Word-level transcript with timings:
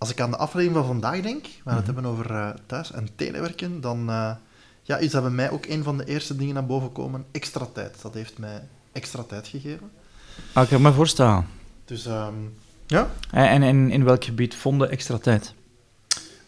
als 0.00 0.10
ik 0.10 0.20
aan 0.20 0.30
de 0.30 0.36
aflevering 0.36 0.76
van 0.76 0.86
vandaag 0.86 1.20
denk, 1.20 1.46
waar 1.64 1.74
we 1.74 1.80
het 1.80 1.86
hebben 1.86 2.06
over 2.06 2.30
uh, 2.30 2.50
thuis- 2.66 2.92
en 2.92 3.08
telewerken, 3.16 3.80
dan 3.80 4.10
uh, 4.10 4.30
ja, 4.82 4.96
is 4.96 5.10
dat 5.10 5.22
bij 5.22 5.30
mij 5.30 5.50
ook 5.50 5.66
een 5.66 5.82
van 5.82 5.98
de 5.98 6.04
eerste 6.04 6.36
dingen 6.36 6.54
naar 6.54 6.66
boven 6.66 6.92
komen. 6.92 7.24
Extra 7.30 7.66
tijd. 7.72 8.02
Dat 8.02 8.14
heeft 8.14 8.38
mij 8.38 8.62
extra 8.92 9.22
tijd 9.22 9.48
gegeven. 9.48 9.90
Ah, 10.52 10.62
ik 10.62 10.68
kan 10.68 10.82
me 10.82 10.92
voorstellen. 10.92 11.46
Dus 11.84 12.06
um, 12.06 12.54
ja. 12.86 13.10
En, 13.30 13.62
en 13.62 13.90
in 13.90 14.04
welk 14.04 14.24
gebied 14.24 14.54
vonden 14.54 14.90
extra 14.90 15.18
tijd? 15.18 15.54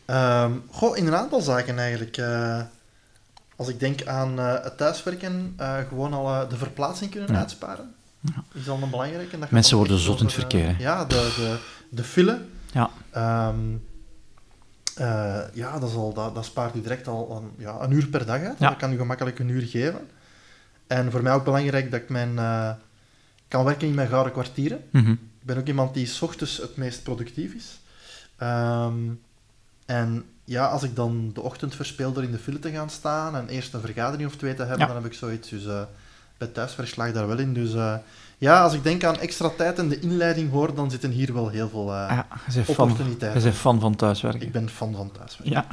Um, 0.06 0.62
goh, 0.70 0.96
in 0.96 1.06
een 1.06 1.14
aantal 1.14 1.40
zaken 1.40 1.78
eigenlijk. 1.78 2.16
Uh, 2.16 2.60
als 3.56 3.68
ik 3.68 3.80
denk 3.80 4.06
aan 4.06 4.38
het 4.38 4.76
thuiswerken, 4.76 5.56
gewoon 5.88 6.12
al 6.12 6.48
de 6.48 6.56
verplaatsing 6.56 7.10
kunnen 7.10 7.32
ja. 7.32 7.38
uitsparen. 7.38 7.94
Ja. 8.20 8.44
Is 8.52 8.68
al 8.68 8.82
een 8.82 8.90
belangrijke. 8.90 9.38
Dat 9.38 9.50
Mensen 9.50 9.76
worden 9.76 9.98
zot 9.98 10.18
in 10.18 10.24
het 10.24 10.34
verkeer. 10.34 10.76
ja, 10.78 11.04
de, 11.04 11.32
de, 11.36 11.58
de 11.90 12.04
file. 12.04 12.40
Ja. 12.72 12.90
Um, 13.48 13.84
ja, 15.54 15.78
dat, 15.78 15.88
is 15.88 15.94
al, 15.94 16.12
dat, 16.12 16.34
dat, 16.34 16.44
spaart 16.44 16.74
u 16.74 16.80
direct 16.80 17.08
al 17.08 17.42
een, 17.42 17.64
ja, 17.64 17.80
een 17.80 17.90
uur 17.90 18.06
per 18.06 18.26
dag 18.26 18.40
uit. 18.40 18.58
Ja. 18.58 18.68
Dat 18.68 18.78
kan 18.78 18.92
u 18.92 18.96
gemakkelijk 18.96 19.38
een 19.38 19.48
uur 19.48 19.62
geven. 19.62 20.08
En 20.86 21.10
voor 21.10 21.22
mij 21.22 21.32
ook 21.32 21.44
belangrijk 21.44 21.90
dat 21.90 22.00
ik 22.00 22.08
mijn, 22.08 22.34
kan 23.48 23.64
werken 23.64 23.88
in 23.88 23.94
mijn 23.94 24.08
gouden 24.08 24.32
kwartieren. 24.32 24.84
Mm 24.90 25.04
-hmm. 25.04 25.12
Ik 25.12 25.46
ben 25.46 25.58
ook 25.58 25.66
iemand 25.66 25.94
die 25.94 26.06
's 26.06 26.22
ochtends 26.22 26.56
het 26.56 26.76
meest 26.76 27.02
productief 27.02 27.54
is. 27.54 27.80
Um, 28.42 29.20
en 29.86 30.24
ja, 30.44 30.66
als 30.66 30.82
ik 30.82 30.96
dan 30.96 31.30
de 31.34 31.40
ochtend 31.40 31.74
verspeel 31.74 32.12
door 32.12 32.22
in 32.22 32.30
de 32.30 32.38
file 32.38 32.58
te 32.58 32.70
gaan 32.70 32.90
staan 32.90 33.36
en 33.36 33.48
eerst 33.48 33.74
een 33.74 33.80
vergadering 33.80 34.28
of 34.28 34.36
twee 34.36 34.54
te 34.54 34.62
hebben, 34.62 34.78
Ja. 34.78 34.86
dan 34.86 35.02
heb 35.02 35.12
ik 35.12 35.18
zoiets. 35.18 35.48
Dus 35.48 35.64
uh, 35.64 35.82
bij 36.44 36.52
thuiswerk 36.52 36.88
slag 36.88 37.06
ik 37.06 37.14
daar 37.14 37.26
wel 37.26 37.38
in. 37.38 37.52
Dus 37.54 37.74
uh, 37.74 37.94
ja, 38.38 38.62
als 38.62 38.74
ik 38.74 38.82
denk 38.82 39.04
aan 39.04 39.18
extra 39.20 39.50
tijd 39.56 39.78
en 39.78 39.88
de 39.88 40.00
inleiding 40.00 40.50
hoor, 40.50 40.74
dan 40.74 40.90
zitten 40.90 41.10
hier 41.10 41.32
wel 41.34 41.48
heel 41.48 41.68
veel 41.68 41.88
uh, 41.88 42.06
Ja, 42.08 42.26
je 42.52 42.64
fan, 42.64 42.76
opportuniteiten. 42.76 43.40
je 43.40 43.46
bent 43.46 43.60
fan 43.60 43.80
van 43.80 43.96
thuiswerken. 43.96 44.40
Ik 44.42 44.52
ben 44.52 44.68
fan 44.70 44.94
van 44.94 45.10
thuiswerk. 45.12 45.48
Ja. 45.48 45.66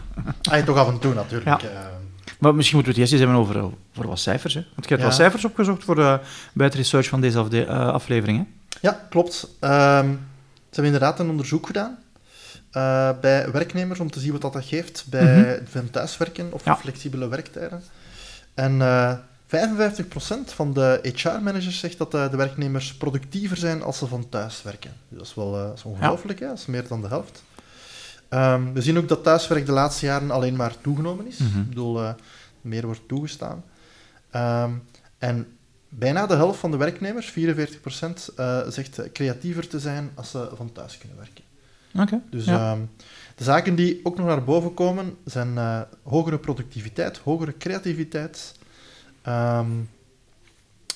Ah, 0.51 0.65
toch 0.65 0.77
af 0.77 0.87
en 0.87 0.99
toe 0.99 1.13
natuurlijk. 1.13 1.61
Ja. 1.61 1.69
eh. 1.69 1.85
Maar 2.39 2.55
misschien 2.55 2.77
moeten 2.77 2.95
we 2.95 3.01
het 3.01 3.11
eerst 3.11 3.11
eens 3.11 3.31
hebben 3.31 3.61
over, 3.63 3.71
over 3.97 4.07
wat 4.09 4.19
cijfers. 4.19 4.53
Hè? 4.53 4.59
Want 4.61 4.83
je 4.83 4.87
hebt 4.89 4.99
Ja. 5.01 5.05
wat 5.07 5.15
cijfers 5.15 5.45
opgezocht 5.45 5.83
voor, 5.83 5.99
uh, 5.99 6.15
bij 6.53 6.65
het 6.65 6.75
research 6.75 7.07
van 7.07 7.21
deze 7.21 7.37
afde- 7.37 7.65
uh, 7.65 7.87
aflevering. 7.87 8.37
Hè? 8.37 8.43
Ja, 8.81 9.05
klopt. 9.09 9.47
Ehm, 9.59 10.05
ze 10.69 10.75
hebben 10.75 10.93
inderdaad 10.93 11.19
een 11.19 11.29
onderzoek 11.29 11.65
gedaan 11.65 11.97
bij 13.21 13.51
werknemers 13.51 13.99
om 13.99 14.11
te 14.11 14.19
zien 14.19 14.31
wat 14.31 14.41
dat, 14.53 14.65
geeft 14.65 15.05
bij 15.09 15.43
Mhm. 15.61 15.65
van 15.71 15.89
thuiswerken 15.89 16.53
of 16.53 16.65
Ja. 16.65 16.75
flexibele 16.77 17.27
werktijden. 17.27 17.83
En 18.53 18.81
55% 19.49 19.51
van 20.45 20.73
de 20.73 20.99
HR-managers 21.15 21.79
zegt 21.79 21.97
dat 21.97 22.13
uh, 22.13 22.31
de 22.31 22.37
werknemers 22.37 22.93
productiever 22.93 23.57
zijn 23.57 23.81
als 23.81 23.97
ze 23.97 24.07
van 24.07 24.29
thuis 24.29 24.61
werken. 24.63 24.91
Dus 25.07 25.17
dat 25.17 25.27
is 25.27 25.35
wel 25.35 25.55
uh, 25.55 25.63
dat 25.63 25.77
is 25.77 25.83
ongelooflijk, 25.83 26.39
hè? 26.39 26.47
dat 26.47 26.57
is 26.57 26.65
meer 26.65 26.87
dan 26.87 27.01
de 27.01 27.07
helft. 27.07 27.43
Um, 28.29 28.73
we 28.73 28.81
zien 28.81 28.97
ook 28.97 29.07
dat 29.07 29.23
thuiswerk 29.23 29.65
de 29.65 29.71
laatste 29.71 30.05
jaren 30.05 30.31
alleen 30.31 30.55
maar 30.55 30.75
toegenomen 30.81 31.27
is. 31.27 31.37
Mhm. 31.37 31.59
Ik 31.59 31.69
bedoel, 31.69 32.01
uh, 32.01 32.09
meer 32.61 32.85
wordt 32.85 33.07
toegestaan. 33.07 33.63
Um, 34.35 34.83
en 35.17 35.47
bijna 35.89 36.25
de 36.25 36.35
helft 36.35 36.59
van 36.59 36.71
de 36.71 36.77
werknemers, 36.77 37.31
44%, 37.31 38.29
uh, 38.39 38.67
zegt 38.67 39.11
creatiever 39.13 39.67
te 39.67 39.79
zijn 39.79 40.11
als 40.15 40.31
ze 40.31 40.49
van 40.55 40.71
thuis 40.71 40.97
kunnen 40.97 41.17
werken. 41.17 41.43
Oké. 41.95 42.21
Dus 42.29 42.45
ja. 42.45 42.71
um, 42.71 42.89
de 43.35 43.43
zaken 43.43 43.75
die 43.75 43.99
ook 44.03 44.17
nog 44.17 44.25
naar 44.25 44.43
boven 44.43 44.73
komen 44.73 45.17
zijn 45.25 45.53
uh, 45.53 45.81
hogere 46.03 46.37
productiviteit, 46.37 47.17
hogere 47.17 47.57
creativiteit. 47.57 48.57
Um, 49.29 49.89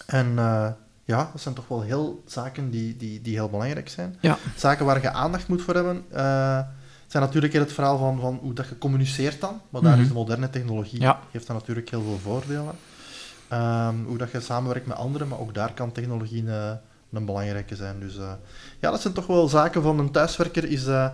en 0.05 0.27
uh, 0.35 0.67
ja, 1.05 1.29
dat 1.31 1.41
zijn 1.41 1.55
toch 1.55 1.67
wel 1.67 1.81
heel 1.81 2.23
zaken 2.25 2.69
die, 2.69 2.97
die, 2.97 3.21
die 3.21 3.33
heel 3.35 3.49
belangrijk 3.49 3.89
zijn. 3.89 4.15
Ja. 4.19 4.37
Zaken 4.55 4.85
waar 4.85 5.01
je 5.01 5.11
aandacht 5.11 5.47
moet 5.47 5.61
voor 5.61 5.73
hebben. 5.75 6.03
Uh, 6.13 6.59
zijn 7.07 7.23
natuurlijk 7.23 7.53
het 7.53 7.73
verhaal 7.73 7.97
van, 7.97 8.19
van 8.19 8.39
hoe 8.41 8.53
dat 8.53 8.67
je 8.67 8.77
communiceert 8.77 9.41
dan. 9.41 9.61
Maar 9.69 9.81
daar 9.81 9.91
Mhm. 9.91 10.01
is 10.01 10.07
de 10.07 10.13
moderne 10.13 10.49
technologie, 10.49 11.01
Ja. 11.01 11.19
heeft 11.31 11.47
dan 11.47 11.55
natuurlijk 11.55 11.89
heel 11.89 12.01
veel 12.01 12.19
voordelen. 12.23 12.75
Um, 13.53 14.05
hoe 14.05 14.17
dat 14.17 14.31
je 14.31 14.39
samenwerkt 14.39 14.87
met 14.87 14.97
anderen, 14.97 15.27
maar 15.27 15.39
ook 15.39 15.53
daar 15.53 15.73
kan 15.73 15.91
technologie 15.91 16.47
een, 16.47 16.79
een 17.11 17.25
belangrijke 17.25 17.75
zijn. 17.75 17.99
Dus 17.99 18.15
uh, 18.17 18.31
ja, 18.79 18.91
dat 18.91 19.01
zijn 19.01 19.13
toch 19.13 19.27
wel 19.27 19.47
zaken 19.47 19.81
van 19.81 19.99
een 19.99 20.11
thuiswerker 20.11 20.63
is 20.71 20.87
uh, 20.87 21.07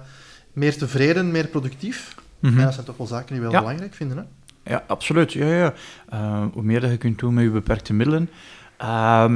meer 0.53 0.77
tevreden, 0.77 1.31
meer 1.31 1.47
productief. 1.47 2.15
Mhm. 2.39 2.57
Ja, 2.57 2.63
dat 2.63 2.73
zijn 2.73 2.85
toch 2.85 2.97
wel 2.97 3.07
zaken 3.07 3.27
die 3.27 3.37
we 3.39 3.43
heel 3.43 3.51
Ja. 3.55 3.59
belangrijk 3.59 3.93
vinden. 3.93 4.17
Hè? 4.17 4.23
Ja, 4.63 4.83
absoluut. 4.87 5.33
Ja, 5.33 5.45
ja. 5.45 5.73
Uh, 6.13 6.45
hoe 6.53 6.63
meer 6.63 6.81
dat 6.81 6.91
je 6.91 6.97
kunt 6.97 7.19
doen 7.19 7.33
met 7.33 7.43
je 7.43 7.49
beperkte 7.49 7.93
middelen, 7.93 8.29
uh, 8.81 9.31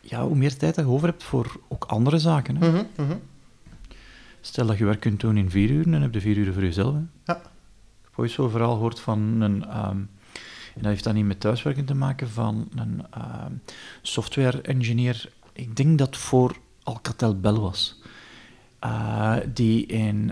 ja, 0.00 0.22
hoe 0.22 0.36
meer 0.36 0.56
tijd 0.56 0.74
dat 0.74 0.84
je 0.84 0.90
over 0.90 1.08
hebt 1.08 1.22
voor 1.22 1.60
ook 1.68 1.84
andere 1.84 2.18
zaken. 2.18 2.56
Hè. 2.56 2.68
Mm 2.68 2.74
-hmm, 2.74 2.86
mm 2.96 3.06
-hmm. 3.06 3.20
Stel 4.40 4.66
dat 4.66 4.78
je 4.78 4.84
werk 4.84 5.00
kunt 5.00 5.20
doen 5.20 5.36
in 5.36 5.50
vier 5.50 5.70
uur, 5.70 5.90
dan 5.90 6.02
heb 6.02 6.14
je 6.14 6.20
vier 6.20 6.36
uur 6.36 6.52
voor 6.52 6.62
jezelf. 6.62 6.94
Hè. 6.94 7.00
Ja. 7.24 7.36
Ik 7.36 8.02
heb 8.02 8.12
ooit 8.16 8.30
zo'n 8.30 8.50
verhaal 8.50 8.74
gehoord 8.74 9.00
van 9.00 9.40
een... 9.40 9.86
Um, 9.88 10.08
en 10.74 10.82
dat 10.82 10.90
heeft 10.90 11.04
dan 11.04 11.14
niet 11.14 11.24
met 11.24 11.40
thuiswerken 11.40 11.84
te 11.84 11.94
maken, 11.94 12.30
van 12.30 12.68
een 12.74 13.04
um, 13.46 13.62
software-engineer. 14.02 15.30
Ik 15.52 15.76
denk 15.76 15.98
dat 15.98 16.16
voor 16.16 16.56
Alcatel 16.82 17.40
Bell 17.40 17.52
was. 17.52 18.00
Uh, 18.84 19.36
die 19.54 20.08
um, 20.08 20.30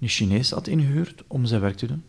een 0.00 0.08
Chinees 0.08 0.50
had 0.50 0.66
ingehuurd 0.66 1.24
om 1.26 1.44
zijn 1.44 1.60
werk 1.60 1.76
te 1.76 1.86
doen. 1.86 2.04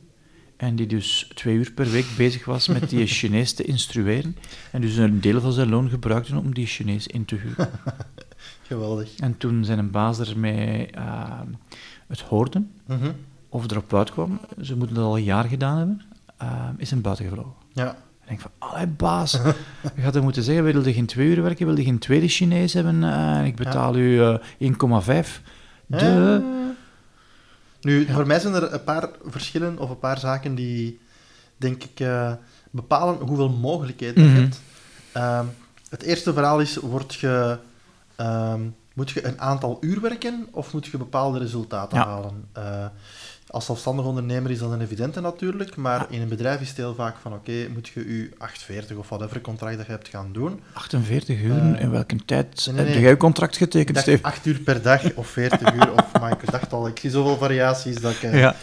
En 0.63 0.75
die 0.75 0.87
dus 0.87 1.31
twee 1.33 1.55
uur 1.55 1.71
per 1.71 1.89
week 1.91 2.05
bezig 2.17 2.45
was 2.45 2.67
met 2.67 2.89
die 2.89 3.07
Chinees 3.17 3.53
te 3.53 3.63
instrueren. 3.63 4.35
En 4.71 4.81
dus 4.81 4.95
een 4.95 5.21
deel 5.21 5.41
van 5.41 5.51
zijn 5.51 5.69
loon 5.69 5.89
gebruikte 5.89 6.37
om 6.37 6.53
die 6.53 6.65
Chinees 6.65 7.07
in 7.07 7.25
te 7.25 7.35
huren. 7.35 7.69
Geweldig. 8.67 9.15
En 9.15 9.37
toen 9.37 9.65
zijn 9.65 9.79
een 9.79 9.91
baas 9.91 10.19
ermee 10.19 10.89
uh, 10.97 11.39
het 12.07 12.21
hoorden, 12.21 12.71
mm 12.85 12.97
-hmm. 12.97 13.15
of 13.49 13.71
erop 13.71 13.93
uitkwam, 13.93 14.39
ze 14.61 14.77
moeten 14.77 14.95
dat 14.95 15.05
al 15.05 15.17
een 15.17 15.23
jaar 15.23 15.43
gedaan 15.43 15.77
hebben, 15.77 16.01
uh, 16.41 16.69
is 16.77 16.89
hem 16.89 17.01
buiten 17.01 17.25
gevlogen. 17.25 17.53
Ja. 17.73 17.87
En 17.87 17.95
ik 18.21 18.27
denk 18.27 18.39
van, 18.39 18.51
allee 18.57 18.87
baas, 18.87 19.31
je 19.95 20.01
had 20.01 20.13
hem 20.13 20.23
moeten 20.23 20.43
zeggen, 20.43 20.63
wilde 20.63 20.93
geen 20.93 21.05
twee 21.05 21.27
uur 21.27 21.41
werken, 21.41 21.65
wilde 21.65 21.83
geen 21.83 21.99
tweede 21.99 22.27
Chinees 22.27 22.73
hebben, 22.73 23.01
uh, 23.01 23.37
en 23.37 23.45
ik 23.45 23.55
betaal 23.55 23.97
ja. 23.97 24.39
u 24.59 24.71
1,5. 24.71 25.41
De... 25.85 26.41
Nu, 27.83 28.07
ja. 28.07 28.13
voor 28.13 28.27
mij 28.27 28.39
zijn 28.39 28.53
er 28.53 28.73
een 28.73 28.83
paar 28.83 29.09
verschillen 29.25 29.77
of 29.79 29.89
een 29.89 29.99
paar 29.99 30.19
zaken 30.19 30.55
die, 30.55 30.99
denk 31.57 31.83
ik, 31.83 31.99
uh, 31.99 32.31
bepalen 32.71 33.15
hoeveel 33.15 33.49
mogelijkheden 33.49 34.23
Mhm. 34.25 34.35
je 34.35 34.41
hebt. 34.41 34.61
Um, 35.45 35.51
het 35.89 36.01
eerste 36.01 36.33
verhaal 36.33 36.59
is, 36.59 36.75
word 36.75 37.13
je, 37.13 37.57
um, 38.17 38.75
moet 38.93 39.09
je 39.09 39.25
een 39.25 39.41
aantal 39.41 39.77
uur 39.81 40.01
werken 40.01 40.47
of 40.51 40.73
moet 40.73 40.85
je 40.85 40.97
bepaalde 40.97 41.39
resultaten 41.39 41.97
Ja. 41.97 42.05
halen? 42.05 42.47
Uh, 42.57 42.85
als 43.53 43.65
zelfstandig 43.65 44.05
ondernemer 44.05 44.51
is 44.51 44.59
dat 44.59 44.71
een 44.71 44.81
evidente 44.81 45.21
natuurlijk, 45.21 45.75
maar 45.75 45.99
Ja. 45.99 46.07
in 46.09 46.21
een 46.21 46.27
bedrijf 46.27 46.61
is 46.61 46.67
het 46.67 46.77
heel 46.77 46.95
vaak 46.95 47.15
van, 47.21 47.33
oké, 47.33 47.67
moet 47.73 47.87
je 47.87 48.17
je 48.17 48.29
840 48.37 48.97
of 48.97 49.09
whatever 49.09 49.41
contract 49.41 49.77
dat 49.77 49.85
je 49.85 49.91
hebt 49.91 50.07
gaan 50.07 50.29
doen. 50.31 50.59
48 50.73 51.41
uur, 51.41 51.55
Uh, 51.73 51.79
in 51.81 51.91
welke 51.91 52.15
tijd 52.25 52.65
nee, 52.65 52.75
nee, 52.75 52.85
heb 52.93 53.01
jij 53.01 53.09
je 53.09 53.17
contract 53.17 53.57
getekend, 53.57 53.87
Ik 53.89 53.93
dacht 53.93 54.05
Steve? 54.07 54.23
8 54.23 54.45
uur 54.45 54.59
per 54.59 54.81
dag 54.81 55.13
of 55.13 55.27
40 55.27 55.73
uur, 55.73 55.91
of, 55.93 56.19
maar 56.19 56.31
ik 56.31 56.51
dacht 56.51 56.73
al, 56.73 56.87
ik 56.87 56.99
zie 56.99 57.09
zoveel 57.09 57.37
variaties 57.37 57.95
dat 58.01 58.11
ik... 58.11 58.23
uh, 58.23 58.39
Ja. 58.39 58.55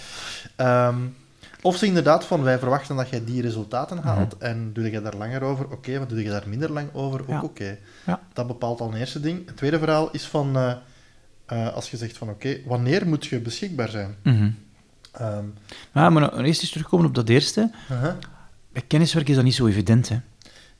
Um, 0.89 1.15
of 1.63 1.77
ze 1.77 1.87
inderdaad 1.87 2.25
van, 2.25 2.43
wij 2.43 2.59
verwachten 2.59 2.97
dat 2.97 3.09
jij 3.09 3.25
die 3.25 3.43
resultaten 3.43 3.97
Mhm. 3.97 4.07
haalt 4.07 4.39
en 4.39 4.71
doe 4.73 4.91
je 4.91 5.03
daar 5.03 5.17
langer 5.17 5.43
over, 5.43 5.71
oké, 5.71 5.99
maar 5.99 6.09
doe 6.09 6.23
je 6.23 6.29
daar 6.31 6.45
minder 6.49 6.73
lang 6.73 6.89
over, 6.93 7.21
ook 7.21 7.29
Ja. 7.29 7.41
oké. 7.43 7.79
Ja. 8.07 8.21
Dat 8.33 8.47
bepaalt 8.47 8.81
al 8.81 8.89
een 8.93 8.99
eerste 8.99 9.21
ding. 9.21 9.47
Het 9.47 9.57
tweede 9.57 9.79
verhaal 9.79 10.09
is 10.13 10.25
van, 10.25 10.57
uh, 10.57 10.73
uh, 11.53 11.73
als 11.75 11.91
je 11.91 11.97
zegt 11.97 12.17
van, 12.19 12.29
oké, 12.29 12.57
wanneer 12.67 13.07
moet 13.09 13.27
je 13.27 13.41
beschikbaar 13.41 13.89
zijn? 13.89 14.15
Mhm. 14.23 14.51
Um, 15.21 15.55
Ja, 15.93 16.11
maar 16.11 16.23
nou, 16.23 16.43
eerst 16.45 16.61
eens 16.63 16.71
terugkomen 16.71 17.07
op 17.07 17.15
dat 17.15 17.29
eerste. 17.29 17.71
uh-huh. 17.91 18.15
Bij 18.73 18.83
kenniswerk 18.83 19.29
is 19.29 19.35
dat 19.35 19.45
niet 19.45 19.55
zo 19.55 19.67
evident, 19.67 20.09
hè. 20.09 20.19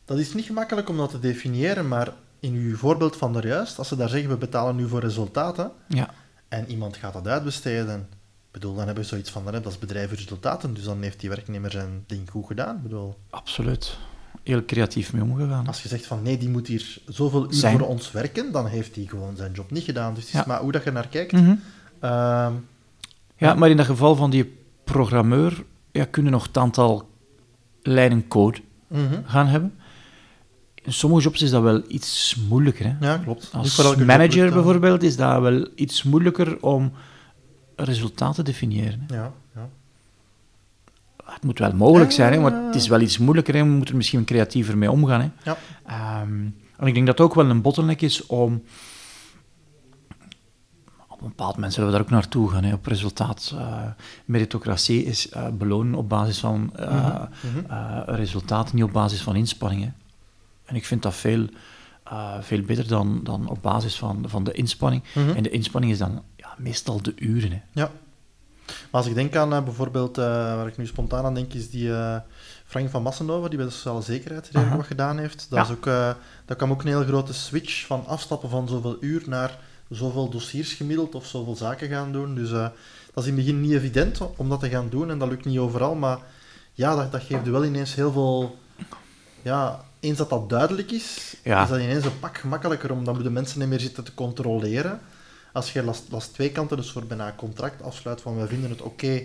Dat 0.05 0.19
is 0.19 0.35
niet 0.35 0.45
gemakkelijk 0.45 0.89
om 0.89 0.97
dat 0.97 1.11
te 1.11 1.19
definiëren, 1.19 1.89
maar 1.89 2.13
in 2.41 2.53
uw 2.55 2.77
voorbeeld 2.77 3.17
van 3.17 3.33
daarjuist, 3.33 3.79
als 3.79 3.89
ze 3.89 3.97
daar 3.97 4.09
zeggen, 4.09 4.31
we 4.31 4.37
betalen 4.37 4.77
nu 4.77 4.89
voor 4.89 5.01
resultaten, 5.01 5.71
Ja. 5.89 6.11
en 6.49 6.71
iemand 6.71 6.97
gaat 6.97 7.13
dat 7.13 7.27
uitbesteden, 7.29 8.09
bedoel, 8.51 8.75
dan 8.75 8.85
hebben 8.87 9.03
we 9.03 9.09
zoiets 9.09 9.31
van, 9.31 9.45
dan 9.45 9.53
dat 9.53 9.67
is 9.73 9.79
bedrijf 9.79 10.11
resultaten, 10.11 10.75
dus 10.75 10.85
dan 10.85 11.03
heeft 11.03 11.21
die 11.21 11.29
werknemer 11.29 11.71
zijn 11.71 12.05
ding 12.07 12.31
goed 12.31 12.47
gedaan. 12.47 12.81
Bedoel, 12.83 13.17
Absoluut. 13.31 13.97
Heel 14.43 14.65
creatief 14.65 15.13
mee 15.13 15.23
omgegaan. 15.23 15.67
als 15.67 15.83
je 15.83 15.89
zegt 15.89 16.07
van, 16.07 16.23
nee, 16.23 16.39
die 16.39 16.49
moet 16.49 16.67
hier 16.67 16.99
zoveel 17.09 17.45
uur 17.45 17.55
Zijn. 17.55 17.79
voor 17.79 17.89
ons 17.89 18.11
werken, 18.13 18.53
dan 18.53 18.67
heeft 18.67 18.95
hij 18.95 19.05
gewoon 19.05 19.37
zijn 19.37 19.53
job 19.53 19.71
niet 19.71 19.85
gedaan. 19.85 20.15
Dus 20.15 20.25
het 20.25 20.33
is 20.35 20.39
Ja. 20.41 20.45
maar 20.47 20.61
hoe 20.61 20.73
dat 20.73 20.85
je 20.85 20.91
naar 20.91 21.09
kijkt. 21.09 21.33
Mhm. 21.33 21.55
Ehm, 22.01 22.53
Ja, 23.41 23.55
maar 23.55 23.71
in 23.71 23.77
dat 23.77 23.87
geval 23.87 24.15
van 24.17 24.31
die 24.31 24.57
programmeur, 24.85 25.65
ja, 25.93 26.05
kunnen 26.05 26.33
nog 26.33 26.47
het 26.47 26.57
aantal 26.59 27.09
lijnen 27.83 28.29
code 28.29 28.59
Mhm. 28.89 29.21
gaan 29.25 29.47
hebben. 29.47 29.75
In 30.85 30.93
sommige 30.93 31.23
jobs 31.23 31.43
is 31.43 31.51
dat 31.51 31.63
wel 31.63 31.83
iets 31.89 32.37
moeilijker. 32.49 32.85
Hè? 32.87 33.07
Ja, 33.07 33.19
klopt. 33.19 33.51
Als 33.53 33.77
job 33.77 33.97
manager 34.05 34.53
bijvoorbeeld 34.53 35.03
is 35.03 35.17
dat 35.17 35.41
wel 35.41 35.67
iets 35.75 36.03
moeilijker 36.03 36.63
om 36.63 36.93
resultaten 37.77 38.35
te 38.45 38.51
definiëren. 38.51 39.05
Hè? 39.07 39.15
Ja, 39.17 39.33
ja. 39.55 39.69
Het 41.25 41.43
moet 41.45 41.59
wel 41.59 41.73
mogelijk 41.75 42.11
Ja, 42.11 42.17
zijn, 42.17 42.33
hè, 42.33 42.39
maar 42.41 42.65
het 42.67 42.75
is 42.75 42.89
wel 42.89 43.01
iets 43.01 43.19
moeilijker. 43.19 43.55
Hè? 43.55 43.61
We 43.61 43.67
moeten 43.69 43.91
er 43.91 43.97
misschien 43.97 44.25
creatiever 44.25 44.79
mee 44.79 44.91
omgaan. 44.91 45.21
Hè? 45.21 45.29
Ja. 45.51 45.57
Ehm, 45.87 46.33
en 46.77 46.87
ik 46.87 46.95
denk 46.95 47.07
dat 47.07 47.19
het 47.19 47.27
ook 47.27 47.35
wel 47.35 47.51
een 47.51 47.61
bottleneck 47.63 48.01
is 48.01 48.27
om... 48.27 48.63
Op 51.21 51.27
een 51.27 51.33
bepaald 51.37 51.55
moment 51.55 51.73
zullen 51.73 51.89
we 51.91 51.95
daar 51.97 52.05
ook 52.05 52.11
naartoe 52.11 52.51
gaan, 52.51 52.65
hè, 52.65 52.73
op 52.75 52.87
resultaat. 52.87 53.53
Eh, 53.55 53.83
meritocratie 54.25 55.05
is 55.05 55.29
eh, 55.29 55.49
belonen 55.49 55.95
op 55.95 56.09
basis 56.09 56.39
van 56.39 56.73
resultaten, 58.07 58.75
niet 58.77 58.85
op 58.85 58.93
basis 58.93 59.23
van 59.23 59.37
inspanningen. 59.37 59.95
En 60.65 60.77
ik 60.77 60.85
vind 60.87 61.03
dat 61.03 61.15
veel, 61.15 61.47
veel 62.41 62.63
beter 62.63 62.89
dan, 62.89 63.21
dan 63.25 63.49
op 63.49 63.63
basis 63.63 63.97
van, 63.97 64.25
van 64.29 64.45
de 64.45 64.53
inspanning. 64.53 65.03
Mhm. 65.15 65.31
En 65.31 65.43
de 65.43 65.51
inspanning 65.51 65.93
is 65.93 65.99
dan 65.99 66.23
ja, 66.37 66.55
meestal 66.59 67.03
de 67.03 67.13
uren. 67.17 67.51
Hè. 67.51 67.61
Ja. 67.73 67.91
Maar 68.67 69.01
als 69.01 69.07
ik 69.07 69.15
denk 69.15 69.37
aan 69.37 69.65
bijvoorbeeld, 69.65 70.17
waar 70.17 70.67
ik 70.67 70.77
nu 70.77 70.87
spontaan 70.87 71.25
aan 71.25 71.35
denk, 71.35 71.53
is 71.53 71.71
die 71.71 71.93
Frank 72.65 72.91
van 72.91 73.03
Massenhoven, 73.03 73.49
die 73.49 73.59
bij 73.59 73.69
de 73.69 73.73
sociale 73.73 74.03
zekerheid 74.03 74.47
redelijk 74.53 74.77
wat 74.77 74.87
gedaan 74.87 75.19
heeft. 75.19 75.47
Dat, 75.51 75.59
Ja. 75.59 75.65
is 75.65 75.71
ook, 75.71 75.85
dat 76.45 76.57
kwam 76.57 76.71
ook 76.71 76.83
een 76.83 76.89
hele 76.89 77.07
grote 77.07 77.33
switch 77.35 77.87
van 77.87 78.07
afstappen 78.07 78.51
van 78.51 78.69
zoveel 78.69 78.97
uur 79.01 79.23
naar 79.27 79.59
zoveel 79.91 80.29
dossiers 80.29 80.73
gemiddeld 80.73 81.15
of 81.15 81.27
zoveel 81.27 81.57
zaken 81.57 81.89
gaan 81.89 82.13
doen. 82.13 82.35
Dus 82.35 82.51
eh, 82.51 82.67
dat 83.15 83.25
is 83.25 83.31
in 83.31 83.37
het 83.37 83.45
begin 83.45 83.61
niet 83.61 83.73
evident 83.73 84.21
om 84.37 84.49
dat 84.49 84.61
te 84.61 84.69
gaan 84.69 84.89
doen 84.89 85.11
en 85.11 85.19
dat 85.19 85.29
lukt 85.29 85.45
niet 85.45 85.59
overal. 85.59 85.95
Maar 85.95 86.19
ja, 86.73 86.95
dat, 86.97 87.13
dat 87.13 87.23
geeft 87.23 87.47
wel 87.49 87.65
ineens 87.65 87.95
heel 87.95 88.13
veel... 88.13 88.59
Ja, 89.43 89.85
eens 90.01 90.19
dat 90.19 90.31
dat 90.31 90.49
duidelijk 90.49 90.91
is, 90.91 91.37
Ja. 91.45 91.63
is 91.63 91.69
dat 91.69 91.81
ineens 91.81 92.05
een 92.05 92.19
pak 92.21 92.39
gemakkelijker, 92.39 92.93
omdat 92.93 93.15
moeten 93.15 93.33
mensen 93.33 93.59
niet 93.61 93.69
meer 93.69 93.81
zitten 93.81 94.05
te 94.05 94.15
controleren. 94.15 95.01
Als 95.53 95.73
je 95.73 95.83
last, 95.83 96.03
last 96.11 96.33
twee 96.33 96.51
kanten, 96.53 96.77
dus 96.77 96.91
voor 96.91 97.05
bijna 97.07 97.27
een 97.27 97.37
contract 97.37 97.83
afsluit 97.83 98.21
van 98.21 98.37
wij 98.37 98.47
vinden 98.47 98.71
het 98.71 98.83
oké 98.83 99.23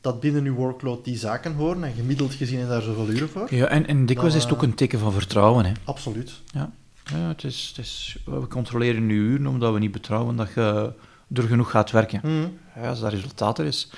dat 0.00 0.20
binnen 0.20 0.44
uw 0.44 0.54
workload 0.54 1.04
die 1.04 1.18
zaken 1.18 1.54
horen 1.54 1.84
en 1.84 1.92
gemiddeld 1.94 2.34
gezien 2.34 2.58
is 2.60 2.68
daar 2.68 2.82
zoveel 2.82 3.08
uren 3.08 3.28
voor. 3.28 3.54
Ja, 3.54 3.66
en, 3.66 3.86
en 3.86 4.06
dikwijls 4.06 4.32
Dan, 4.32 4.42
is 4.42 4.48
het 4.48 4.54
ook 4.56 4.62
eh, 4.62 4.68
een 4.68 4.74
teken 4.74 4.98
van 4.98 5.12
vertrouwen. 5.12 5.64
Hè. 5.64 5.72
Absoluut. 5.84 6.32
Ja, 6.46 6.70
ja 7.10 7.16
het 7.28 7.44
is, 7.44 7.66
het 7.76 7.84
is, 7.86 8.18
we 8.24 8.46
controleren 8.48 9.06
nu 9.06 9.14
uren 9.18 9.46
omdat 9.46 9.72
we 9.72 9.78
niet 9.78 9.92
betrouwen 9.92 10.36
dat 10.36 10.52
je 10.54 10.92
er 11.34 11.42
genoeg 11.42 11.70
gaat 11.70 11.90
werken. 11.90 12.20
Mhm. 12.22 12.48
Ja, 12.82 12.88
als 12.88 13.00
dat 13.00 13.12
resultaat 13.12 13.58
er 13.58 13.64
is, 13.66 13.90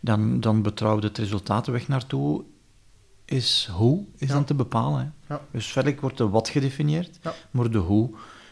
dan, 0.00 0.40
dan 0.40 0.62
betrouwen 0.62 1.02
we 1.02 1.08
het 1.08 1.18
resultaat 1.18 1.66
weg 1.66 1.88
naartoe 1.88 2.44
is 3.24 3.68
hoe, 3.72 4.04
is 4.16 4.28
Ja. 4.28 4.34
dan 4.34 4.44
te 4.44 4.54
bepalen. 4.54 5.14
Hè. 5.26 5.34
Ja. 5.34 5.40
Dus 5.50 5.66
verder 5.66 5.96
wordt 6.00 6.16
de 6.18 6.28
wat 6.28 6.48
gedefinieerd, 6.48 7.18
maar 7.50 7.70
de 7.70 7.78
hoe 7.78 8.10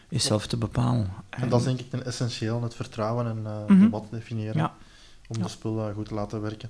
is 0.09 0.23
zelf 0.25 0.47
te 0.47 0.57
bepalen. 0.57 1.13
En 1.29 1.49
dat 1.49 1.59
is 1.59 1.65
denk 1.65 1.79
ik 1.79 1.93
een 1.93 2.03
essentieel, 2.03 2.61
het 2.63 2.75
vertrouwen 2.75 3.25
en 3.27 3.41
eh 3.45 3.65
Mhm. 3.67 3.79
de 3.79 3.89
wat 3.89 4.05
definiëren, 4.11 4.71
om 5.27 5.41
de 5.41 5.47
spul 5.49 5.87
eh, 5.87 5.93
goed 5.93 6.05
te 6.07 6.13
laten 6.13 6.41
werken. 6.41 6.69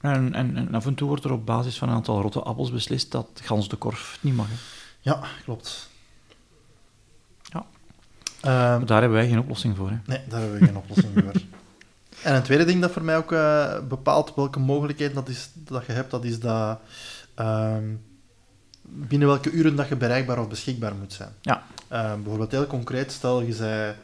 En, 0.00 0.34
en, 0.34 0.56
en 0.56 0.74
af 0.74 0.86
en 0.86 0.94
toe 0.94 1.08
wordt 1.08 1.24
er 1.24 1.32
op 1.32 1.46
basis 1.46 1.78
van 1.78 1.88
een 1.88 1.94
aantal 1.94 2.20
rotte 2.20 2.40
appels 2.42 2.70
beslist 2.72 3.10
dat 3.12 3.28
gans 3.42 3.68
de 3.68 3.76
korf 3.76 4.18
niet 4.20 4.34
mag. 4.34 4.46
Hè. 4.48 4.54
Ja, 5.00 5.20
klopt. 5.44 5.90
Ehm, 8.40 8.84
daar 8.86 9.00
hebben 9.00 9.18
wij 9.18 9.28
geen 9.28 9.38
oplossing 9.38 9.76
voor. 9.76 9.90
Hè. 9.90 9.96
nee, 10.06 10.20
daar 10.28 10.40
hebben 10.40 10.58
we 10.58 10.66
geen 10.66 10.76
oplossing 10.76 11.12
voor. 11.14 11.32
En 12.22 12.34
een 12.34 12.42
tweede 12.42 12.64
ding 12.64 12.80
dat 12.80 12.90
voor 12.90 13.02
mij 13.02 13.16
ook 13.16 13.32
eh, 13.32 13.78
bepaalt 13.88 14.34
welke 14.34 14.58
mogelijkheden 14.58 15.14
dat, 15.14 15.28
is, 15.28 15.50
dat 15.54 15.86
je 15.86 15.92
hebt, 15.92 16.10
dat 16.10 16.24
is 16.24 16.40
dat 16.40 16.80
ehm, 17.34 17.84
binnen 18.82 19.28
welke 19.28 19.50
uren 19.50 19.76
dat 19.76 19.88
je 19.88 19.96
bereikbaar 19.96 20.38
of 20.38 20.48
beschikbaar 20.48 20.94
moet 20.94 21.12
zijn. 21.12 21.30
Ja. 21.40 21.62
Ehm, 21.88 22.16
bijvoorbeeld 22.16 22.50
heel 22.50 22.66
concreet, 22.66 23.12
stel 23.12 23.40
je 23.40 23.52
zij 23.52 23.96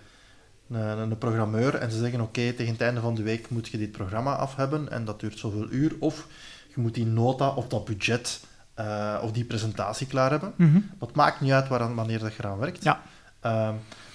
een, 0.70 0.98
een 0.98 1.18
programmeur 1.18 1.74
en 1.74 1.90
ze 1.90 1.98
zeggen 1.98 2.20
oké, 2.20 2.52
tegen 2.52 2.72
het 2.72 2.80
einde 2.80 3.00
van 3.00 3.14
de 3.14 3.22
week 3.22 3.50
moet 3.50 3.68
je 3.68 3.78
dit 3.78 3.92
programma 3.92 4.34
af 4.34 4.56
hebben 4.56 4.90
en 4.90 5.04
dat 5.04 5.20
duurt 5.20 5.38
zoveel 5.38 5.66
uur, 5.70 5.92
of 5.98 6.26
je 6.74 6.80
moet 6.80 6.94
die 6.94 7.06
nota 7.06 7.48
of 7.48 7.68
dat 7.68 7.84
budget 7.84 8.40
eh, 8.74 9.18
of 9.22 9.32
die 9.32 9.44
presentatie 9.44 10.06
klaar 10.06 10.30
hebben. 10.30 10.52
Dat 10.98 11.14
maakt 11.14 11.40
niet 11.40 11.52
uit 11.52 11.68
waar, 11.68 11.94
wanneer 11.94 12.18
dat 12.18 12.34
je 12.34 12.42
eraan 12.42 12.58
werkt. 12.58 12.84
Ja. 12.84 13.00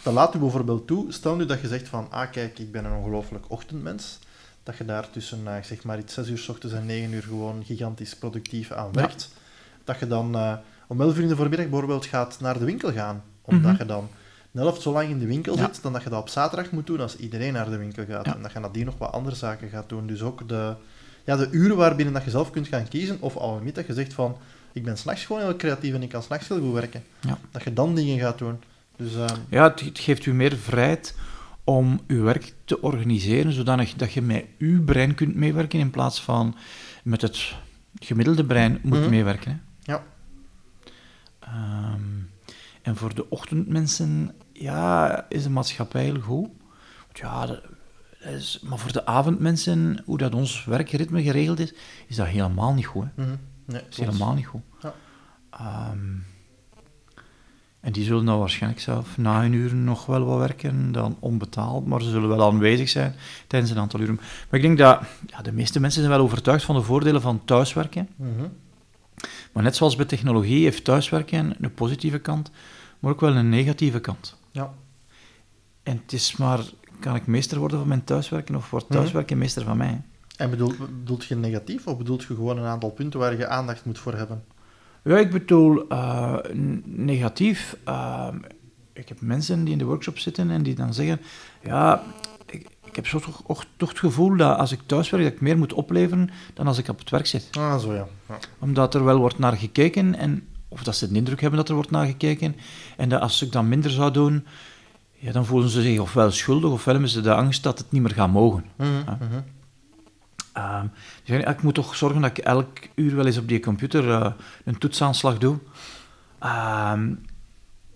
Dan 0.04 0.14
laat 0.14 0.36
u 0.36 0.40
bijvoorbeeld 0.40 0.88
toe, 0.88 1.12
stel 1.12 1.36
nu 1.36 1.46
dat 1.46 1.62
je 1.62 1.68
zegt 1.68 1.88
van, 1.88 2.08
ah 2.10 2.32
kijk, 2.32 2.60
ik 2.60 2.72
ben 2.72 2.86
een 2.86 2.94
ongelooflijk 2.98 3.46
ochtendmens, 3.48 4.20
dat 4.64 4.78
je 4.78 4.86
daar 4.86 5.10
tussen, 5.10 5.48
eh, 5.48 5.58
ik 5.58 5.64
zeg 5.64 5.84
maar 5.84 6.00
iets 6.00 6.14
6 6.14 6.30
uur 6.30 6.38
s 6.38 6.50
ochtends 6.50 6.76
en 6.76 6.86
9 6.86 7.14
uur 7.14 7.24
gewoon 7.24 7.64
gigantisch 7.66 8.16
productief 8.16 8.72
aan 8.72 8.90
Ja. 8.94 9.00
werkt. 9.02 9.30
Dat 9.84 10.00
je 10.00 10.08
dan 10.08 10.36
eh, 10.36 10.54
om 10.88 11.02
11 11.02 11.16
uur 11.16 11.22
in 11.22 11.28
de 11.28 11.36
voormiddag 11.36 11.68
bijvoorbeeld 11.70 12.06
gaat 12.06 12.38
naar 12.40 12.60
de 12.60 12.66
winkel 12.66 12.92
gaan, 12.94 13.24
omdat 13.42 13.72
Mhm. 13.72 13.82
je 13.82 13.86
dan 13.88 14.10
de 14.52 14.60
helft 14.60 14.82
zo 14.82 14.92
lang 14.92 15.10
in 15.10 15.20
de 15.20 15.26
winkel 15.26 15.56
Ja. 15.58 15.66
zit, 15.66 15.82
dan 15.84 15.94
dat 15.94 16.04
je 16.04 16.10
dat 16.10 16.20
op 16.22 16.30
zaterdag 16.30 16.72
moet 16.72 16.88
doen 16.88 17.00
als 17.00 17.16
iedereen 17.18 17.54
naar 17.54 17.70
de 17.70 17.78
winkel 17.78 18.06
gaat. 18.08 18.26
Ja. 18.26 18.36
En 18.36 18.42
dat 18.42 18.52
je 18.52 18.60
nadien 18.60 18.86
nog 18.86 18.98
wat 18.98 19.12
andere 19.12 19.36
zaken 19.36 19.70
gaat 19.70 19.90
doen. 19.90 20.08
Dus 20.08 20.22
ook 20.22 20.48
de, 20.50 20.74
ja, 21.24 21.36
de 21.36 21.48
uren 21.52 21.78
waarbinnen 21.78 22.14
dat 22.14 22.24
je 22.24 22.30
zelf 22.30 22.52
kunt 22.52 22.68
gaan 22.68 22.88
kiezen, 22.88 23.18
of 23.20 23.36
al 23.38 23.60
met 23.64 23.76
dat 23.76 23.86
je 23.88 23.94
zegt 23.94 24.14
van, 24.14 24.38
ik 24.74 24.84
ben 24.84 24.98
s'nachts 24.98 25.26
gewoon 25.26 25.42
heel 25.42 25.56
creatief 25.56 25.94
en 25.94 26.04
ik 26.04 26.10
kan 26.10 26.24
s'nachts 26.24 26.48
heel 26.48 26.60
goed 26.60 26.74
werken. 26.74 27.04
Dat 27.52 27.64
je 27.64 27.74
dan 27.74 27.96
dingen 27.96 28.20
gaat 28.20 28.38
doen. 28.38 28.62
Dus 28.96 29.16
ehm, 29.16 29.40
Ja, 29.50 29.64
het, 29.64 29.80
het 29.80 30.00
geeft 30.00 30.26
u 30.26 30.34
meer 30.34 30.58
vrijheid 30.58 31.16
om 31.64 32.00
uw 32.08 32.24
werk 32.24 32.54
te 32.66 32.82
organiseren, 32.82 33.52
zodanig 33.54 33.94
dat 33.94 34.14
je 34.14 34.22
met 34.22 34.46
uw 34.58 34.84
brein 34.84 35.16
kunt 35.16 35.36
meewerken 35.36 35.80
in 35.80 35.90
plaats 35.90 36.22
van 36.24 36.56
met 37.04 37.22
het 37.22 37.56
gemiddelde 38.00 38.46
brein 38.46 38.80
moet 38.84 39.00
Mhm. 39.00 39.10
meewerken. 39.10 39.52
Hè. 39.52 39.92
Ja. 39.94 40.04
Ehm, 41.40 42.02
en 42.82 42.96
voor 42.96 43.16
de 43.16 43.30
ochtendmensen, 43.30 44.36
ja, 44.54 45.26
is 45.30 45.44
de 45.44 45.50
maatschappij 45.50 46.04
heel 46.04 46.20
goed. 46.20 46.50
Ja, 47.14 47.46
dat 47.46 47.62
is, 48.20 48.60
maar 48.64 48.78
voor 48.78 48.92
de 48.92 49.06
avondmensen, 49.06 50.02
hoe 50.06 50.18
dat 50.18 50.34
ons 50.34 50.66
werkritme 50.66 51.24
geregeld 51.24 51.60
is, 51.60 51.74
is 52.08 52.16
dat 52.16 52.28
helemaal 52.28 52.74
niet 52.74 52.86
goed. 52.86 53.06
Hè. 53.16 53.24
mhm. 53.24 53.36
nee, 53.66 53.82
is 53.90 53.98
helemaal 53.98 54.34
niet 54.34 54.46
goed. 54.46 54.62
Ja. 54.82 54.94
Ehm, 55.50 56.00
en 57.82 57.92
die 57.92 58.04
zullen 58.04 58.26
dan 58.26 58.40
waarschijnlijk 58.40 58.82
zelf 58.82 59.18
na 59.18 59.42
hun 59.42 59.54
uren 59.54 59.84
nog 59.84 60.06
wel 60.06 60.26
wat 60.26 60.40
werken, 60.40 60.92
dan 60.92 61.18
onbetaald, 61.20 61.86
maar 61.86 62.02
ze 62.02 62.10
zullen 62.10 62.30
wel 62.30 62.44
aanwezig 62.44 62.90
zijn 62.90 63.16
tijdens 63.48 63.72
een 63.72 63.78
aantal 63.80 64.00
uren. 64.00 64.16
Maar 64.50 64.60
ik 64.60 64.62
denk 64.62 64.78
dat 64.78 65.02
ja, 65.28 65.42
de 65.42 65.52
meeste 65.52 65.80
mensen 65.80 66.02
zijn 66.02 66.14
wel 66.14 66.24
overtuigd 66.24 66.64
van 66.66 66.76
de 66.76 66.82
voordelen 66.82 67.22
van 67.22 67.46
thuiswerken. 67.46 68.08
Mhm. 68.16 68.48
Maar 69.52 69.64
net 69.64 69.76
zoals 69.76 69.96
bij 69.96 70.06
technologie 70.06 70.64
heeft 70.64 70.84
thuiswerken 70.84 71.56
een 71.62 71.74
positieve 71.74 72.20
kant, 72.20 72.52
maar 73.00 73.12
ook 73.12 73.20
wel 73.20 73.36
een 73.36 73.50
negatieve 73.50 74.00
kant. 74.00 74.38
Ja. 74.52 74.74
En 75.84 76.02
het 76.04 76.14
is 76.14 76.36
maar, 76.38 76.60
kan 77.00 77.16
ik 77.16 77.28
meester 77.28 77.60
worden 77.60 77.78
van 77.80 77.88
mijn 77.88 78.04
thuiswerken 78.04 78.56
of 78.56 78.70
wordt 78.70 78.90
Mhm. 78.90 78.98
thuiswerken 78.98 79.38
meester 79.38 79.64
van 79.64 79.78
mij? 79.78 80.02
En 80.38 80.50
bedoel, 80.50 80.74
bedoelt 81.00 81.26
je 81.26 81.36
negatief 81.36 81.88
of 81.88 81.98
bedoelt 81.98 82.22
je 82.22 82.36
gewoon 82.36 82.58
een 82.58 82.66
aantal 82.66 82.90
punten 82.90 83.20
waar 83.20 83.38
je 83.38 83.48
aandacht 83.48 83.86
moet 83.86 84.00
voor 84.00 84.14
hebben? 84.14 84.44
Ja, 85.04 85.18
ik 85.18 85.32
bedoel 85.32 85.88
eh, 85.88 86.36
negatief. 86.86 87.76
eh, 87.84 88.28
ik 88.94 89.08
heb 89.10 89.22
mensen 89.22 89.64
die 89.64 89.72
in 89.74 89.78
de 89.80 89.86
workshop 89.86 90.18
zitten 90.20 90.50
en 90.52 90.64
die 90.64 90.76
dan 90.76 90.94
zeggen: 90.94 91.20
Ja, 91.64 92.04
ik, 92.46 92.68
ik 92.86 92.96
heb 92.96 93.08
zo 93.08 93.20
toch, 93.20 93.42
och- 93.46 93.66
toch 93.78 93.90
het 93.90 94.00
gevoel 94.00 94.38
dat 94.38 94.58
als 94.58 94.72
ik 94.72 94.80
thuis 94.86 95.10
werk, 95.10 95.24
dat 95.24 95.34
ik 95.34 95.42
meer 95.42 95.58
moet 95.58 95.74
opleveren 95.74 96.30
dan 96.54 96.68
als 96.68 96.78
ik 96.78 96.88
op 96.88 97.00
het 97.00 97.10
werk 97.10 97.26
zit. 97.26 97.48
Ah, 97.52 97.78
zo 97.80 97.94
ja. 97.94 98.08
ja. 98.30 98.38
Omdat 98.60 98.94
er 98.96 99.04
wel 99.04 99.18
wordt 99.18 99.40
naar 99.40 99.58
gekeken, 99.58 100.16
en, 100.16 100.48
of 100.68 100.84
dat 100.84 100.96
ze 100.96 101.08
de 101.12 101.16
indruk 101.16 101.42
hebben 101.42 101.60
dat 101.60 101.70
er 101.70 101.76
wordt 101.76 101.92
naar 101.92 102.06
gekeken. 102.06 102.56
En 102.98 103.10
dat 103.10 103.22
als 103.22 103.42
ik 103.42 103.52
dan 103.52 103.68
minder 103.68 103.92
zou 103.92 104.12
doen, 104.12 104.46
ja, 105.18 105.32
dan 105.32 105.46
voelen 105.46 105.70
ze 105.70 105.82
zich 105.82 106.00
ofwel 106.00 106.32
schuldig 106.32 106.72
ofwel 106.72 106.94
hebben 106.94 107.12
ze 107.12 107.22
de 107.22 107.34
angst 107.34 107.64
dat 107.64 107.78
het 107.78 107.92
niet 107.92 108.02
meer 108.02 108.12
gaat 108.14 108.32
mogen. 108.32 108.66
Mhm, 108.78 108.90
Ja. 109.06 109.18
Ehm, 110.54 110.86
ik 111.24 111.62
moet 111.62 111.74
toch 111.74 111.96
zorgen 111.96 112.22
dat 112.22 112.38
ik 112.38 112.44
elk 112.44 112.68
uur 112.96 113.16
wel 113.16 113.26
eens 113.26 113.38
op 113.38 113.48
die 113.48 113.60
computer 113.60 114.10
eh, 114.12 114.32
een 114.66 114.78
toetsaanslag 114.78 115.38
doe. 115.38 115.58
Ehm, 116.40 117.14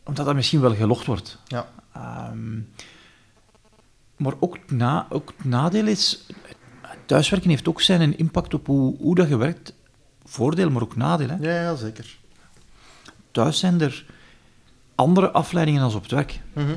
omdat 0.04 0.26
dat 0.26 0.36
misschien 0.36 0.62
wel 0.62 0.76
gelogd 0.76 1.06
wordt. 1.06 1.40
Ja. 1.46 1.68
Ehm, 1.94 2.60
maar 4.18 4.34
ook, 4.40 4.56
het 4.56 4.72
na, 4.72 5.06
ook 5.10 5.34
het 5.38 5.46
nadeel 5.46 5.88
is, 5.88 6.28
thuiswerken 7.06 7.50
heeft 7.50 7.68
ook 7.68 7.82
zijn 7.82 8.18
impact 8.18 8.54
op 8.54 8.68
hoe, 8.68 8.98
hoe 8.98 9.16
dat 9.16 9.28
je 9.30 9.38
werkt. 9.38 9.74
Voordeel, 10.24 10.70
maar 10.70 10.82
ook 10.82 10.96
nadeel. 10.96 11.30
Hè? 11.30 11.36
Ja, 11.36 11.62
ja, 11.62 11.76
zeker. 11.76 12.18
Thuis 13.32 13.60
zijn 13.60 13.82
er 13.82 14.06
andere 14.96 15.32
afleidingen 15.32 15.82
dan 15.82 15.96
op 15.96 16.02
het 16.02 16.12
werk. 16.12 16.40
Mhm, 16.54 16.76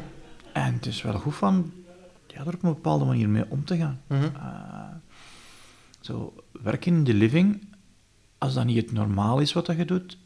En 0.52 0.74
het 0.74 0.86
is 0.86 1.02
wel 1.02 1.18
goed 1.18 1.34
van 1.34 1.72
ja, 2.26 2.40
er 2.40 2.46
op 2.54 2.62
een 2.62 2.74
bepaalde 2.74 3.04
manier 3.04 3.28
mee 3.28 3.44
om 3.48 3.64
te 3.64 3.76
gaan. 3.76 4.00
mhm. 4.06 4.28
Zo, 6.08 6.34
werken 6.62 6.94
in 6.94 7.04
de 7.04 7.14
living, 7.14 7.74
als 8.38 8.54
dat 8.54 8.64
niet 8.64 8.76
het 8.76 8.92
normaal 8.92 9.40
is 9.40 9.52
wat 9.52 9.66
dat 9.66 9.76
je 9.76 9.84
doet, 9.84 10.18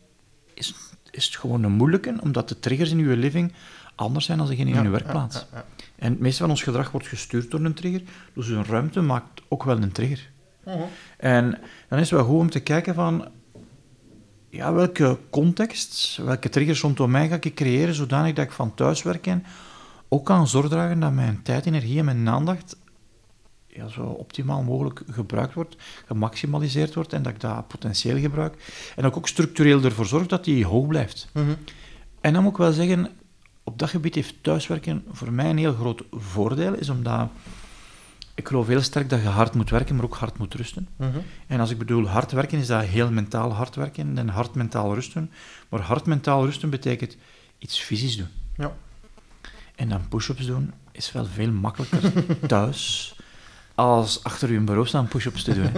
is, 0.54 0.74
is 1.10 1.24
het 1.24 1.36
gewoon 1.36 1.62
een 1.62 1.72
moeilijke, 1.72 2.14
omdat 2.20 2.48
de 2.48 2.58
triggers 2.58 2.90
in 2.90 2.98
je 2.98 3.16
living 3.16 3.52
anders 3.94 4.24
zijn 4.24 4.38
dan 4.38 4.46
degene 4.46 4.70
in 4.70 4.82
ja, 4.82 4.90
werkplaats. 4.90 5.36
ja, 5.36 5.46
ja. 5.52 5.64
En 5.96 6.10
het 6.10 6.20
meeste 6.20 6.40
van 6.40 6.50
ons 6.50 6.62
gedrag 6.62 6.90
wordt 6.90 7.06
gestuurd 7.06 7.50
door 7.50 7.60
een 7.60 7.74
trigger, 7.74 8.02
dus 8.34 8.48
een 8.48 8.64
ruimte 8.64 9.00
maakt 9.00 9.42
ook 9.48 9.64
wel 9.64 9.82
een 9.82 9.92
trigger. 9.92 10.30
Mhm. 10.64 10.78
En 11.16 11.50
dan 11.88 11.98
is 11.98 12.10
het 12.10 12.18
wel 12.18 12.28
goed 12.28 12.38
om 12.38 12.50
te 12.50 12.60
kijken 12.60 12.94
van, 12.94 13.28
ja, 14.48 14.72
welke 14.72 15.18
context, 15.30 16.16
welke 16.16 16.48
triggers 16.48 16.80
rondom 16.80 17.10
mij 17.10 17.28
ga 17.28 17.38
ik 17.40 17.54
creëren, 17.54 17.94
zodanig 17.94 18.34
dat 18.34 18.44
ik 18.44 18.52
van 18.52 18.74
thuiswerken 18.74 19.44
ook 20.08 20.24
kan 20.24 20.48
zorg 20.48 20.68
dragen 20.68 21.00
dat 21.00 21.12
mijn 21.12 21.42
tijd, 21.42 21.66
energie 21.66 21.98
en 21.98 22.04
mijn 22.04 22.28
aandacht 22.28 22.76
ja, 23.74 23.88
zo 23.88 24.02
optimaal 24.02 24.62
mogelijk 24.62 25.02
gebruikt 25.10 25.54
wordt, 25.54 25.76
gemaximaliseerd 26.06 26.94
wordt 26.94 27.12
en 27.12 27.22
dat 27.22 27.32
ik 27.32 27.40
dat 27.40 27.68
potentieel 27.68 28.18
gebruik. 28.18 28.54
En 28.96 29.02
dat 29.02 29.10
ik 29.10 29.16
ook 29.16 29.28
structureel 29.28 29.82
ervoor 29.82 30.06
zorg 30.06 30.26
dat 30.26 30.44
die 30.44 30.66
hoog 30.66 30.86
blijft. 30.86 31.28
Mhm. 31.32 31.54
En 32.20 32.32
dan 32.32 32.42
moet 32.42 32.52
ik 32.52 32.58
wel 32.58 32.72
zeggen, 32.72 33.10
op 33.64 33.78
dat 33.78 33.90
gebied 33.90 34.14
heeft 34.14 34.34
thuiswerken 34.40 35.04
voor 35.10 35.32
mij 35.32 35.50
een 35.50 35.58
heel 35.58 35.74
groot 35.74 36.04
voordeel, 36.10 36.74
is 36.74 36.88
omdat 36.88 37.28
ik 38.34 38.48
geloof 38.48 38.66
heel 38.66 38.82
sterk 38.82 39.10
dat 39.10 39.22
je 39.22 39.28
hard 39.28 39.54
moet 39.54 39.70
werken, 39.70 39.94
maar 39.96 40.04
ook 40.04 40.16
hard 40.16 40.38
moet 40.38 40.54
rusten. 40.54 40.88
Mhm. 40.96 41.18
En 41.46 41.60
als 41.60 41.70
ik 41.70 41.78
bedoel 41.78 42.08
hard 42.08 42.32
werken, 42.32 42.58
is 42.58 42.66
dat 42.66 42.84
heel 42.84 43.10
mentaal 43.10 43.52
hard 43.52 43.74
werken 43.74 44.18
en 44.18 44.28
hard 44.28 44.54
mentaal 44.54 44.94
rusten. 44.94 45.30
Maar 45.68 45.80
hard 45.80 46.06
mentaal 46.06 46.44
rusten 46.44 46.70
betekent 46.70 47.16
iets 47.58 47.80
fysisch 47.80 48.16
doen. 48.16 48.28
Ja. 48.56 48.76
En 49.74 49.88
dan 49.88 50.08
push-ups 50.08 50.46
doen 50.46 50.72
is 50.92 51.12
wel 51.12 51.24
veel 51.24 51.50
makkelijker 51.50 52.12
thuis 52.46 53.14
als 53.74 54.24
achter 54.24 54.52
je 54.52 54.60
bureau 54.60 54.86
staan 54.86 55.08
push-ups 55.08 55.42
te 55.42 55.54
doen. 55.54 55.70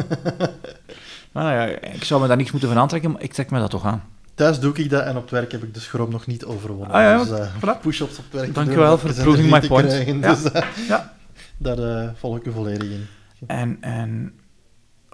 nou 1.33 1.53
ja, 1.53 1.65
ik 1.65 2.05
zou 2.05 2.21
me 2.21 2.27
daar 2.27 2.37
niks 2.37 2.51
moeten 2.51 2.69
van 2.69 2.79
aantrekken, 2.79 3.11
maar 3.13 3.23
ik 3.23 3.33
trek 3.33 3.51
me 3.51 3.59
dat 3.59 3.71
toch 3.71 3.85
aan. 3.85 4.03
Thuis 4.35 4.61
doe 4.61 4.75
ik 4.75 4.91
dat 4.91 5.05
en 5.05 5.17
op 5.17 5.23
het 5.23 5.31
werk 5.31 5.53
heb 5.53 5.63
ik 5.63 5.75
de 5.75 5.81
schroom 5.81 6.11
nog 6.11 6.27
niet 6.27 6.45
overwonnen. 6.45 6.95
Ah 6.95 7.03
ja, 7.03 7.25
dus 7.25 7.39
eh, 7.39 7.81
push-ups 7.81 8.19
op 8.19 8.25
het 8.25 8.33
werk. 8.33 8.47
te 8.47 8.53
Dank 8.53 8.67
doen, 8.67 8.75
je 8.75 8.81
wel 8.81 8.91
dat 8.91 9.01
voor 9.01 9.23
proving 9.23 9.51
my 9.51 9.67
point. 9.67 9.89
krijgen, 9.89 10.19
Ja. 10.19 10.35
Dus 10.35 10.53
eh, 10.53 10.67
Ja. 10.89 11.17
daar 11.57 11.79
eh, 11.79 12.11
volg 12.15 12.37
ik 12.37 12.45
u 12.47 12.53
volledig 12.53 12.91
in. 12.91 13.07
En, 13.47 13.77
en 13.81 14.39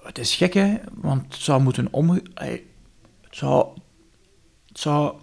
het 0.02 0.18
is 0.18 0.34
gek, 0.34 0.54
hè, 0.54 0.76
want 0.94 1.34
het 1.34 1.42
zou 1.42 1.62
moeten 1.62 1.88
omge... 1.90 2.22
Het 2.34 2.62
zou, 3.30 3.68
het 4.66 4.78
zou... 4.78 5.14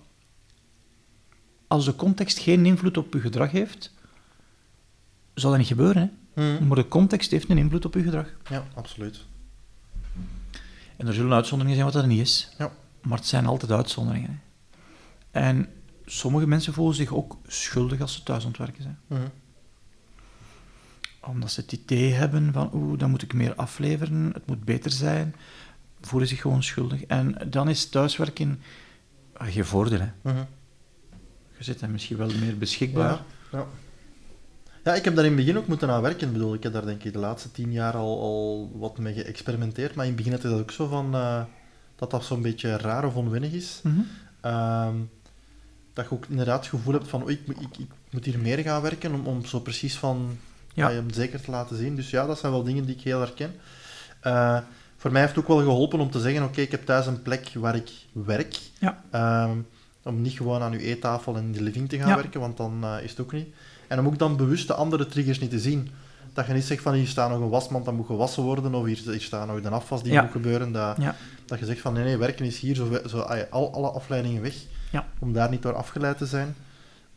Als 1.68 1.86
de 1.86 1.96
context 1.96 2.38
geen 2.38 2.66
invloed 2.66 2.98
op 2.98 3.14
je 3.14 3.20
gedrag 3.20 3.52
heeft, 3.52 3.94
zal 5.34 5.50
dat 5.50 5.60
niet 5.60 5.68
gebeuren. 5.68 6.02
Hè? 6.02 6.08
Mhm. 6.38 6.68
Maar 6.68 6.76
de 6.76 6.88
context 6.88 7.32
heeft 7.32 7.50
een 7.50 7.58
invloed 7.58 7.86
op 7.86 7.94
je 7.94 8.04
gedrag. 8.04 8.26
Ja, 8.50 8.64
absoluut. 8.74 9.26
En 10.98 11.08
er 11.08 11.14
zullen 11.14 11.34
uitzonderingen 11.34 11.80
zijn 11.80 11.92
wat 11.94 12.02
dat 12.02 12.12
niet 12.12 12.22
is. 12.22 12.50
Ja. 12.58 12.72
Maar 13.02 13.18
het 13.18 13.28
zijn 13.28 13.46
altijd 13.46 13.72
uitzonderingen. 13.72 14.42
Hè? 15.32 15.42
En 15.42 15.70
sommige 16.06 16.48
mensen 16.48 16.74
voelen 16.74 16.96
zich 16.96 17.14
ook 17.14 17.38
schuldig 17.48 18.02
als 18.02 18.14
ze 18.14 18.24
thuis 18.24 18.44
aan 18.44 18.50
het 18.50 18.58
werken 18.58 18.84
zijn. 18.84 19.00
Mhm. 19.08 19.28
Omdat 21.22 21.52
ze 21.52 21.62
het 21.62 21.72
idee 21.72 22.14
hebben 22.14 22.54
van, 22.54 22.70
oeh, 22.74 23.00
dan 23.00 23.10
moet 23.10 23.22
ik 23.22 23.34
meer 23.34 23.56
afleveren, 23.56 24.32
het 24.34 24.48
moet 24.48 24.64
beter 24.64 24.92
zijn. 24.92 25.36
Voelen 26.02 26.28
zich 26.28 26.42
gewoon 26.42 26.64
schuldig. 26.64 27.04
En 27.04 27.36
dan 27.50 27.70
is 27.70 27.90
thuiswerken 27.90 28.62
ah, 29.34 29.50
je 29.50 29.64
voordeel. 29.64 30.00
Hè? 30.00 30.10
Mhm. 30.22 30.44
Je 31.58 31.64
zit 31.64 31.80
dan 31.80 31.92
misschien 31.92 32.18
wel 32.18 32.32
meer 32.40 32.58
beschikbaar. 32.58 33.12
Ja, 33.12 33.26
ja. 33.52 33.68
Ja, 34.88 34.94
ik 34.96 35.06
heb 35.06 35.16
daar 35.16 35.26
in 35.26 35.32
het 35.36 35.40
begin 35.46 35.58
ook 35.58 35.68
moeten 35.68 35.90
aan 35.90 36.02
werken. 36.02 36.28
Ik 36.28 36.34
bedoel, 36.34 36.54
ik 36.54 36.64
heb 36.64 36.74
daar 36.74 36.86
denk 36.86 37.04
ik 37.04 37.14
de 37.14 37.20
laatste 37.20 37.52
tien 37.52 37.72
jaar 37.72 37.94
al, 37.96 38.20
al 38.22 38.72
wat 38.80 38.98
mee 38.98 39.14
geëxperimenteerd. 39.14 39.96
Maar 39.96 40.06
in 40.06 40.12
het 40.12 40.18
begin 40.24 40.34
had 40.36 40.44
ik 40.44 40.50
dat 40.50 40.60
ook 40.60 40.72
zo 40.72 40.88
van 40.88 41.14
eh, 41.16 41.42
dat 41.96 42.12
dat 42.12 42.24
zo'n 42.26 42.42
beetje 42.42 42.78
raar 42.78 43.06
of 43.06 43.16
onwennig 43.16 43.52
is. 43.52 43.80
Mhm. 43.84 44.00
Ehm, 44.42 44.96
dat 45.94 46.06
je 46.10 46.12
ook 46.16 46.26
inderdaad 46.30 46.60
het 46.60 46.70
gevoel 46.70 46.94
hebt 46.94 47.08
van 47.08 47.24
oei, 47.24 47.34
ik, 47.34 47.48
moet- 47.48 47.62
ik, 47.62 47.78
ik 47.78 47.90
moet 48.10 48.26
hier 48.26 48.40
meer 48.40 48.58
gaan 48.58 48.82
werken 48.82 49.14
om, 49.14 49.26
om 49.26 49.46
zo 49.46 49.60
precies 49.60 49.96
van 49.98 50.38
Ja. 50.74 50.92
hem 50.92 51.12
zeker 51.12 51.42
te 51.42 51.52
laten 51.52 51.78
zien. 51.78 51.96
Dus 51.96 52.10
ja, 52.10 52.26
dat 52.26 52.40
zijn 52.40 52.52
wel 52.52 52.64
dingen 52.64 52.86
die 52.86 52.96
ik 52.96 53.02
heel 53.02 53.20
herken. 53.20 53.54
Eh, 54.22 54.58
voor 54.98 55.12
mij 55.12 55.22
heeft 55.22 55.36
het 55.36 55.44
ook 55.44 55.50
wel 55.50 55.60
geholpen 55.66 56.00
om 56.00 56.12
te 56.12 56.20
zeggen, 56.20 56.44
oké, 56.44 56.62
ik 56.62 56.72
heb 56.72 56.86
thuis 56.86 57.06
een 57.08 57.22
plek 57.22 57.52
waar 57.54 57.76
ik 57.76 57.90
werk. 58.12 58.60
Ja. 58.80 59.04
Ehm, 59.12 59.58
om 60.04 60.22
niet 60.22 60.34
gewoon 60.38 60.62
aan 60.62 60.74
uw 60.74 60.80
eettafel 60.80 61.36
en 61.36 61.44
in 61.44 61.52
de 61.52 61.62
living 61.62 61.90
te 61.90 61.98
gaan 61.98 62.08
Ja. 62.10 62.16
werken, 62.16 62.40
want 62.40 62.58
dan 62.58 62.84
eh, 62.84 63.04
is 63.04 63.10
het 63.10 63.20
ook 63.20 63.32
niet. 63.34 63.48
En 63.88 64.00
om 64.00 64.06
ook 64.08 64.18
dan 64.20 64.38
bewust 64.38 64.68
de 64.68 64.74
andere 64.74 65.08
triggers 65.08 65.40
niet 65.40 65.50
te 65.50 65.60
zien. 65.60 65.90
Dat 66.34 66.48
je 66.48 66.54
niet 66.54 66.64
zegt 66.64 66.82
van 66.82 66.94
hier 66.94 67.08
staat 67.08 67.30
nog 67.30 67.40
een 67.40 67.50
wasmand, 67.50 67.86
dat 67.86 67.94
moet 67.94 68.06
gewassen 68.06 68.44
worden, 68.44 68.74
of 68.76 68.86
hier, 68.86 69.00
hier 69.06 69.22
staat 69.22 69.48
nog 69.48 69.62
de 69.62 69.70
afwas 69.70 70.04
die 70.04 70.12
Ja. 70.12 70.22
moet 70.22 70.32
gebeuren. 70.32 70.72
Dat, 70.72 70.96
Ja. 71.00 71.16
dat 71.46 71.60
je 71.60 71.66
zegt 71.66 71.80
van 71.82 71.94
nee, 71.94 72.04
nee, 72.04 72.18
werken 72.18 72.46
is 72.46 72.60
hier, 72.60 72.76
zo, 72.76 73.00
zo, 73.08 73.20
al, 73.50 73.74
alle 73.74 73.90
afleidingen 73.90 74.42
weg. 74.42 74.54
Ja. 74.92 75.06
Om 75.20 75.34
daar 75.34 75.50
niet 75.50 75.62
door 75.62 75.76
afgeleid 75.76 76.18
te 76.18 76.26
zijn. 76.26 76.56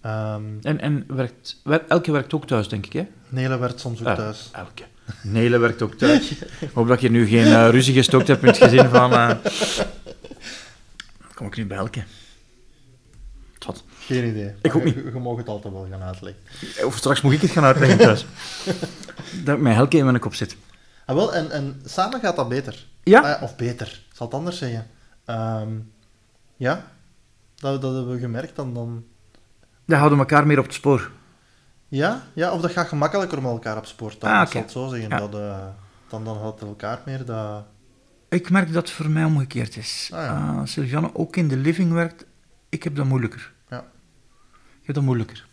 Ehm 0.00 0.42
En, 0.62 0.80
en 0.80 1.04
werkt, 1.08 1.60
wer- 1.64 1.84
elke 1.88 2.12
werkt 2.12 2.34
ook 2.34 2.46
thuis, 2.46 2.68
denk 2.68 2.86
ik, 2.86 2.92
hè? 2.92 3.06
Nele 3.28 3.58
werkt 3.58 3.80
soms 3.80 4.00
ook 4.00 4.06
Ah. 4.06 4.14
thuis. 4.16 4.48
Elke. 4.52 4.82
Nele 5.22 5.58
werkt 5.58 5.82
ook 5.82 5.94
thuis. 5.94 6.30
Ik 6.60 6.70
hoop 6.74 6.88
dat 6.88 7.00
je 7.00 7.10
nu 7.10 7.26
geen 7.26 7.46
eh, 7.46 7.68
ruzie 7.70 7.94
gestookt 7.94 8.28
hebt 8.28 8.42
met 8.42 8.58
het 8.58 8.70
gezin 8.70 8.88
van... 8.88 9.12
eh, 9.12 9.30
Kom 11.34 11.46
ik 11.46 11.56
nu 11.56 11.66
bij 11.66 11.76
Elke? 11.76 12.02
Geen 14.16 14.28
idee. 14.28 14.54
Ik 14.62 14.74
ook 14.76 14.84
niet. 14.84 14.94
Je, 14.94 15.04
je 15.14 15.18
mag 15.18 15.36
het 15.36 15.48
altijd 15.48 15.74
wel 15.74 15.86
gaan 15.90 16.02
uitleggen. 16.02 16.42
Of 16.86 16.96
straks 16.96 17.20
moet 17.20 17.32
ik 17.32 17.40
het 17.40 17.50
gaan 17.50 17.64
uitleggen 17.64 17.98
thuis. 17.98 18.26
dat 19.44 19.56
ik 19.56 19.62
mijn 19.62 19.76
Elke 19.76 19.96
in 19.96 20.04
mijn 20.04 20.18
kop 20.18 20.34
zit. 20.34 20.56
Ah, 21.06 21.16
wel, 21.16 21.34
en, 21.34 21.50
en 21.50 21.80
samen 21.84 22.20
gaat 22.20 22.36
dat 22.36 22.48
beter. 22.48 22.86
Ja? 23.02 23.20
Ah, 23.34 23.42
of 23.42 23.56
beter, 23.56 23.86
ik 24.10 24.16
zal 24.16 24.26
het 24.26 24.34
anders 24.34 24.58
zeggen. 24.58 24.86
Ehm, 25.24 25.68
ja, 26.56 26.84
dat, 27.56 27.82
dat 27.82 27.94
hebben 27.94 28.14
we 28.14 28.20
gemerkt. 28.20 28.56
Dan, 28.56 28.74
dan, 28.74 29.04
Dan 29.84 29.98
houden 29.98 30.18
we 30.18 30.24
elkaar 30.24 30.46
meer 30.46 30.58
op 30.58 30.64
het 30.64 30.74
spoor. 30.74 31.10
ja, 31.88 32.22
ja, 32.32 32.52
of 32.52 32.60
dat 32.60 32.70
gaat 32.70 32.88
gemakkelijker 32.88 33.42
met 33.42 33.50
elkaar 33.50 33.76
op 33.76 33.86
sport. 33.86 34.20
Dan, 34.20 34.30
Ah, 34.30 34.40
ik 34.40 34.46
oké. 34.46 34.50
zal 34.52 34.62
het 34.62 34.70
zo 34.70 34.88
zeggen. 34.88 35.08
Ja. 35.10 35.18
Dat, 35.18 35.34
eh, 35.34 35.66
dan, 36.08 36.24
dan 36.24 36.46
het 36.46 36.60
elkaar 36.60 37.00
meer. 37.04 37.24
Dat... 37.24 37.64
Ik 38.28 38.50
merk 38.50 38.72
dat 38.72 38.82
het 38.82 38.90
voor 38.96 39.10
mij 39.10 39.24
omgekeerd 39.24 39.76
is. 39.76 40.10
Ah, 40.12 40.24
ja. 40.24 40.36
Ah, 40.36 40.60
Sylviane 40.66 41.10
ook 41.14 41.36
in 41.36 41.48
de 41.48 41.56
living 41.56 41.92
werkt, 41.92 42.24
ik 42.68 42.82
heb 42.82 42.96
dat 42.96 43.06
moeilijker. 43.06 43.52
Heb 44.90 44.98
dat 44.98 45.08
moeilijker. 45.08 45.46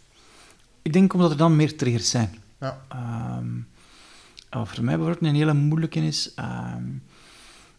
Ik 0.82 0.94
denk 0.94 1.13
omdat 1.13 1.32
er 1.32 1.38
dan 1.38 1.56
meer 1.56 1.77
triggers 1.77 2.10
zijn. 2.10 2.29
Ja. 2.60 2.82
Ehm, 2.88 3.48
wat 4.50 4.67
voor 4.67 4.84
mij 4.84 4.96
bijvoorbeeld 4.96 5.29
een 5.29 5.36
hele 5.36 5.53
moeilijke 5.53 6.00
is, 6.00 6.34
ehm, 6.34 6.84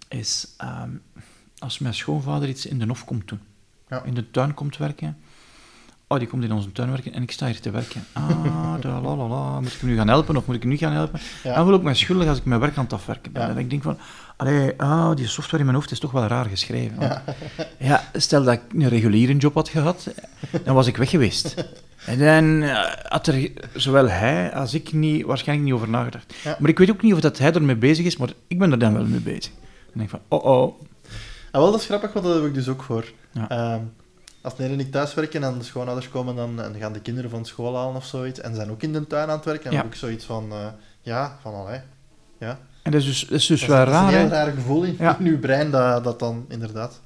is 0.08 0.54
ehm, 0.56 0.90
als 1.58 1.78
mijn 1.78 1.94
schoonvader 1.94 2.48
iets 2.48 2.66
in 2.66 2.78
de 2.78 2.86
hof 2.86 3.04
komt 3.04 3.28
doen. 3.28 3.40
Ja. 3.88 4.02
In 4.02 4.14
de 4.14 4.30
tuin 4.30 4.54
komt 4.54 4.76
werken. 4.76 5.18
Oh, 6.10 6.18
die 6.18 6.28
komt 6.28 6.44
in 6.44 6.52
onze 6.52 6.72
tuin 6.72 6.90
werken 6.90 7.12
en 7.12 7.22
ik 7.22 7.30
sta 7.30 7.46
hier 7.46 7.60
te 7.60 7.70
werken. 7.70 8.04
Ah, 8.12 8.74
da, 8.80 9.00
la, 9.00 9.16
la, 9.16 9.26
la. 9.26 9.60
Moet 9.60 9.72
ik 9.72 9.80
hem 9.80 9.90
nu 9.90 9.96
gaan 9.96 10.08
helpen 10.08 10.36
of 10.36 10.46
moet 10.46 10.56
ik 10.56 10.62
hem 10.62 10.70
niet 10.70 10.80
gaan 10.80 10.92
helpen? 10.92 11.20
Ja. 11.42 11.54
Dan 11.54 11.64
voel 11.64 11.74
ik 11.74 11.82
me 11.82 11.94
schuldig 11.94 12.28
als 12.28 12.38
ik 12.38 12.44
mijn 12.44 12.60
werk 12.60 12.76
aan 12.76 12.84
het 12.84 12.92
afwerken 12.92 13.32
ben. 13.32 13.42
Ja. 13.42 13.48
En 13.48 13.58
ik 13.58 13.70
denk 13.70 13.82
van, 13.82 13.98
allee, 14.36 14.72
ah, 14.76 15.16
die 15.16 15.26
software 15.26 15.58
in 15.58 15.64
mijn 15.64 15.76
hoofd 15.76 15.90
is 15.90 15.98
toch 15.98 16.10
wel 16.10 16.26
raar 16.26 16.44
geschreven. 16.44 17.22
Ja. 17.78 18.04
stel 18.12 18.44
dat 18.44 18.54
ik 18.54 18.60
een 18.72 18.88
reguliere 18.88 19.36
job 19.36 19.54
had 19.54 19.68
gehad, 19.68 20.08
dan 20.64 20.74
was 20.74 20.86
ik 20.86 20.96
weg 20.96 21.10
geweest. 21.10 21.54
En 22.06 22.18
dan 22.18 22.62
eh, 22.62 22.84
had 23.08 23.26
er 23.26 23.50
zowel 23.74 24.08
hij 24.08 24.52
als 24.54 24.74
ik 24.74 24.92
niet, 24.92 25.24
waarschijnlijk 25.24 25.68
niet 25.68 25.76
over 25.76 25.88
nagedacht. 25.88 26.34
Maar 26.58 26.70
ik 26.70 26.78
weet 26.78 26.90
ook 26.90 27.02
niet 27.02 27.14
of 27.14 27.20
dat 27.20 27.38
hij 27.38 27.52
ermee 27.52 27.76
bezig 27.76 28.06
is, 28.06 28.16
maar 28.16 28.30
ik 28.46 28.58
ben 28.58 28.72
er 28.72 28.78
dan 28.78 28.92
wel 28.92 29.04
mee 29.04 29.20
bezig. 29.20 29.52
En 29.92 29.98
denk 29.98 30.10
van, 30.10 30.20
oh 30.28 30.44
oh. 30.44 30.80
Ah, 31.50 31.60
wel, 31.60 31.70
dat 31.70 31.80
is 31.80 31.86
grappig, 31.86 32.12
want 32.12 32.24
dat 32.26 32.34
heb 32.34 32.44
ik 32.44 32.54
dus 32.54 32.68
ook 32.68 32.82
voor. 32.82 33.04
Als 34.40 34.56
Nele 34.56 34.72
en 34.72 34.80
ik 34.80 34.90
thuis 34.90 35.14
werken 35.14 35.42
en 35.42 35.58
de 35.58 35.64
schoonouders 35.64 36.08
komen 36.08 36.36
dan, 36.36 36.60
en 36.62 36.74
gaan 36.74 36.92
de 36.92 37.00
kinderen 37.00 37.30
van 37.30 37.44
school 37.44 37.76
halen 37.76 37.94
of 37.96 38.04
zoiets, 38.06 38.40
en 38.40 38.54
zijn 38.54 38.70
ook 38.70 38.82
in 38.82 38.92
de 38.92 39.06
tuin 39.06 39.28
aan 39.28 39.36
het 39.36 39.44
werken, 39.44 39.64
dan 39.64 39.72
Ja. 39.72 39.78
heb 39.82 39.86
ik 39.92 39.98
zoiets 39.98 40.24
van, 40.24 40.50
eh, 40.52 40.66
ja, 41.00 41.38
van 41.42 41.54
allee. 41.54 41.80
Ja. 42.38 42.58
En 42.82 42.90
dat 42.90 43.00
is 43.00 43.06
dus, 43.06 43.20
dat 43.20 43.30
is 43.38 43.46
dus 43.46 43.60
dat, 43.60 43.68
wel 43.68 43.78
is, 43.78 43.84
dat 43.84 43.94
is 43.94 44.00
raar, 44.00 44.12
een 44.12 44.18
heel 44.20 44.28
raar 44.28 44.50
gevoel 44.52 44.82
in, 44.82 44.96
Ja. 44.98 45.18
in 45.18 45.26
uw 45.26 45.38
brein, 45.38 45.70
dat, 45.70 46.04
dat 46.04 46.18
dan 46.18 46.44
inderdaad. 46.48 47.00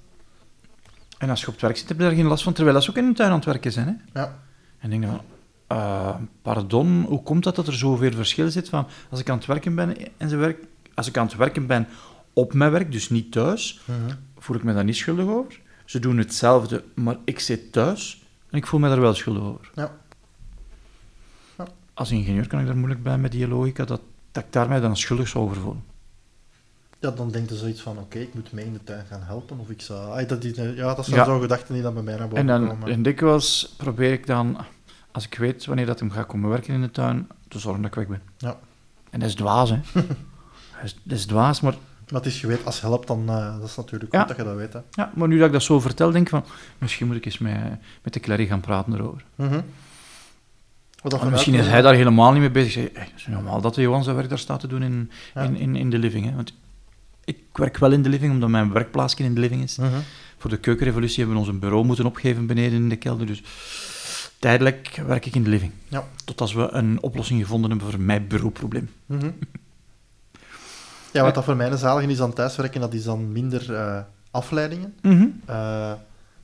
En 1.19 1.31
als 1.31 1.41
je 1.41 1.47
op 1.47 1.53
het 1.53 1.63
werk 1.63 1.77
zit, 1.77 1.89
heb 1.89 1.97
je 1.99 2.03
daar 2.05 2.13
geen 2.13 2.27
last 2.27 2.43
van, 2.43 2.53
terwijl 2.53 2.81
ze 2.83 2.91
ook 2.91 2.97
in 2.97 3.09
de 3.09 3.15
tuin 3.15 3.31
aan 3.31 3.37
het 3.37 3.45
werken 3.45 3.73
zijn, 3.73 3.87
hè. 4.13 4.21
Ja. 4.21 4.39
En 4.79 4.91
denk 4.91 5.03
dan 5.03 5.11
van, 5.11 5.25
eh, 5.79 6.15
pardon, 6.43 7.05
hoe 7.09 7.23
komt 7.23 7.45
dat 7.45 7.57
dat 7.57 7.67
er 7.67 7.75
zoveel 7.77 8.13
verschil 8.13 8.51
zit 8.51 8.69
van 8.69 8.87
als 9.11 9.21
ik 9.21 9.31
aan 9.31 9.37
het 9.37 9.47
werken 9.47 9.75
ben 9.75 9.97
en 10.17 10.29
ze 10.29 10.37
werk, 10.37 10.59
als 10.95 11.07
ik 11.09 11.17
aan 11.17 11.27
het 11.27 11.37
werken 11.37 11.67
ben 11.67 11.87
op 12.33 12.53
mijn 12.55 12.71
werk, 12.71 12.93
dus 12.93 13.11
niet 13.11 13.33
thuis, 13.33 13.81
Mhm. 13.85 14.15
voel 14.39 14.57
ik 14.57 14.63
me 14.63 14.75
daar 14.75 14.85
niet 14.85 14.97
schuldig 14.97 15.27
over. 15.27 15.61
Ze 15.85 15.99
doen 15.99 16.19
hetzelfde, 16.19 16.85
maar 16.95 17.17
ik 17.25 17.41
zit 17.41 17.73
thuis 17.73 18.23
en 18.51 18.59
ik 18.59 18.67
voel 18.67 18.81
me 18.81 18.89
daar 18.89 19.01
wel 19.01 19.15
schuldig 19.15 19.43
over. 19.43 19.71
Ja. 19.75 19.91
Als 21.95 22.11
ingenieur 22.11 22.47
kan 22.47 22.61
ik 22.61 22.67
daar 22.67 22.77
moeilijk 22.77 23.03
bij 23.03 23.19
met 23.19 23.33
die 23.33 23.49
logica 23.49 23.85
dat, 23.85 24.01
dat 24.33 24.45
ik 24.45 24.53
daar 24.53 24.69
mij 24.69 24.81
dan 24.81 24.97
schuldig 24.97 25.29
zou 25.29 25.45
over 25.45 25.57
voelen. 25.57 25.85
Ja, 27.01 27.11
dan 27.11 27.31
denkt 27.31 27.51
je 27.51 27.57
zoiets 27.57 27.81
van, 27.81 27.99
oké, 27.99 28.19
ik 28.19 28.35
moet 28.35 28.53
mee 28.53 28.65
in 28.65 28.73
de 28.73 28.85
tuin 28.85 29.05
gaan 29.07 29.23
helpen, 29.23 29.59
of 29.59 29.71
ik 29.71 29.81
zou... 29.81 30.21
Ah, 30.21 30.29
dat, 30.29 30.43
die, 30.43 30.75
ja, 30.75 30.95
dat 30.95 31.05
zijn 31.05 31.17
Ja. 31.17 31.25
zo 31.25 31.39
gedachten 31.41 31.75
die 31.75 31.83
dan 31.83 31.95
bij 31.95 32.03
mij 32.03 32.17
naar 32.17 32.29
boven 32.29 32.39
En 32.39 32.47
dan 32.47 32.69
komen. 32.69 32.89
en 32.91 33.03
dikwijls 33.03 33.75
probeer 33.77 34.13
ik 34.13 34.27
dan, 34.27 34.57
als 35.11 35.25
ik 35.27 35.35
weet 35.35 35.65
wanneer 35.65 35.87
dat 35.87 35.99
hem 36.01 36.11
gaat 36.11 36.27
komen 36.27 36.51
werken 36.51 36.75
in 36.75 36.81
de 36.81 36.91
tuin, 36.91 37.29
te 37.49 37.59
zorgen 37.59 37.83
dat 37.83 37.91
ik 37.91 37.97
weg 37.97 38.07
ben. 38.07 38.23
Ja. 38.37 38.59
En 39.11 39.21
dat 39.21 39.29
is 39.29 39.35
dwaas, 39.35 39.71
hè. 39.71 39.81
dat, 39.95 40.05
is, 40.85 40.97
dat 41.03 41.19
is 41.19 41.27
dwaas, 41.27 41.61
maar 41.61 41.75
Het 42.13 42.27
is 42.27 42.39
geweten, 42.41 42.65
als 42.65 42.81
helpt, 42.81 43.07
dan 43.07 43.23
uh, 43.29 43.59
dat 43.61 43.69
is 43.69 43.77
natuurlijk 43.77 44.13
Ja. 44.13 44.19
goed 44.19 44.29
dat 44.29 44.37
je 44.37 44.45
dat 44.45 44.57
weet. 44.57 44.73
Hè. 44.73 44.79
Ja, 44.91 45.13
maar 45.15 45.29
nu 45.29 45.37
dat 45.39 45.47
ik 45.47 45.53
dat 45.53 45.63
zo 45.63 45.81
vertel, 45.81 46.11
denk 46.11 46.25
ik 46.25 46.31
van, 46.31 46.45
misschien 46.79 47.07
moet 47.07 47.17
ik 47.17 47.25
eens 47.25 47.39
met, 47.39 47.57
met 48.03 48.13
de 48.13 48.21
Clary 48.21 48.47
gaan 48.47 48.61
praten 48.61 48.95
erover. 48.95 49.25
Wat 49.37 51.13
vanuit- 51.13 51.31
misschien 51.31 51.55
is 51.55 51.67
hij 51.67 51.83
daar 51.83 51.95
helemaal 51.95 52.33
niet 52.33 52.41
mee 52.41 52.51
bezig. 52.51 52.73
Zeg, 52.73 52.89
hey, 52.93 53.03
het 53.03 53.13
is 53.17 53.27
normaal 53.27 53.61
dat 53.61 53.75
de 53.75 53.81
Johan 53.81 54.05
zijn 54.05 54.17
werk 54.17 54.29
daar 54.29 54.39
staat 54.39 54.61
te 54.61 54.67
doen 54.67 54.83
in, 54.83 55.11
Ja. 55.35 55.43
in, 55.43 55.57
in, 55.57 55.77
in 55.77 55.91
de 55.91 55.99
living. 55.99 56.25
Hè? 56.29 56.35
Want 56.35 56.55
ik 57.25 57.39
werk 57.53 57.79
wel 57.79 57.93
in 57.93 58.03
de 58.03 58.09
living, 58.09 58.33
omdat 58.33 58.49
mijn 58.49 58.73
werkplaatsje 58.73 59.23
in 59.25 59.35
de 59.35 59.41
living 59.41 59.63
is. 59.63 59.77
Mhm. 59.77 59.89
Voor 60.39 60.51
de 60.51 60.57
keukenrevolutie 60.59 61.17
hebben 61.17 61.35
we 61.35 61.41
ons 61.41 61.51
een 61.51 61.59
bureau 61.59 61.85
moeten 61.85 62.07
opgeven 62.07 62.47
beneden 62.47 62.79
in 62.83 62.89
de 62.89 62.97
kelder. 62.97 63.27
Dus 63.27 63.43
tijdelijk 64.39 65.03
werk 65.07 65.27
ik 65.27 65.35
in 65.35 65.43
de 65.43 65.51
living. 65.51 65.73
Ja. 65.89 66.05
Tot 66.25 66.41
als 66.41 66.53
we 66.55 66.69
een 66.71 67.03
oplossing 67.03 67.41
gevonden 67.41 67.71
hebben 67.71 67.91
voor 67.91 68.01
mijn 68.01 68.27
bureauprobleem. 68.27 68.91
Mhm. 69.07 69.31
Ja, 71.13 71.23
wat 71.23 71.35
dat 71.35 71.45
voor 71.45 71.57
mij 71.57 71.71
een 71.71 71.79
zalige 71.79 72.11
is 72.11 72.21
aan 72.21 72.33
thuiswerken, 72.33 72.81
dat 72.81 72.95
is 72.95 73.05
dan 73.05 73.33
minder 73.33 73.75
eh, 73.75 74.01
afleidingen. 74.31 74.95
Eh 75.47 75.93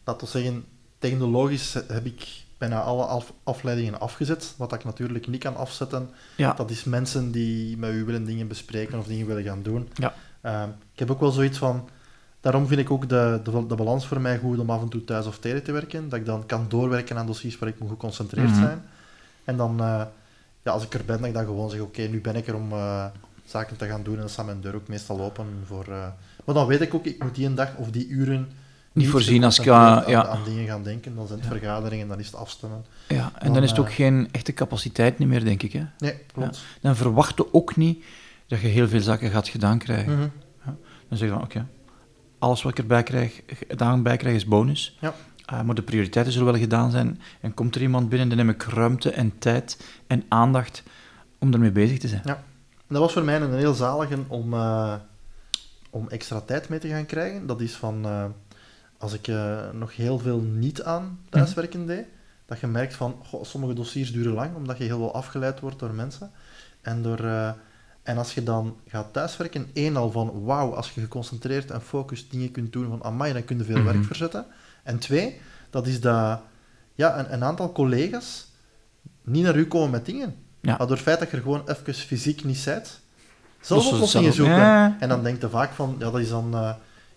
dat 0.04 0.20
wil 0.20 0.28
zeggen, 0.28 0.64
technologisch 0.98 1.72
heb 1.88 2.04
ik 2.06 2.26
bijna 2.58 2.80
alle 2.80 3.04
af- 3.04 3.32
afleidingen 3.44 4.00
afgezet. 4.00 4.54
Wat 4.56 4.72
ik 4.72 4.84
natuurlijk 4.84 5.26
niet 5.26 5.42
kan 5.42 5.56
afzetten, 5.56 6.10
Ja. 6.37 6.52
dat 6.52 6.70
is 6.70 6.84
mensen 6.84 7.30
die 7.30 7.76
met 7.76 7.92
u 7.92 8.04
willen 8.04 8.25
dingen 8.25 8.48
bespreken 8.48 8.98
of 8.98 9.06
dingen 9.06 9.26
willen 9.26 9.42
gaan 9.42 9.62
doen. 9.62 9.88
Ja. 9.94 10.14
Eh, 10.40 10.62
ik 10.92 10.98
heb 10.98 11.10
ook 11.10 11.20
wel 11.20 11.30
zoiets 11.30 11.58
van... 11.58 11.88
Daarom 12.40 12.66
vind 12.66 12.80
ik 12.80 12.90
ook 12.90 13.08
de, 13.08 13.40
de, 13.44 13.66
de 13.66 13.75
balans 13.75 14.06
voor 14.06 14.20
mij 14.20 14.38
goed 14.38 14.58
om 14.58 14.70
af 14.70 14.82
en 14.82 14.88
toe 14.88 15.04
thuis 15.04 15.26
of 15.26 15.38
tele 15.38 15.62
te 15.62 15.72
werken. 15.72 16.08
Dat 16.08 16.18
ik 16.18 16.26
dan 16.26 16.46
kan 16.46 16.66
doorwerken 16.68 17.16
aan 17.18 17.26
dossiers 17.26 17.58
waar 17.58 17.68
ik 17.68 17.78
moet 17.78 17.88
geconcentreerd 17.90 18.48
Mhm. 18.50 18.60
zijn. 18.60 18.82
En 19.44 19.56
dan, 19.56 19.80
eh, 19.80 20.02
ja, 20.62 20.72
als 20.72 20.84
ik 20.84 20.94
er 20.94 21.04
ben, 21.04 21.18
dat 21.18 21.26
ik 21.26 21.34
dan 21.34 21.44
gewoon 21.44 21.70
zeg, 21.70 21.80
oké, 21.80 22.02
nu 22.02 22.20
ben 22.20 22.37
ik 22.37 22.46
er 22.46 22.54
om 22.54 22.72
eh, 22.72 23.04
zaken 23.50 23.76
te 23.76 23.86
gaan 23.86 24.02
doen. 24.02 24.14
En 24.14 24.20
dan 24.20 24.28
staat 24.28 24.46
mijn 24.46 24.60
deur 24.60 24.74
ook 24.74 24.88
meestal 24.88 25.20
open 25.20 25.46
voor... 25.66 25.84
eh, 25.88 26.06
maar 26.44 26.54
dan 26.54 26.66
weet 26.66 26.80
ik 26.80 26.94
ook, 26.94 27.04
ik 27.04 27.22
moet 27.22 27.34
die 27.34 27.46
een 27.46 27.54
dag 27.54 27.76
of 27.76 27.90
die 27.90 28.08
uren 28.08 28.48
Niet 28.92 29.08
voorzien 29.08 29.44
als 29.44 29.58
ik, 29.58 29.66
uh, 29.66 29.72
ja. 29.72 30.04
aan, 30.06 30.26
aan 30.26 30.44
dingen 30.44 30.66
gaan 30.66 30.82
denken. 30.82 31.14
Dan 31.14 31.26
zijn 31.26 31.38
het 31.38 31.48
vergaderingen, 31.48 32.08
dan 32.08 32.18
is 32.18 32.26
het 32.26 32.34
afstemmen. 32.34 32.84
ja, 33.08 33.32
en 33.34 33.44
Dan, 33.44 33.54
dan 33.54 33.62
is 33.62 33.70
het 33.70 33.78
ook 33.78 33.88
eh, 33.88 33.94
geen 33.94 34.28
echte 34.32 34.52
capaciteit 34.52 35.18
niet 35.18 35.28
meer, 35.28 35.44
denk 35.44 35.62
ik. 35.62 35.72
Hè? 35.72 35.84
Nee, 35.98 36.14
klopt. 36.32 36.64
Dan 36.80 36.96
verwacht 36.96 37.36
je 37.36 37.54
ook 37.54 37.76
niet 37.76 38.04
dat 38.46 38.60
je 38.60 38.66
heel 38.66 38.88
veel 38.88 39.00
zaken 39.00 39.30
gaat 39.30 39.48
gedaan 39.48 39.78
krijgen. 39.78 40.12
Mhm. 40.12 40.28
Dan 41.08 41.18
zeg 41.18 41.28
je 41.28 41.34
van, 41.34 41.42
oké, 41.42 41.66
alles 42.38 42.62
wat 42.62 42.72
ik 42.72 42.78
erbij 42.78 43.02
krijg, 43.02 43.42
gedaan 43.46 44.02
bij 44.02 44.16
krijg 44.16 44.34
is 44.34 44.46
bonus. 44.46 44.96
Ja. 45.00 45.14
Uh, 45.52 45.62
maar 45.62 45.74
de 45.74 45.82
prioriteiten 45.82 46.32
zullen 46.32 46.52
wel 46.52 46.60
gedaan 46.60 46.90
zijn. 46.90 47.20
En 47.40 47.54
komt 47.54 47.74
er 47.74 47.80
iemand 47.80 48.08
binnen, 48.08 48.28
dan 48.28 48.38
heb 48.38 48.48
ik 48.48 48.62
ruimte 48.62 49.10
en 49.10 49.38
tijd 49.38 49.84
en 50.06 50.24
aandacht 50.28 50.82
om 51.38 51.52
ermee 51.52 51.70
bezig 51.70 51.98
te 51.98 52.08
zijn. 52.08 52.22
Ja. 52.24 52.42
En 52.88 52.95
dat 52.95 53.02
was 53.02 53.12
voor 53.12 53.25
mij 53.25 53.40
een 53.40 53.54
heel 53.54 53.75
zalige 53.75 54.18
om, 54.28 54.54
eh, 54.54 54.95
om 55.90 56.09
extra 56.09 56.40
tijd 56.40 56.68
mee 56.68 56.78
te 56.78 56.88
gaan 56.88 57.07
krijgen. 57.07 57.47
Dat 57.47 57.61
is 57.61 57.75
van, 57.75 58.04
eh, 58.04 58.25
als 58.99 59.12
ik 59.12 59.28
eh, 59.28 59.71
nog 59.73 59.97
heel 59.97 60.18
veel 60.18 60.40
niet 60.40 60.83
aan 60.83 61.18
thuiswerken 61.28 61.87
deed, 61.87 62.07
dat 62.47 62.61
je 62.61 62.66
merkt 62.66 62.95
van, 62.95 63.16
goh, 63.25 63.45
sommige 63.45 63.75
dossiers 63.75 64.12
duren 64.12 64.33
lang, 64.33 64.54
omdat 64.54 64.78
je 64.78 64.85
heel 64.85 64.99
veel 64.99 65.14
afgeleid 65.14 65.61
wordt 65.61 65.78
door 65.78 65.95
mensen. 65.95 66.30
En, 66.80 67.02
door, 67.02 67.21
en 68.02 68.16
als 68.18 68.35
je 68.35 68.42
dan 68.42 68.76
gaat 68.87 69.12
thuiswerken, 69.12 69.71
één 69.73 69.97
al 69.97 70.11
van, 70.11 70.45
wauw, 70.45 70.75
als 70.75 70.90
je 70.90 71.00
geconcentreerd 71.00 71.71
en 71.71 71.83
focust 71.83 72.30
dingen 72.30 72.50
kunt 72.50 72.73
doen, 72.73 72.88
van, 72.88 73.04
amai, 73.04 73.33
dan 73.33 73.45
kun 73.45 73.59
je 73.59 73.64
veel 73.64 73.76
Mhm. 73.76 73.85
werk 73.85 74.04
verzetten. 74.04 74.47
En 74.83 74.99
twee, 74.99 75.40
dat 75.71 75.87
is 75.87 76.00
dat 76.00 76.40
ja, 76.95 77.18
een, 77.18 77.33
een 77.33 77.45
aantal 77.45 77.73
collega's 77.73 78.47
niet 79.23 79.45
naar 79.45 79.57
u 79.57 79.66
komen 79.66 79.90
met 79.90 80.07
dingen. 80.07 80.35
Ja. 80.60 80.68
Maar 80.76 80.86
door 80.86 80.96
het 80.96 81.04
feit 81.04 81.18
dat 81.18 81.30
je 81.30 81.36
er 81.36 81.42
gewoon 81.42 81.62
even 81.66 81.94
fysiek 81.94 82.44
niet 82.44 82.62
bent, 82.64 82.84
Dat 83.58 83.66
zelf 83.66 83.84
is 83.86 83.92
oplossingen 83.92 84.32
zoeken. 84.32 84.56
Ja. 84.56 84.96
En 85.00 85.08
dan 85.08 85.22
denkt 85.22 85.40
je 85.42 85.48
vaak 85.48 85.72
van, 85.72 85.96
ja, 85.98 86.10
dat 86.10 86.20
is 86.20 86.28
dan 86.28 86.54
eh, 86.54 86.70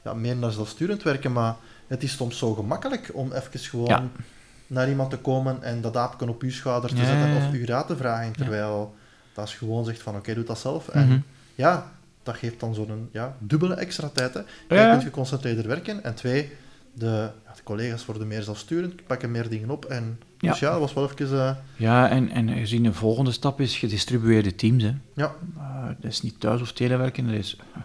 ja, 0.04 0.14
meer 0.14 0.36
naar 0.36 0.52
zelfsturend 0.52 1.04
werken, 1.04 1.32
maar 1.32 1.56
het 1.88 2.04
is 2.04 2.16
soms 2.16 2.38
zo 2.38 2.54
gemakkelijk 2.54 3.10
om 3.14 3.32
even 3.32 3.60
gewoon 3.60 3.86
Ja. 3.88 4.04
naar 4.68 4.90
iemand 4.90 5.10
te 5.10 5.18
komen 5.18 5.64
en 5.64 5.82
dat 5.82 5.98
aapje 5.98 6.30
op 6.30 6.42
uw 6.42 6.52
schouder 6.52 6.90
te 6.90 7.06
zetten 7.06 7.36
of 7.36 7.54
u 7.54 7.66
raad 7.66 7.88
te 7.88 7.96
vragen, 7.98 8.32
terwijl 8.34 8.96
dat 9.34 9.52
je 9.52 9.58
gewoon 9.58 9.86
zegt 9.86 10.02
van, 10.02 10.16
oké, 10.16 10.34
doe 10.34 10.44
dat 10.44 10.60
zelf. 10.60 10.88
En 10.90 11.08
Mhm. 11.08 11.20
ja, 11.56 11.92
dat 12.24 12.36
geeft 12.36 12.60
dan 12.60 12.74
zo'n 12.74 13.10
ja, 13.12 13.36
dubbele 13.40 13.74
extra 13.76 14.10
tijd. 14.14 14.34
Hè. 14.34 14.40
Je 14.84 14.90
kunt 14.92 15.04
geconcentreerder 15.04 15.68
werken. 15.68 16.04
En 16.04 16.14
twee, 16.14 16.52
de, 16.94 17.30
de 17.56 17.64
collega's 17.64 18.06
worden 18.06 18.28
meer 18.28 18.42
zelfsturend, 18.44 19.06
pakken 19.06 19.32
meer 19.32 19.50
dingen 19.50 19.70
op. 19.70 19.86
En, 19.86 20.20
Ja. 20.40 20.50
Dus 20.50 20.60
ja, 20.60 20.72
dat 20.72 20.80
was 20.80 20.94
wel 20.94 21.10
even... 21.12 21.40
eh, 21.48 21.56
Ja, 21.76 22.10
en, 22.10 22.30
en 22.30 22.50
gezien 22.50 22.84
de 22.84 22.94
volgende 22.94 23.32
stap 23.32 23.62
is 23.62 23.78
gedistribueerde 23.78 24.56
teams. 24.56 24.84
Hè. 24.84 24.94
ja. 25.16 25.36
Uh, 25.58 25.86
dat 26.00 26.12
is 26.12 26.22
niet 26.22 26.40
thuis 26.40 26.62
of 26.62 26.72
telewerken, 26.74 27.26
dat 27.26 27.36
is 27.36 27.56
uh, 27.56 27.82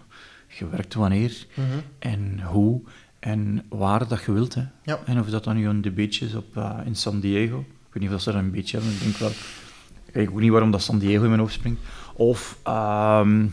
gewerkt 0.48 0.94
wanneer 0.94 1.46
Mhm. 1.54 1.66
en 1.98 2.40
hoe 2.42 2.80
en 3.18 3.64
waar 3.68 4.08
dat 4.08 4.22
je 4.24 4.32
wilt. 4.32 4.54
Hè. 4.54 4.62
Ja. 4.82 4.98
En 5.06 5.20
of 5.20 5.28
dat 5.30 5.44
dan 5.44 5.56
nu 5.56 5.80
de 5.80 5.90
beach 5.90 6.20
is 6.20 6.34
op, 6.34 6.56
uh, 6.56 6.78
in 6.84 6.94
San 6.96 7.20
Diego. 7.20 7.58
Ik 7.58 7.92
weet 7.92 8.02
niet 8.02 8.12
of 8.12 8.20
ze 8.20 8.32
daar 8.32 8.40
een 8.40 8.50
beach 8.50 8.70
hebben, 8.70 8.90
ik 8.90 9.00
denk 9.00 9.16
wel. 9.16 9.30
Ik 10.06 10.30
weet 10.30 10.38
niet 10.40 10.50
waarom 10.50 10.70
dat 10.70 10.82
San 10.82 10.98
Diego 10.98 11.22
in 11.22 11.28
mijn 11.28 11.40
hoofd 11.40 11.52
springt. 11.54 11.80
Of 12.14 12.58
ehm, 12.62 13.46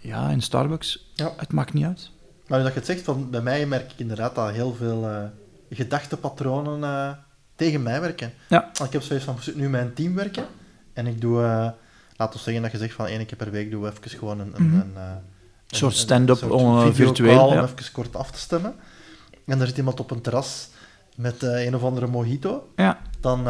ja, 0.00 0.28
in 0.30 0.42
Starbucks. 0.42 1.10
Ja. 1.14 1.32
Het 1.36 1.52
maakt 1.52 1.72
niet 1.72 1.84
uit. 1.84 2.10
Maar 2.46 2.58
nu 2.58 2.64
dat 2.64 2.72
je 2.72 2.78
het 2.78 2.88
zegt, 2.88 3.02
van, 3.02 3.30
bij 3.30 3.40
mij 3.40 3.66
merk 3.66 3.92
ik 3.92 3.98
inderdaad 3.98 4.34
dat 4.34 4.50
heel 4.50 4.74
veel 4.74 5.08
eh 5.08 5.24
gedachtepatronen 5.70 6.84
eh, 6.84 7.10
tegen 7.56 7.82
mij 7.82 8.00
werken. 8.00 8.32
Ja. 8.48 8.60
Want 8.60 8.80
Ik 8.80 8.92
heb 8.92 9.02
zoiets 9.02 9.24
van, 9.24 9.36
nu 9.54 9.68
mijn 9.68 9.94
team 9.94 10.14
werken. 10.14 10.44
En 10.92 11.06
ik 11.06 11.20
doe, 11.20 11.42
eh 11.42 11.68
laten 12.16 12.36
we 12.38 12.44
zeggen 12.44 12.62
dat 12.62 12.72
je 12.72 12.78
zegt 12.78 12.94
van 12.94 13.06
één 13.06 13.26
keer 13.26 13.36
per 13.36 13.50
week 13.50 13.70
doe 13.70 13.82
we 13.82 13.90
even 13.90 14.18
gewoon 14.18 14.40
een... 14.40 14.52
een, 14.56 14.66
Mhm. 14.66 14.98
Een 15.68 15.80
soort 15.80 15.94
stand-up, 15.94 16.36
virtueel, 16.92 17.46
Om 17.46 17.54
ja. 17.54 17.62
even 17.62 17.92
kort 17.92 18.16
af 18.16 18.30
te 18.30 18.38
stemmen. 18.38 18.74
En 19.46 19.60
er 19.60 19.66
zit 19.66 19.76
iemand 19.76 20.00
op 20.00 20.10
een 20.10 20.20
terras 20.20 20.68
met 21.16 21.42
een 21.42 21.74
of 21.74 21.82
andere 21.82 22.06
mojito. 22.06 22.68
Ja, 22.76 22.98
Dan 23.20 23.46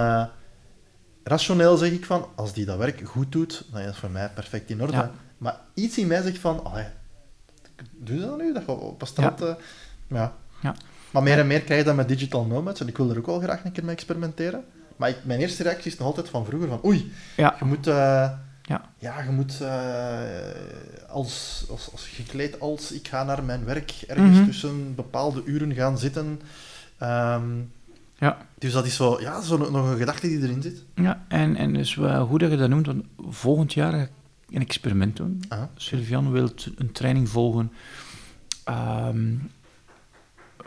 rationeel 1.24 1.76
zeg 1.76 1.90
ik 1.90 2.04
van, 2.04 2.26
als 2.34 2.52
die 2.52 2.64
dat 2.64 2.78
werk 2.78 3.00
goed 3.08 3.32
doet, 3.32 3.64
dan 3.70 3.80
is 3.80 3.86
dat 3.86 3.96
voor 3.96 4.10
mij 4.10 4.30
perfect 4.34 4.70
in 4.70 4.82
orde. 4.82 4.92
Ja. 4.92 5.10
Maar 5.38 5.60
iets 5.74 5.98
in 5.98 6.06
mij 6.06 6.22
zegt 6.22 6.38
van, 6.38 6.64
allee, 6.64 6.86
doe 7.98 8.16
je 8.16 8.20
dat 8.22 8.38
nu? 8.38 8.52
Dat 8.52 8.62
je 8.66 8.72
op 8.72 9.00
een 9.00 9.06
strand... 9.06 9.40
eh, 9.42 9.54
ja. 10.08 10.32
Ja. 10.62 10.74
Maar 11.10 11.22
meer 11.22 11.38
en 11.38 11.46
meer 11.46 11.60
krijg 11.60 11.80
je 11.80 11.86
dat 11.86 11.96
met 11.96 12.08
digital 12.08 12.44
nomads, 12.44 12.80
en 12.80 12.88
ik 12.88 12.96
wil 12.96 13.10
er 13.10 13.18
ook 13.18 13.26
wel 13.26 13.40
graag 13.40 13.64
een 13.64 13.72
keer 13.72 13.84
mee 13.84 13.94
experimenteren. 13.94 14.64
Maar 14.96 15.08
ik, 15.08 15.16
mijn 15.22 15.40
eerste 15.40 15.62
reactie 15.62 15.90
is 15.92 15.98
nog 15.98 16.06
altijd 16.06 16.28
van 16.28 16.44
vroeger, 16.46 16.68
van 16.68 16.80
oei, 16.84 17.12
ja, 17.36 17.56
je 17.58 17.64
moet... 17.64 17.86
eh, 17.86 18.30
ja. 18.62 18.82
ja, 18.98 19.22
je 19.22 19.30
moet 19.30 19.60
eh, 19.60 21.08
als, 21.08 21.64
als, 21.70 21.88
als 21.92 22.06
gekleed 22.08 22.60
als 22.60 22.92
ik 22.92 23.08
ga 23.08 23.24
naar 23.24 23.44
mijn 23.44 23.64
werk 23.64 23.90
ergens 24.06 24.36
Mhm. 24.38 24.44
tussen 24.46 24.94
bepaalde 24.94 25.42
uren 25.44 25.74
gaan 25.74 25.98
zitten. 25.98 26.40
Ehm, 26.98 27.44
ja. 28.18 28.36
dus 28.58 28.72
dat 28.72 28.86
is 28.86 28.96
zo, 28.96 29.20
ja, 29.20 29.40
zo 29.40 29.56
nog 29.70 29.90
een 29.90 29.96
gedachte 29.98 30.26
die 30.28 30.42
erin 30.42 30.62
zit. 30.62 30.82
ja. 30.94 31.24
En, 31.28 31.56
en 31.56 31.72
dus 31.72 31.94
goed 32.28 32.40
dat 32.40 32.50
je 32.50 32.56
dat 32.56 32.68
noemt, 32.68 32.86
want 32.86 33.04
volgend 33.28 33.72
jaar 33.72 34.08
een 34.54 34.62
experiment 34.62 35.16
doen. 35.16 35.42
Ah, 35.48 35.62
Sylvian 35.76 36.30
wil 36.32 36.48
een 36.76 36.92
training 36.92 37.28
volgen. 37.28 37.72
ehm, 38.64 39.32
eh, 40.56 40.66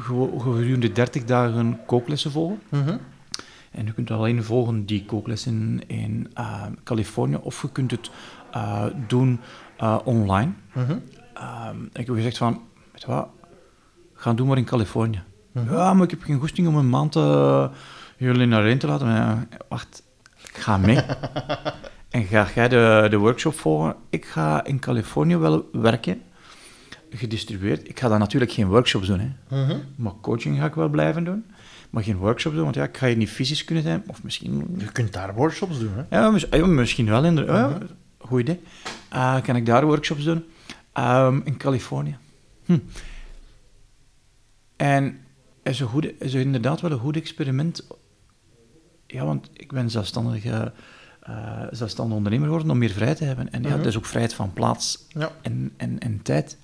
gewo- 0.00 0.38
gedurende 0.38 0.92
30 0.92 1.24
dagen 1.24 1.80
kooklessen 1.86 2.30
volgen. 2.30 2.60
mhm. 2.68 2.96
En 3.70 3.86
je 3.86 3.92
kunt 3.92 4.10
alleen 4.10 4.44
volgen 4.44 4.84
die 4.86 5.04
kooklessen 5.04 5.80
in 5.86 6.30
eh, 6.34 6.62
Californië 6.84 7.34
of 7.42 7.62
je 7.62 7.70
kunt 7.72 7.90
het 7.90 8.10
eh, 8.52 8.84
doen 9.06 9.40
eh, 9.76 9.98
online. 10.04 10.52
Ehm, 11.34 11.82
ik 11.92 12.06
heb 12.06 12.14
gezegd 12.14 12.38
van, 12.38 12.60
weet 12.92 13.00
je 13.00 13.06
wat, 13.06 13.28
ga 14.14 14.34
doen 14.34 14.46
maar 14.48 14.56
in 14.58 14.64
Californië. 14.64 15.22
Mhm. 15.52 15.72
Ja, 15.74 15.94
maar 15.94 16.04
ik 16.04 16.10
heb 16.10 16.22
geen 16.22 16.38
goesting 16.38 16.68
om 16.68 16.76
een 16.76 16.88
maand 16.88 17.14
jullie 18.16 18.46
naar 18.46 18.78
te 18.78 18.86
laten. 18.86 19.06
Ja, 19.08 19.46
wacht, 19.68 20.02
ik 20.52 20.56
ga 20.56 20.76
mee. 20.76 20.98
en 22.18 22.24
ga 22.24 22.48
jij 22.54 22.68
de, 22.68 23.06
de 23.10 23.16
workshop 23.16 23.54
volgen? 23.54 23.96
Ik 24.10 24.24
ga 24.24 24.64
in 24.64 24.78
Californië 24.78 25.36
wel 25.36 25.68
werken, 25.72 26.22
gedistribueerd. 27.10 27.88
Ik 27.88 28.00
ga 28.00 28.08
dan 28.08 28.18
natuurlijk 28.18 28.52
geen 28.52 28.66
workshops 28.68 29.06
doen, 29.06 29.20
hè. 29.20 29.56
Mhm. 29.64 29.78
maar 29.96 30.12
coaching 30.20 30.58
ga 30.58 30.66
ik 30.66 30.74
wel 30.74 30.88
blijven 30.88 31.24
doen. 31.24 31.44
Maar 31.90 32.02
geen 32.02 32.16
workshops 32.16 32.54
doen, 32.54 32.64
want 32.64 32.76
ja, 32.76 32.84
ik 32.84 32.96
ga 32.96 33.06
hier 33.06 33.16
niet 33.16 33.30
fysisch 33.30 33.64
kunnen 33.64 33.84
zijn. 33.84 34.02
Of 34.06 34.22
misschien... 34.22 34.74
Je 34.78 34.92
kunt 34.92 35.12
daar 35.12 35.34
workshops 35.34 35.78
doen, 35.78 35.92
hè? 35.94 36.16
Ja, 36.18 36.38
ja, 36.50 36.66
misschien 36.66 37.06
wel. 37.08 37.24
In 37.24 37.34
de, 37.36 37.42
Mhm. 37.42 37.80
goed 38.18 38.40
idee. 38.40 38.60
Eh, 39.08 39.42
kan 39.42 39.56
ik 39.56 39.66
daar 39.66 39.86
workshops 39.86 40.24
doen? 40.24 40.44
Ehm, 40.92 41.40
in 41.44 41.56
Californië. 41.56 42.16
Hm. 42.64 42.78
En 44.76 45.18
is, 45.62 45.80
een 45.80 45.86
goede, 45.86 46.14
is 46.18 46.34
inderdaad 46.34 46.80
wel 46.80 46.90
een 46.90 46.98
goed 46.98 47.16
experiment. 47.16 47.86
Ja, 49.06 49.24
want 49.24 49.50
ik 49.52 49.72
ben 49.72 49.90
zelfstandig, 49.90 50.44
eh, 51.28 51.62
zelfstandig 51.70 52.16
ondernemer 52.16 52.46
geworden 52.46 52.70
om 52.72 52.78
meer 52.78 52.90
vrijheid 52.90 53.18
te 53.18 53.24
hebben. 53.24 53.52
En 53.52 53.62
ja, 53.62 53.68
Mhm. 53.68 53.76
dat 53.78 53.86
is 53.86 53.96
ook 53.96 54.06
vrijheid 54.06 54.34
van 54.34 54.52
plaats 54.52 54.98
Ja. 55.08 55.30
en, 55.42 55.72
en, 55.76 55.98
en 55.98 56.22
tijd. 56.22 56.56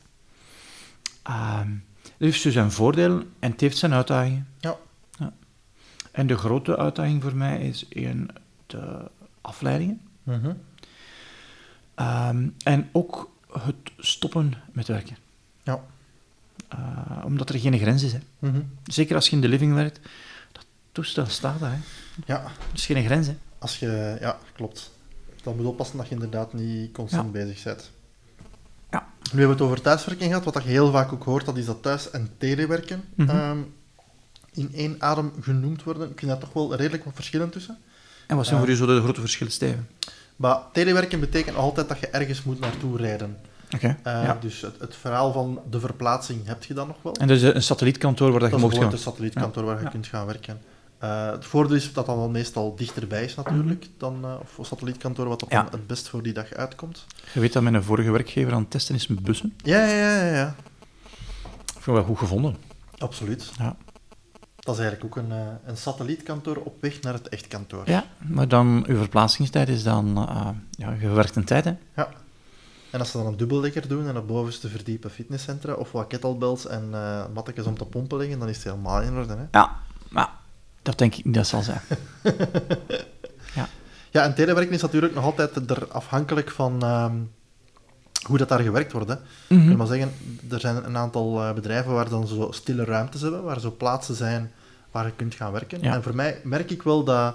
Ehm, 1.23 1.71
het 2.03 2.13
heeft 2.19 2.43
dus 2.43 2.53
zijn 2.53 2.71
voordelen 2.73 3.25
en 3.39 3.51
het 3.51 3.61
heeft 3.61 3.77
zijn 3.77 3.93
uitdagingen. 3.93 4.47
Ja. 4.61 4.77
Ja. 5.19 5.33
En 6.13 6.27
de 6.27 6.37
grote 6.37 6.77
uitdaging 6.77 7.23
voor 7.23 7.37
mij 7.37 7.61
is 7.69 7.89
één, 7.89 8.29
de 8.67 9.11
afleidingen. 9.41 10.01
Mhm. 10.23 10.53
Ehm, 11.95 12.49
en 12.65 12.89
ook 12.93 13.31
het 13.53 13.75
stoppen 13.99 14.55
met 14.73 14.87
werken. 14.89 15.17
Ja. 15.63 15.81
Eh, 16.69 16.79
omdat 17.25 17.49
er 17.49 17.59
geen 17.59 17.79
grens 17.79 18.03
is. 18.03 18.13
Hè. 18.13 18.19
Mhm. 18.39 18.61
Zeker 18.85 19.15
als 19.15 19.29
je 19.29 19.37
in 19.37 19.43
de 19.43 19.49
living 19.49 19.75
werkt, 19.75 20.01
dat 20.53 20.67
toestel 20.93 21.27
staat 21.27 21.61
daar. 21.61 21.71
Hè. 21.73 21.79
Ja, 22.27 22.43
Er 22.45 22.51
is 22.75 22.87
geen 22.87 23.05
grens. 23.05 23.27
Hè. 23.27 23.37
Als 23.65 23.79
je, 23.79 24.17
ja, 24.21 24.39
klopt. 24.57 24.91
Dat 25.43 25.57
moet 25.57 25.67
oppassen 25.67 25.97
dat 25.97 26.09
je 26.09 26.15
inderdaad 26.15 26.53
niet 26.53 26.93
constant 26.93 27.33
bezig 27.33 27.63
bent. 27.63 27.91
Ja. 28.91 29.07
Nu 29.33 29.39
hebben 29.39 29.47
we 29.47 29.53
het 29.53 29.61
over 29.63 29.81
thuiswerking 29.81 30.29
gehad. 30.31 30.45
Wat 30.55 30.63
je 30.63 30.69
heel 30.69 30.91
vaak 30.91 31.13
ook 31.13 31.25
hoort, 31.25 31.45
dat 31.45 31.57
is 31.57 31.65
dat 31.67 31.83
thuis- 31.83 32.11
en 32.11 32.31
telewerken 32.39 33.05
Mhm. 33.15 33.31
ehm, 33.31 33.59
in 34.53 34.71
één 34.75 34.97
adem 34.99 35.33
genoemd 35.41 35.83
worden. 35.83 36.11
Ik 36.11 36.19
vind 36.19 36.31
daar 36.31 36.41
toch 36.41 36.53
wel 36.53 36.75
redelijk 36.75 37.05
wat 37.05 37.15
verschillen 37.15 37.51
tussen. 37.51 37.79
En 38.27 38.37
wat 38.37 38.47
zijn 38.47 38.59
voor 38.61 38.69
u 38.69 38.75
zo 38.77 38.87
de 38.87 39.01
grote 39.01 39.21
verschillen, 39.21 39.53
Steven? 39.53 39.89
Maar 40.37 40.59
telewerken 40.73 41.21
betekent 41.21 41.57
altijd 41.57 41.89
dat 41.89 41.99
je 41.99 42.07
ergens 42.09 42.43
moet 42.43 42.61
naartoe 42.61 42.97
rijden. 42.97 43.37
Oké. 43.75 43.87
Eh, 44.03 44.13
ja. 44.13 44.39
Dus 44.41 44.61
het, 44.61 44.75
het 44.81 44.95
verhaal 44.97 45.33
van 45.33 45.61
de 45.71 45.81
verplaatsing 45.81 46.47
heb 46.47 46.65
je 46.65 46.75
dan 46.75 46.87
nog 46.87 46.97
wel. 47.03 47.15
En 47.15 47.27
dus 47.29 47.43
een 47.43 47.63
satellietkantoor 47.63 48.31
waar 48.31 48.41
dat, 48.41 48.51
je 48.51 48.57
mocht 48.57 48.77
gaan. 48.79 48.91
het 48.91 49.01
satellietkantoor 49.01 49.65
waar 49.65 49.79
je 49.79 49.85
Ja. 49.85 49.91
kunt 49.91 50.07
gaan 50.07 50.27
werken. 50.27 50.61
Eh, 51.05 51.31
het 51.31 51.45
voordeel 51.45 51.77
is 51.77 51.93
dat 51.93 52.07
dat 52.07 52.17
wel 52.17 52.29
meestal 52.29 52.77
dichterbij 52.77 53.25
is 53.25 53.35
natuurlijk, 53.35 53.89
dan, 53.99 54.25
eh, 54.25 54.35
of 54.59 54.67
satellietkantoor 54.67 55.29
wat 55.29 55.45
Ja. 55.49 55.63
dan 55.63 55.73
het 55.73 55.87
best 55.87 56.09
voor 56.09 56.23
die 56.23 56.33
dag 56.33 56.53
uitkomt. 56.53 57.07
Je 57.33 57.41
weet 57.41 57.53
dat 57.53 57.63
mijn 57.63 57.83
vorige 57.83 58.11
werkgever 58.11 58.53
aan 58.53 58.61
het 58.61 58.71
testen 58.71 58.95
is 58.95 59.07
met 59.07 59.23
bussen. 59.23 59.55
Ja, 59.57 59.85
ja, 59.87 60.17
ja, 60.17 60.35
ja. 60.35 60.55
Ik 61.77 61.81
vind 61.83 61.97
dat 61.97 62.05
goed 62.07 62.19
gevonden. 62.19 62.57
absoluut. 62.99 63.51
Ja. 63.59 63.77
Dat 64.59 64.75
is 64.75 64.81
eigenlijk 64.81 65.05
ook 65.17 65.25
een, 65.25 65.33
eh, 65.33 65.47
een 65.65 65.77
satellietkantoor 65.77 66.57
op 66.57 66.77
weg 66.81 67.01
naar 67.01 67.13
het 67.13 67.29
echt 67.29 67.49
kantoor. 67.49 67.83
Ja, 67.91 68.05
maar 68.19 68.49
dan, 68.49 68.85
uw 68.87 68.97
verplaatsingstijd 68.97 69.69
is 69.69 69.83
dan 69.83 70.19
uh, 70.19 70.49
ja, 70.71 70.95
gewerkte 70.95 71.45
tijd, 71.45 71.65
hè? 71.65 71.73
Ja. 71.97 72.09
En 72.91 73.01
als 73.01 73.11
ze 73.11 73.17
dan 73.17 73.27
een 73.27 73.37
dubbeldekker 73.37 73.89
doen 73.89 74.09
en 74.09 74.17
op 74.17 74.27
bovenste 74.27 74.69
verdiepen 74.69 75.11
fitnesscentra 75.11 75.73
of 75.73 75.93
wat 75.93 76.07
kettlebells 76.07 76.67
en 76.67 76.91
mattekjes 77.35 77.67
om 77.67 77.79
te 77.79 77.85
pompen 77.85 78.19
leggen, 78.19 78.39
dan 78.39 78.49
is 78.49 78.57
het 78.57 78.65
helemaal 78.65 79.03
in 79.03 79.17
orde. 79.17 79.35
Hè? 79.37 79.45
Ja, 79.51 79.81
dat 80.85 80.99
denk 80.99 81.15
ik 81.15 81.25
niet 81.25 81.35
dat 81.35 81.47
zal 81.47 81.63
zijn. 81.63 81.81
Ja, 84.11 84.23
en 84.25 84.35
telewerken 84.35 84.75
is 84.75 84.83
natuurlijk 84.83 85.15
nog 85.15 85.25
altijd 85.25 85.71
er 85.71 85.87
afhankelijk 85.89 86.51
van 86.51 86.83
ehm, 86.83 87.15
hoe 88.27 88.39
dat 88.39 88.49
daar 88.49 88.61
gewerkt 88.61 88.93
wordt. 88.93 89.09
Hè. 89.09 89.15
Mhm. 89.49 89.61
Ik 89.63 89.67
wil 89.69 89.77
maar 89.77 89.87
zeggen, 89.87 90.13
er 90.51 90.61
zijn 90.61 90.85
een 90.85 90.97
aantal 90.97 91.43
eh, 91.43 91.53
bedrijven 91.55 91.93
waar 91.93 92.09
dan 92.09 92.27
zo 92.27 92.51
stille 92.51 92.85
ruimtes 92.85 93.21
hebben, 93.21 93.43
waar 93.43 93.61
zo 93.61 93.71
plaatsen 93.79 94.15
zijn 94.15 94.53
waar 94.91 95.07
je 95.07 95.13
kunt 95.17 95.35
gaan 95.35 95.53
werken. 95.53 95.81
Ja. 95.83 95.95
En 95.95 96.03
voor 96.03 96.15
mij 96.15 96.41
merk 96.45 96.71
ik 96.71 96.83
wel 96.83 97.05
dat 97.05 97.35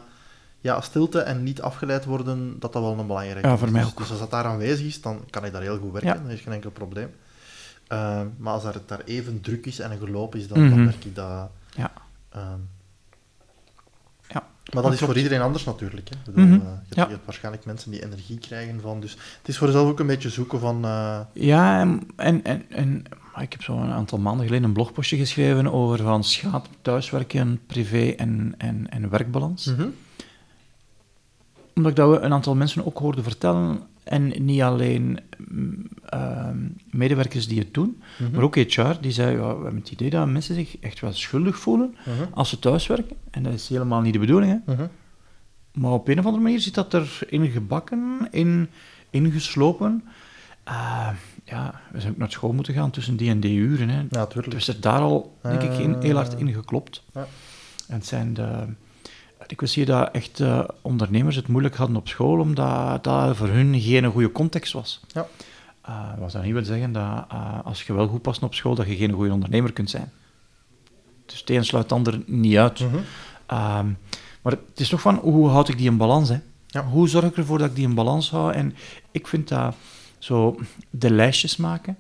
ja, 0.60 0.82
stilte 0.82 1.20
en 1.20 1.44
niet 1.44 1.62
afgeleid 1.62 2.06
worden, 2.06 2.56
dat 2.60 2.74
dat 2.74 2.82
wel 2.82 3.00
een 3.00 3.08
belangrijk 3.08 3.46
Ja, 3.46 3.54
is. 3.54 3.60
voor 3.60 3.72
mij 3.72 3.82
dus, 3.82 3.90
ook. 3.92 3.98
dus 3.98 4.10
als 4.10 4.20
dat 4.20 4.32
daar 4.32 4.46
aanwezig 4.46 4.86
is, 4.86 5.02
dan 5.02 5.24
kan 5.30 5.46
ik 5.46 5.52
daar 5.52 5.62
heel 5.62 5.78
goed 5.78 5.92
werken, 5.92 6.10
Ja. 6.16 6.22
dat 6.24 6.32
is 6.32 6.42
geen 6.42 6.54
enkel 6.54 6.72
probleem. 6.72 7.10
Ehm, 7.88 8.28
maar 8.38 8.54
als 8.54 8.64
er, 8.64 8.82
daar 8.86 9.02
even 9.06 9.42
druk 9.42 9.66
is 9.66 9.80
en 9.80 9.92
een 9.92 10.00
geloop 10.00 10.36
is, 10.36 10.48
dan, 10.48 10.58
dan 10.58 10.68
Mhm. 10.70 10.84
merk 10.84 11.06
ik 11.06 11.16
dat... 11.16 11.50
Ja. 11.76 11.92
ehm, 12.30 12.42
Ja, 12.42 12.58
maar 14.74 14.84
dat 14.84 14.94
is 14.94 15.00
voor 15.00 15.18
iedereen 15.18 15.42
anders 15.42 15.64
natuurlijk. 15.66 16.10
Hè. 16.10 16.16
Bedoel, 16.26 16.46
Mhm. 16.46 16.54
eh, 16.54 16.60
je, 16.90 16.96
hebt, 17.00 17.12
Ja. 17.12 17.18
waarschijnlijk 17.26 17.66
mensen 17.66 17.92
die 17.92 18.04
energie 18.06 18.38
krijgen 18.38 18.82
van. 18.82 19.00
Dus 19.00 19.12
het 19.12 19.48
is 19.48 19.58
voor 19.58 19.68
jezelf 19.68 19.90
ook 19.90 20.00
een 20.00 20.08
beetje 20.08 20.30
zoeken 20.30 20.60
van. 20.60 20.86
eh, 20.86 21.20
Ja, 21.34 21.80
en, 21.82 22.02
en, 22.16 22.64
en, 22.70 23.04
ik 23.42 23.52
heb 23.52 23.64
zo 23.64 23.78
een 23.78 23.92
aantal 23.92 24.18
maanden 24.18 24.46
geleden 24.46 24.66
een 24.68 24.74
blogpostje 24.74 25.18
geschreven 25.18 25.72
over 25.74 25.98
van 25.98 26.24
schaap, 26.24 26.68
thuiswerken, 26.82 27.60
privé 27.68 28.14
en, 28.18 28.54
en, 28.58 28.90
en 28.90 29.10
werkbalans. 29.10 29.66
mhm. 29.66 29.88
Omdat 31.76 31.92
ik 31.92 31.98
dat 31.98 32.10
we 32.10 32.20
een 32.20 32.34
aantal 32.34 32.56
mensen 32.56 32.86
ook 32.86 32.98
hoorde 32.98 33.24
vertellen, 33.24 33.80
en 34.04 34.46
niet 34.46 34.62
alleen 34.62 35.20
medewerkers 36.92 37.48
die 37.48 37.60
het 37.60 37.74
doen, 37.74 38.02
Mhm. 38.20 38.32
maar 38.32 38.44
ook 38.44 38.56
HR, 38.56 38.92
die 39.02 39.12
zei, 39.12 39.32
ja, 39.38 39.56
we 39.58 39.64
hebben 39.64 39.80
het 39.80 39.92
idee 39.92 40.10
dat 40.10 40.28
mensen 40.28 40.56
zich 40.56 40.78
echt 40.80 41.00
wel 41.00 41.14
schuldig 41.14 41.58
voelen 41.60 41.96
Mhm. 42.06 42.34
als 42.34 42.50
ze 42.50 42.60
thuiswerken. 42.60 43.16
En 43.32 43.44
dat 43.44 43.54
is 43.54 43.70
helemaal 43.70 44.02
niet 44.02 44.14
de 44.14 44.20
bedoeling, 44.20 44.62
hè. 44.66 44.74
Mhm. 44.74 44.88
Maar 45.74 45.92
op 45.92 46.08
een 46.08 46.20
of 46.20 46.26
andere 46.26 46.44
manier 46.44 46.60
zit 46.60 46.74
dat 46.74 46.94
erin 46.94 47.50
gebakken, 47.50 48.28
in, 48.32 48.70
ingeslopen. 49.10 50.04
Eh, 50.64 51.10
ja, 51.46 51.82
we 51.92 52.00
zijn 52.00 52.12
ook 52.12 52.18
naar 52.18 52.32
school 52.32 52.54
moeten 52.54 52.74
gaan 52.74 52.92
tussen 52.92 53.16
die 53.18 53.30
en 53.30 53.40
die 53.40 53.58
uren. 53.58 53.90
Hè. 53.90 53.98
Ja, 54.00 54.06
natuurlijk. 54.10 54.52
Dus 54.54 54.68
er 54.68 54.82
daar 54.82 55.00
al, 55.00 55.38
denk 55.42 55.62
ik, 55.62 55.78
in, 55.78 55.96
heel 56.02 56.16
hard 56.16 56.34
Ah. 56.34 56.40
in 56.40 56.54
geklopt. 56.54 57.04
Ja. 57.14 57.28
En 57.88 57.96
het 57.96 58.06
zijn 58.06 58.34
de... 58.34 58.50
Ik 59.48 59.60
wist 59.62 59.76
hier 59.76 59.86
dat 59.86 60.12
echt 60.12 60.40
eh, 60.40 60.64
ondernemers 60.82 61.36
het 61.36 61.48
moeilijk 61.48 61.76
hadden 61.76 61.96
op 61.96 62.08
school, 62.08 62.40
omdat 62.40 63.04
dat 63.04 63.36
voor 63.38 63.48
hun 63.48 63.80
geen 63.82 64.06
goede 64.06 64.32
context 64.32 64.74
was. 64.74 65.02
Ja. 65.08 65.28
Eh, 65.82 66.18
wat 66.18 66.32
dat 66.32 66.44
niet 66.44 66.54
wil 66.54 66.66
zeggen 66.66 66.92
dat 66.92 67.26
eh, 67.30 67.60
als 67.64 67.84
je 67.84 67.94
wel 67.94 68.08
goed 68.08 68.22
past 68.22 68.44
op 68.44 68.54
school, 68.54 68.76
dat 68.76 68.88
je 68.88 68.96
geen 68.96 69.12
goede 69.12 69.34
ondernemer 69.34 69.74
kunt 69.74 69.90
zijn. 69.90 70.12
Dus 71.26 71.40
het 71.40 71.50
een 71.50 71.66
sluit 71.66 71.84
het 71.84 71.94
ander 71.94 72.22
niet 72.26 72.58
uit. 72.58 72.80
Mhm. 72.80 72.98
Ehm, 73.46 73.88
maar 74.42 74.54
het 74.54 74.80
is 74.80 74.90
toch 74.90 75.02
van, 75.02 75.16
hoe 75.16 75.50
houd 75.50 75.70
ik 75.70 75.78
die 75.78 75.90
in 75.90 75.98
balans? 75.98 76.30
Hè? 76.30 76.40
Ja. 76.68 76.84
Hoe 76.86 77.10
zorg 77.10 77.26
ik 77.26 77.38
ervoor 77.38 77.58
dat 77.58 77.70
ik 77.70 77.76
die 77.76 77.88
in 77.88 77.94
balans 77.94 78.30
hou? 78.32 78.54
En 78.54 78.76
ik 79.12 79.28
vind 79.28 79.48
dat 79.48 79.76
zo 80.18 80.60
de 80.90 81.12
lijstjes 81.12 81.58
maken, 81.58 81.98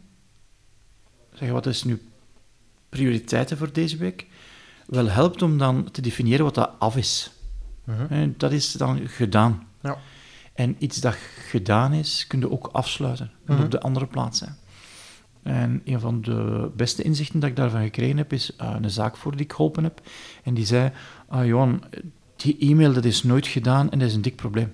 zeggen 1.33 1.53
wat 1.53 1.65
is 1.65 1.83
nu 1.83 2.01
prioriteiten 2.89 3.57
voor 3.57 3.73
deze 3.73 3.97
week, 3.97 4.25
wel 4.85 5.09
helpt 5.09 5.41
om 5.41 5.57
dan 5.57 5.91
te 5.91 6.01
definiëren 6.01 6.45
wat 6.45 6.55
dat 6.55 6.71
af 6.79 6.97
is. 6.97 7.31
Mhm. 7.83 8.05
Hè, 8.09 8.37
Dat 8.37 8.51
is 8.51 8.71
dan 8.71 9.07
gedaan. 9.07 9.67
Ja. 9.81 9.97
En 10.59 10.75
iets 10.77 10.97
dat 11.01 11.15
gedaan 11.49 11.93
is, 11.93 12.25
kun 12.27 12.39
je 12.39 12.51
ook 12.51 12.69
afsluiten. 12.71 13.31
Kun 13.45 13.53
je 13.53 13.53
Mhm. 13.53 13.63
op 13.63 13.71
de 13.71 13.79
andere 13.79 14.05
plaats 14.05 14.39
zijn. 14.39 14.55
En 15.43 15.81
een 15.85 15.99
van 15.99 16.21
de 16.21 16.71
beste 16.75 17.03
inzichten 17.03 17.39
dat 17.39 17.49
ik 17.49 17.55
daarvan 17.55 17.83
gekregen 17.83 18.17
heb, 18.17 18.33
is 18.33 18.55
eh, 18.55 18.75
een 18.81 18.89
zaak 18.89 19.17
voor 19.17 19.31
die 19.31 19.41
ik 19.45 19.51
geholpen 19.53 19.83
heb. 19.83 20.01
En 20.43 20.53
die 20.53 20.65
zei, 20.65 20.91
ah 21.27 21.45
Johan, 21.45 21.83
die 22.35 22.57
e-mail 22.59 22.93
dat 22.93 23.05
is 23.05 23.23
nooit 23.23 23.47
gedaan 23.47 23.91
en 23.91 23.99
dat 23.99 24.07
is 24.07 24.13
een 24.13 24.21
dik 24.21 24.35
probleem. 24.35 24.73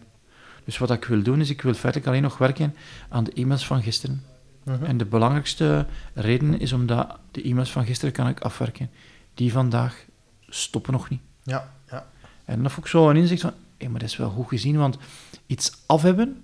Dus 0.64 0.78
wat 0.78 0.92
ik 0.92 1.06
wil 1.06 1.22
doen, 1.24 1.40
is 1.40 1.50
ik 1.50 1.62
wil 1.62 1.74
feitelijk 1.74 2.08
alleen 2.10 2.22
nog 2.22 2.38
werken 2.38 2.76
aan 3.10 3.24
de 3.24 3.32
e-mails 3.34 3.66
van 3.66 3.84
gisteren. 3.84 4.24
Mhm. 4.64 4.84
En 4.84 4.98
de 4.98 5.06
belangrijkste 5.06 5.86
reden 6.14 6.60
is 6.60 6.74
omdat 6.74 7.18
de 7.32 7.44
e-mails 7.44 7.72
van 7.72 7.86
gisteren 7.86 8.14
kan 8.14 8.28
ik 8.28 8.40
afwerken. 8.40 8.90
Die 9.34 9.52
vandaag 9.52 10.06
stoppen 10.50 10.94
nog 10.94 11.10
niet. 11.10 11.22
Ja, 11.44 11.72
ja. 11.90 12.08
En 12.46 12.62
dan 12.62 12.72
vond 12.72 12.86
ik 12.86 12.92
zo 12.92 13.10
een 13.10 13.16
inzicht 13.16 13.42
van, 13.42 13.54
hé, 13.78 13.90
maar 13.90 14.00
dat 14.00 14.10
is 14.10 14.18
wel 14.18 14.30
goed 14.30 14.48
gezien, 14.48 14.78
want 14.78 14.98
iets 15.46 15.72
af 15.86 16.02
hebben 16.02 16.44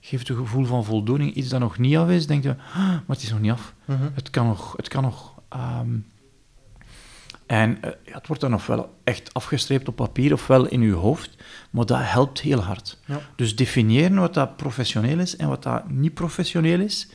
geeft 0.00 0.28
een 0.28 0.36
gevoel 0.36 0.64
van 0.64 0.84
voldoening. 0.84 1.34
Iets 1.34 1.48
dat 1.48 1.60
nog 1.60 1.78
niet 1.78 1.96
af 1.96 2.08
is, 2.08 2.26
denk 2.26 2.42
je, 2.42 2.54
ah, 2.72 2.76
maar 2.76 3.02
het 3.06 3.22
is 3.22 3.30
nog 3.30 3.40
niet 3.40 3.50
af. 3.50 3.74
Mhm. 3.84 4.08
Het 4.14 4.30
kan 4.30 4.46
nog. 4.46 4.76
Het 4.76 4.88
kan 4.88 5.02
nog 5.02 5.34
ehm, 5.48 5.96
en 7.50 7.82
eh, 7.82 7.90
ja, 8.04 8.14
het 8.14 8.26
wordt 8.26 8.42
dan 8.42 8.54
ofwel 8.54 8.94
echt 9.04 9.34
afgestreept 9.34 9.88
op 9.88 9.96
papier, 9.96 10.32
ofwel 10.32 10.66
in 10.66 10.80
uw 10.80 10.96
hoofd, 10.96 11.36
maar 11.70 11.86
dat 11.86 11.98
helpt 12.02 12.40
heel 12.40 12.60
hard. 12.60 12.98
Ja. 13.04 13.20
Dus 13.36 13.56
definiëren 13.56 14.14
wat 14.14 14.34
dat 14.34 14.56
professioneel 14.56 15.18
is 15.18 15.36
en 15.36 15.48
wat 15.48 15.62
dat 15.62 15.90
niet 15.90 16.14
professioneel 16.14 16.80
is, 16.80 17.08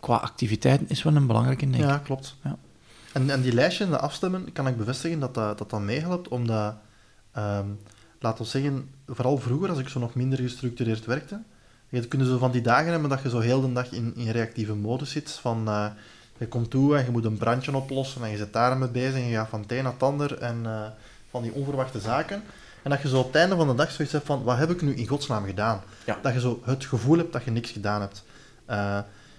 qua 0.00 0.16
activiteiten, 0.16 0.88
is 0.88 1.02
wel 1.02 1.16
een 1.16 1.26
belangrijke, 1.26 1.70
denk 1.70 1.82
ik. 1.82 1.88
Ja, 1.88 1.98
klopt. 1.98 2.36
Ja. 2.44 2.58
En, 3.12 3.30
en 3.30 3.42
die 3.42 3.52
lijstjes 3.52 3.86
en 3.86 3.92
de 3.92 3.98
afstemmen, 3.98 4.52
kan 4.52 4.66
ik 4.66 4.76
bevestigen 4.76 5.20
dat 5.20 5.34
dat, 5.34 5.58
dat, 5.58 5.70
dat 5.70 5.80
meehelpt, 5.80 6.28
omdat, 6.28 6.74
ehm 7.32 7.66
laten 8.20 8.44
we 8.44 8.50
zeggen, 8.50 8.90
vooral 9.06 9.38
vroeger, 9.38 9.68
als 9.68 9.78
ik 9.78 9.88
zo 9.88 9.98
nog 9.98 10.14
minder 10.14 10.38
gestructureerd 10.38 11.06
werkte, 11.06 11.40
je 11.88 12.08
kunt 12.08 12.26
zo 12.26 12.38
van 12.38 12.50
die 12.50 12.60
dagen 12.60 12.90
hebben 12.90 13.10
dat 13.10 13.22
je 13.22 13.28
zo 13.28 13.38
heel 13.38 13.60
de 13.60 13.72
dag 13.72 13.92
in, 13.92 14.12
in 14.16 14.30
reactieve 14.30 14.74
modus 14.74 15.10
zit, 15.10 15.30
van 15.30 15.68
eh, 15.68 15.86
je 16.38 16.48
komt 16.48 16.70
toe 16.70 16.96
en 16.96 17.04
je 17.04 17.10
moet 17.10 17.24
een 17.24 17.38
brandje 17.38 17.76
oplossen 17.76 18.22
en 18.24 18.30
je 18.30 18.36
zit 18.36 18.52
daar 18.52 18.78
mee 18.78 18.88
bezig 18.88 19.14
en 19.14 19.28
je 19.28 19.36
gaat 19.36 19.48
van 19.48 19.60
het 19.60 19.72
een 19.72 19.82
naar 19.82 19.92
het 19.92 20.02
ander 20.02 20.38
en 20.38 20.60
eh, 20.64 20.82
van 21.30 21.42
die 21.42 21.52
onverwachte 21.52 22.00
zaken. 22.00 22.42
En 22.82 22.90
dat 22.90 23.02
je 23.02 23.08
zo 23.08 23.18
op 23.18 23.26
het 23.26 23.34
einde 23.34 23.56
van 23.56 23.68
de 23.68 23.74
dag 23.74 23.90
zoiets 23.90 24.14
hebt 24.14 24.26
van, 24.26 24.42
wat 24.42 24.58
heb 24.58 24.70
ik 24.70 24.82
nu 24.82 24.94
in 24.94 25.06
godsnaam 25.06 25.44
gedaan? 25.44 25.82
Ja. 26.06 26.18
Dat 26.22 26.32
je 26.32 26.40
zo 26.40 26.60
het 26.64 26.84
gevoel 26.84 27.18
hebt 27.18 27.32
dat 27.32 27.44
je 27.44 27.50
niks 27.50 27.70
gedaan 27.70 28.00
hebt. 28.00 28.24
Eh, 28.66 28.98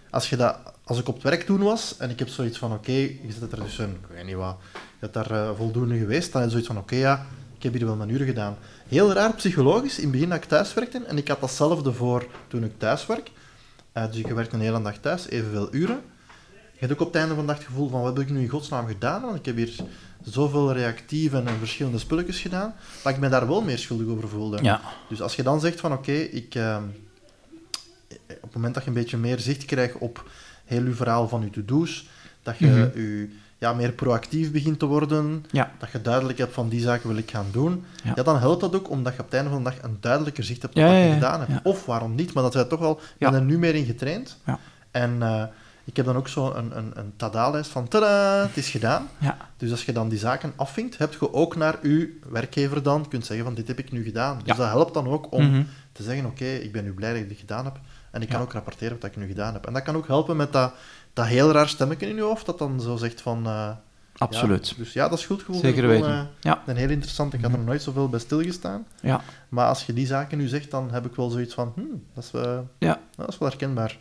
als, 0.09 0.29
je 0.29 0.35
dat, 0.35 0.57
als 0.83 0.99
ik 0.99 1.07
op 1.07 1.13
het 1.13 1.23
werk 1.23 1.41
toen 1.41 1.63
was 1.63 1.97
en 1.97 2.09
ik 2.09 2.19
heb 2.19 2.27
zoiets 2.27 2.57
van, 2.57 2.73
oké, 2.73 2.91
je 2.91 3.31
zit 3.39 3.51
er 3.51 3.63
dus 3.63 3.77
een, 3.77 3.89
ik 3.89 4.15
weet 4.15 4.25
niet 4.25 4.35
wat, 4.35 4.57
je 4.73 5.09
hebt 5.09 5.13
daar 5.13 5.55
voldoende 5.55 5.97
geweest, 5.97 6.31
dan 6.31 6.41
heb 6.41 6.51
je 6.51 6.57
zoiets 6.57 6.73
van, 6.73 6.83
oké, 6.83 6.95
ja, 6.95 7.25
ik 7.61 7.67
heb 7.71 7.73
hier 7.79 7.85
wel 7.85 7.95
mijn 7.95 8.09
uren 8.09 8.27
gedaan. 8.27 8.57
Heel 8.87 9.13
raar 9.13 9.33
psychologisch, 9.33 9.97
in 9.97 10.03
het 10.03 10.11
begin 10.11 10.29
dat 10.29 10.37
ik 10.37 10.43
thuis 10.43 10.73
werkte, 10.73 11.03
en 11.07 11.17
ik 11.17 11.27
had 11.27 11.41
datzelfde 11.41 11.93
voor 11.93 12.27
toen 12.47 12.63
ik 12.63 12.71
thuis 12.77 13.05
werk. 13.05 13.31
Eh, 13.91 14.05
dus 14.07 14.17
ik 14.17 14.27
werkte 14.27 14.55
een 14.55 14.61
hele 14.61 14.81
dag 14.81 14.97
thuis, 14.97 15.29
evenveel 15.29 15.73
uren. 15.73 16.01
Je 16.73 16.87
hebt 16.87 16.91
ook 16.93 16.99
op 16.99 17.07
het 17.13 17.15
einde 17.15 17.35
van 17.35 17.43
de 17.45 17.47
dag 17.51 17.57
het 17.57 17.67
gevoel 17.67 17.89
van, 17.89 18.01
wat 18.01 18.17
heb 18.17 18.25
ik 18.25 18.31
nu 18.33 18.41
in 18.41 18.47
godsnaam 18.49 18.87
gedaan? 18.87 19.21
Want 19.21 19.35
ik 19.35 19.45
heb 19.45 19.55
hier 19.55 19.75
zoveel 20.23 20.73
reactieve 20.73 21.37
en 21.37 21.57
verschillende 21.59 21.97
spulletjes 21.99 22.39
gedaan, 22.39 22.73
dat 23.03 23.13
ik 23.13 23.19
me 23.19 23.29
daar 23.29 23.47
wel 23.47 23.61
meer 23.61 23.77
schuldig 23.77 24.07
over 24.07 24.29
voelde. 24.29 24.57
Ja. 24.61 24.81
Dus 25.09 25.21
als 25.21 25.35
je 25.35 25.43
dan 25.43 25.59
zegt 25.59 25.79
van 25.79 25.93
oké, 25.93 26.11
ik, 26.11 26.55
ehm, 26.55 26.83
op 28.27 28.41
het 28.41 28.53
moment 28.53 28.73
dat 28.73 28.83
je 28.83 28.89
een 28.89 28.95
beetje 28.95 29.17
meer 29.17 29.39
zicht 29.39 29.65
krijgt 29.65 29.95
op 29.97 30.29
heel 30.65 30.83
je 30.83 30.93
verhaal 30.93 31.27
van 31.27 31.41
je 31.41 31.49
to-do's, 31.49 32.07
dat 32.43 32.57
je 32.57 32.65
Mhm. 32.65 32.99
je, 32.99 33.29
ja, 33.61 33.73
meer 33.73 33.91
proactief 33.91 34.51
begint 34.51 34.79
te 34.79 34.85
worden, 34.85 35.45
Ja. 35.51 35.71
dat 35.79 35.91
je 35.91 36.01
duidelijk 36.01 36.37
hebt 36.37 36.53
van 36.53 36.69
die 36.69 36.79
zaken 36.81 37.07
wil 37.07 37.17
ik 37.17 37.31
gaan 37.31 37.45
doen, 37.51 37.85
Ja. 38.03 38.11
ja. 38.15 38.23
dan 38.23 38.39
helpt 38.39 38.61
dat 38.61 38.75
ook 38.75 38.89
omdat 38.89 39.13
je 39.13 39.19
op 39.19 39.25
het 39.25 39.33
einde 39.33 39.49
van 39.49 39.63
de 39.63 39.69
dag 39.69 39.81
een 39.81 39.97
duidelijker 39.99 40.43
zicht 40.43 40.61
hebt 40.61 40.75
op 40.75 40.81
wat 40.83 40.91
je 40.91 41.09
gedaan 41.13 41.39
hebt. 41.39 41.65
Of 41.65 41.85
waarom 41.85 42.15
niet, 42.15 42.33
maar 42.33 42.43
dat 42.43 42.53
wij 42.53 42.63
toch 42.63 42.79
wel, 42.79 42.99
ben 43.17 43.33
er 43.33 43.41
nu 43.41 43.57
meer 43.57 43.75
in 43.75 43.85
getraind. 43.85 44.37
Ja. 44.45 44.59
En, 44.91 45.21
eh, 45.21 45.43
Ik 45.83 45.95
heb 45.97 46.05
dan 46.05 46.15
ook 46.15 46.27
zo 46.27 46.53
een, 46.53 46.77
een, 46.77 46.91
een 46.93 47.13
tada-lijst 47.15 47.69
van 47.71 47.87
tada, 47.87 48.41
het 48.47 48.57
is 48.57 48.69
gedaan. 48.69 49.07
Ja. 49.17 49.37
Dus 49.57 49.71
als 49.71 49.85
je 49.85 49.91
dan 49.91 50.09
die 50.09 50.19
zaken 50.19 50.53
afvinkt, 50.55 50.97
heb 50.97 51.13
je 51.19 51.33
ook 51.33 51.55
naar 51.55 51.87
je 51.87 52.19
werkgever 52.29 52.83
dan 52.83 53.07
kunt 53.07 53.25
zeggen 53.25 53.45
van 53.45 53.55
dit 53.55 53.67
heb 53.67 53.79
ik 53.79 53.91
nu 53.91 54.03
gedaan. 54.03 54.39
Dus 54.43 54.57
dat 54.57 54.67
helpt 54.67 54.93
dan 54.93 55.07
ook 55.07 55.31
om 55.31 55.45
Mhm. 55.49 55.63
te 55.91 56.03
zeggen 56.03 56.25
oké, 56.25 56.45
ik 56.45 56.71
ben 56.71 56.83
nu 56.83 56.93
blij 56.93 57.11
dat 57.11 57.21
ik 57.21 57.29
dit 57.29 57.37
gedaan 57.39 57.65
heb. 57.65 57.79
En 58.11 58.21
ik 58.21 58.29
kan 58.29 58.41
ook 58.41 58.53
rapporteren 58.53 58.97
wat 58.99 59.09
ik 59.09 59.15
nu 59.17 59.27
gedaan 59.27 59.53
heb. 59.53 59.65
En 59.65 59.73
dat 59.73 59.81
kan 59.83 59.95
ook 59.95 60.07
helpen 60.07 60.35
met 60.35 60.53
dat, 60.53 60.73
dat 61.13 61.25
heel 61.25 61.51
raar 61.51 61.67
stemmetje 61.69 62.07
in 62.09 62.15
je 62.15 62.21
hoofd, 62.21 62.45
dat 62.45 62.57
dan 62.57 62.81
zo 62.81 62.95
zegt 62.95 63.21
van... 63.21 63.45
eh, 63.45 63.69
Absoluut. 64.17 64.69
ja, 64.69 64.75
dus 64.77 64.93
ja, 64.93 65.07
dat 65.09 65.19
is 65.19 65.25
goed 65.25 65.39
gevoel. 65.43 65.61
Zeker 65.61 65.83
is 65.83 65.89
wel, 65.89 65.99
weten. 65.99 66.11
eh, 66.19 66.25
Ja. 66.39 66.63
een 66.65 66.75
heel 66.75 66.89
interessant. 66.89 67.33
Ik 67.33 67.41
had 67.41 67.51
er 67.51 67.57
nog 67.57 67.67
nooit 67.67 67.81
zoveel 67.81 68.09
bij 68.09 68.19
stilgestaan. 68.19 68.85
Ja. 69.01 69.21
Maar 69.49 69.67
als 69.67 69.85
je 69.85 69.93
die 69.93 70.05
zaken 70.05 70.37
nu 70.37 70.47
zegt, 70.47 70.71
dan 70.71 70.91
heb 70.91 71.05
ik 71.05 71.15
wel 71.15 71.29
zoiets 71.29 71.53
van... 71.53 71.71
Hmm, 71.75 72.03
dat, 72.13 72.23
is, 72.23 72.31
Ja. 72.79 72.99
dat 73.15 73.27
is 73.29 73.37
wel 73.37 73.49
herkenbaar. 73.49 73.97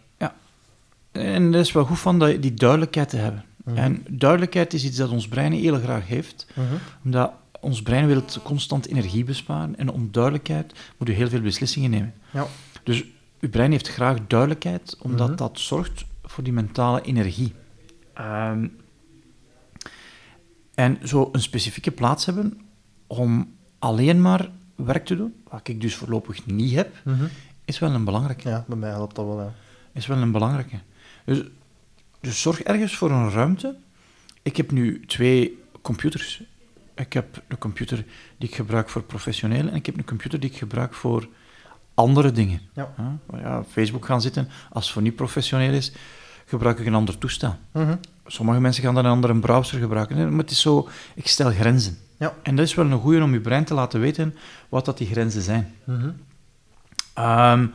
En 1.12 1.52
dat 1.52 1.60
is 1.60 1.72
wel 1.72 1.84
goed 1.84 1.98
van 1.98 2.18
dat, 2.18 2.42
die 2.42 2.54
duidelijkheid 2.54 3.08
te 3.08 3.16
hebben. 3.16 3.44
Mhm. 3.64 3.76
En 3.76 4.04
duidelijkheid 4.10 4.72
is 4.74 4.84
iets 4.84 4.96
dat 4.96 5.10
ons 5.10 5.28
brein 5.28 5.52
heel 5.52 5.78
graag 5.78 6.06
heeft, 6.06 6.46
Mhm. 6.54 6.66
omdat 7.04 7.32
ons 7.60 7.82
brein 7.82 8.06
wil 8.06 8.22
constant 8.42 8.86
energie 8.86 9.24
besparen. 9.24 9.76
En 9.78 9.90
om 9.90 10.08
duidelijkheid 10.12 10.72
moet 10.96 11.08
u 11.08 11.12
heel 11.12 11.28
veel 11.28 11.40
beslissingen 11.40 11.90
nemen. 11.90 12.14
Ja. 12.30 12.46
Dus 12.84 13.04
uw 13.40 13.48
brein 13.48 13.70
heeft 13.70 13.88
graag 13.88 14.16
duidelijkheid, 14.26 14.96
omdat 15.02 15.28
Mhm. 15.28 15.36
dat 15.36 15.58
zorgt 15.58 16.04
voor 16.30 16.44
die 16.44 16.52
mentale 16.52 17.02
energie. 17.02 17.52
Ehm, 18.14 18.68
en 20.74 20.98
zo 21.08 21.28
een 21.32 21.40
specifieke 21.42 21.90
plaats 21.90 22.26
hebben 22.26 22.60
om 23.06 23.54
alleen 23.78 24.20
maar 24.22 24.50
werk 24.74 25.04
te 25.04 25.16
doen, 25.16 25.34
wat 25.48 25.68
ik 25.68 25.80
dus 25.80 25.94
voorlopig 25.94 26.46
niet 26.46 26.74
heb, 26.74 26.94
Mhm. 27.04 27.24
is 27.64 27.78
wel 27.78 27.90
een 27.94 28.04
belangrijke. 28.04 28.48
Ja, 28.48 28.64
bij 28.68 28.76
mij 28.76 28.90
helpt 28.90 29.16
dat 29.16 29.26
wel. 29.26 29.40
Ja. 29.40 29.54
Is 29.92 30.06
wel 30.06 30.18
een 30.18 30.32
belangrijke. 30.32 30.78
Dus, 31.24 31.42
dus 32.20 32.40
zorg 32.42 32.62
ergens 32.62 32.96
voor 32.96 33.10
een 33.10 33.30
ruimte. 33.30 33.76
Ik 34.42 34.56
heb 34.56 34.70
nu 34.70 35.00
twee 35.06 35.58
computers. 35.82 36.42
Ik 36.94 37.12
heb 37.12 37.42
een 37.48 37.58
computer 37.58 38.04
die 38.38 38.48
ik 38.48 38.54
gebruik 38.54 38.88
voor 38.88 39.02
professioneel 39.02 39.68
en 39.68 39.74
ik 39.74 39.86
heb 39.86 39.98
een 39.98 40.04
computer 40.04 40.40
die 40.40 40.50
ik 40.50 40.56
gebruik 40.56 40.94
voor 40.94 41.28
andere 42.00 42.32
dingen. 42.32 42.60
Ja. 42.74 42.92
Ja, 43.42 43.64
Facebook 43.70 44.04
gaan 44.04 44.20
zitten, 44.20 44.48
als 44.70 44.84
het 44.84 44.92
voor 44.92 45.02
niet 45.02 45.16
professioneel 45.16 45.72
is, 45.72 45.92
gebruik 46.46 46.78
ik 46.78 46.86
een 46.86 46.94
ander 46.94 47.18
toestel. 47.18 47.56
Mhm. 47.72 47.96
Sommige 48.26 48.60
mensen 48.60 48.82
gaan 48.82 48.94
dan 48.94 49.04
een 49.04 49.10
andere 49.10 49.38
browser 49.38 49.78
gebruiken. 49.78 50.28
Maar 50.30 50.38
het 50.38 50.50
is 50.50 50.60
zo, 50.60 50.88
ik 51.14 51.26
stel 51.26 51.50
grenzen. 51.50 51.98
Ja. 52.16 52.34
En 52.42 52.56
dat 52.56 52.66
is 52.66 52.74
wel 52.74 52.90
een 52.90 53.00
goeie 53.00 53.22
om 53.22 53.32
je 53.32 53.40
brein 53.40 53.64
te 53.64 53.74
laten 53.74 54.00
weten 54.00 54.34
wat 54.68 54.84
dat 54.84 54.98
die 54.98 55.06
grenzen 55.06 55.42
zijn. 55.42 55.74
Mhm. 55.84 56.10
Ehm, 57.14 57.66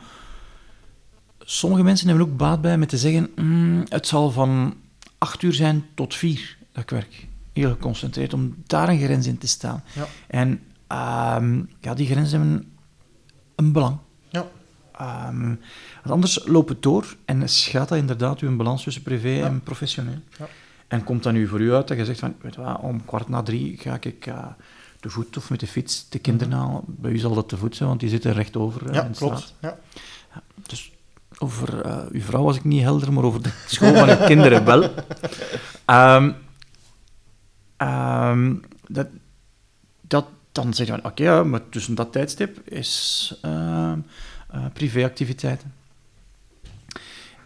sommige 1.38 1.82
mensen 1.82 2.08
hebben 2.08 2.26
ook 2.26 2.36
baat 2.36 2.60
bij 2.60 2.78
met 2.78 2.88
te 2.88 2.98
zeggen: 2.98 3.30
"Mm, 3.36 3.84
het 3.88 4.06
zal 4.06 4.30
van 4.30 4.74
acht 5.18 5.42
uur 5.42 5.52
zijn 5.52 5.84
tot 5.94 6.14
vier 6.14 6.56
dat 6.72 6.82
ik 6.82 6.90
werk. 6.90 7.26
Heel 7.52 7.70
geconcentreerd, 7.70 8.32
om 8.32 8.54
daar 8.66 8.88
een 8.88 9.00
grens 9.00 9.26
in 9.26 9.38
te 9.38 9.48
staan. 9.48 9.82
Ja. 9.92 10.06
En 10.26 10.60
ehm, 10.86 11.62
ja, 11.80 11.94
die 11.94 12.06
grenzen 12.06 12.40
hebben 12.40 12.72
een 13.56 13.72
belang. 13.72 13.98
Ehm, 14.96 15.46
want 16.02 16.10
anders 16.10 16.40
loopt 16.46 16.68
het 16.68 16.82
door 16.82 17.16
en 17.24 17.48
schaadt 17.48 17.88
dat 17.88 17.98
inderdaad 17.98 18.40
uw 18.40 18.56
balans 18.56 18.82
tussen 18.82 19.02
privé 19.02 19.28
Ja. 19.28 19.46
en 19.46 19.60
professioneel. 19.60 20.18
Ja. 20.38 20.46
En 20.88 21.04
komt 21.04 21.22
dan 21.22 21.32
nu 21.34 21.46
voor 21.48 21.60
u 21.60 21.74
uit 21.74 21.88
dat 21.88 21.96
je 21.96 22.04
zegt 22.04 22.18
van, 22.18 22.34
weet 22.40 22.56
wat, 22.56 22.80
om 22.80 23.04
kwart 23.04 23.28
na 23.28 23.42
drie 23.42 23.76
ga 23.78 23.96
ik 24.00 24.26
eh, 24.26 24.44
te 25.00 25.10
voet 25.10 25.36
of 25.36 25.50
met 25.50 25.60
de 25.60 25.66
fiets 25.66 26.08
de 26.08 26.18
kinderen 26.18 26.52
halen. 26.52 26.80
Bij 26.86 27.10
u 27.10 27.18
zal 27.18 27.34
dat 27.34 27.48
te 27.48 27.56
voet 27.56 27.76
zijn, 27.76 27.88
want 27.88 28.00
die 28.00 28.08
zitten 28.08 28.32
rechtover 28.32 28.80
eh, 28.82 28.86
Mhm. 28.86 28.94
Ja, 28.96 29.04
in 29.04 29.12
de 29.12 29.18
klopt. 29.18 29.38
straat. 29.38 29.78
Ja. 30.34 30.42
Dus 30.66 30.92
over 31.38 31.80
eh, 31.80 31.98
uw 32.10 32.20
vrouw 32.20 32.42
was 32.42 32.56
ik 32.56 32.64
niet 32.64 32.82
helder, 32.82 33.12
maar 33.12 33.24
over 33.24 33.42
de 33.42 33.50
school 33.66 33.94
van 33.94 34.08
uw 34.08 34.26
kinderen 34.26 34.64
wel. 34.64 34.90
Ehm, 35.84 36.30
ehm, 37.76 38.54
dat, 38.88 39.06
dat, 40.00 40.26
dan 40.52 40.74
zeg 40.74 40.86
je 40.86 40.92
van, 40.92 41.04
oké, 41.04 41.22
ja, 41.22 41.44
maar 41.44 41.68
tussen 41.68 41.94
dat 41.94 42.12
tijdstip 42.12 42.58
is 42.70 43.34
eh, 43.42 43.92
privéactiviteiten. 44.72 45.72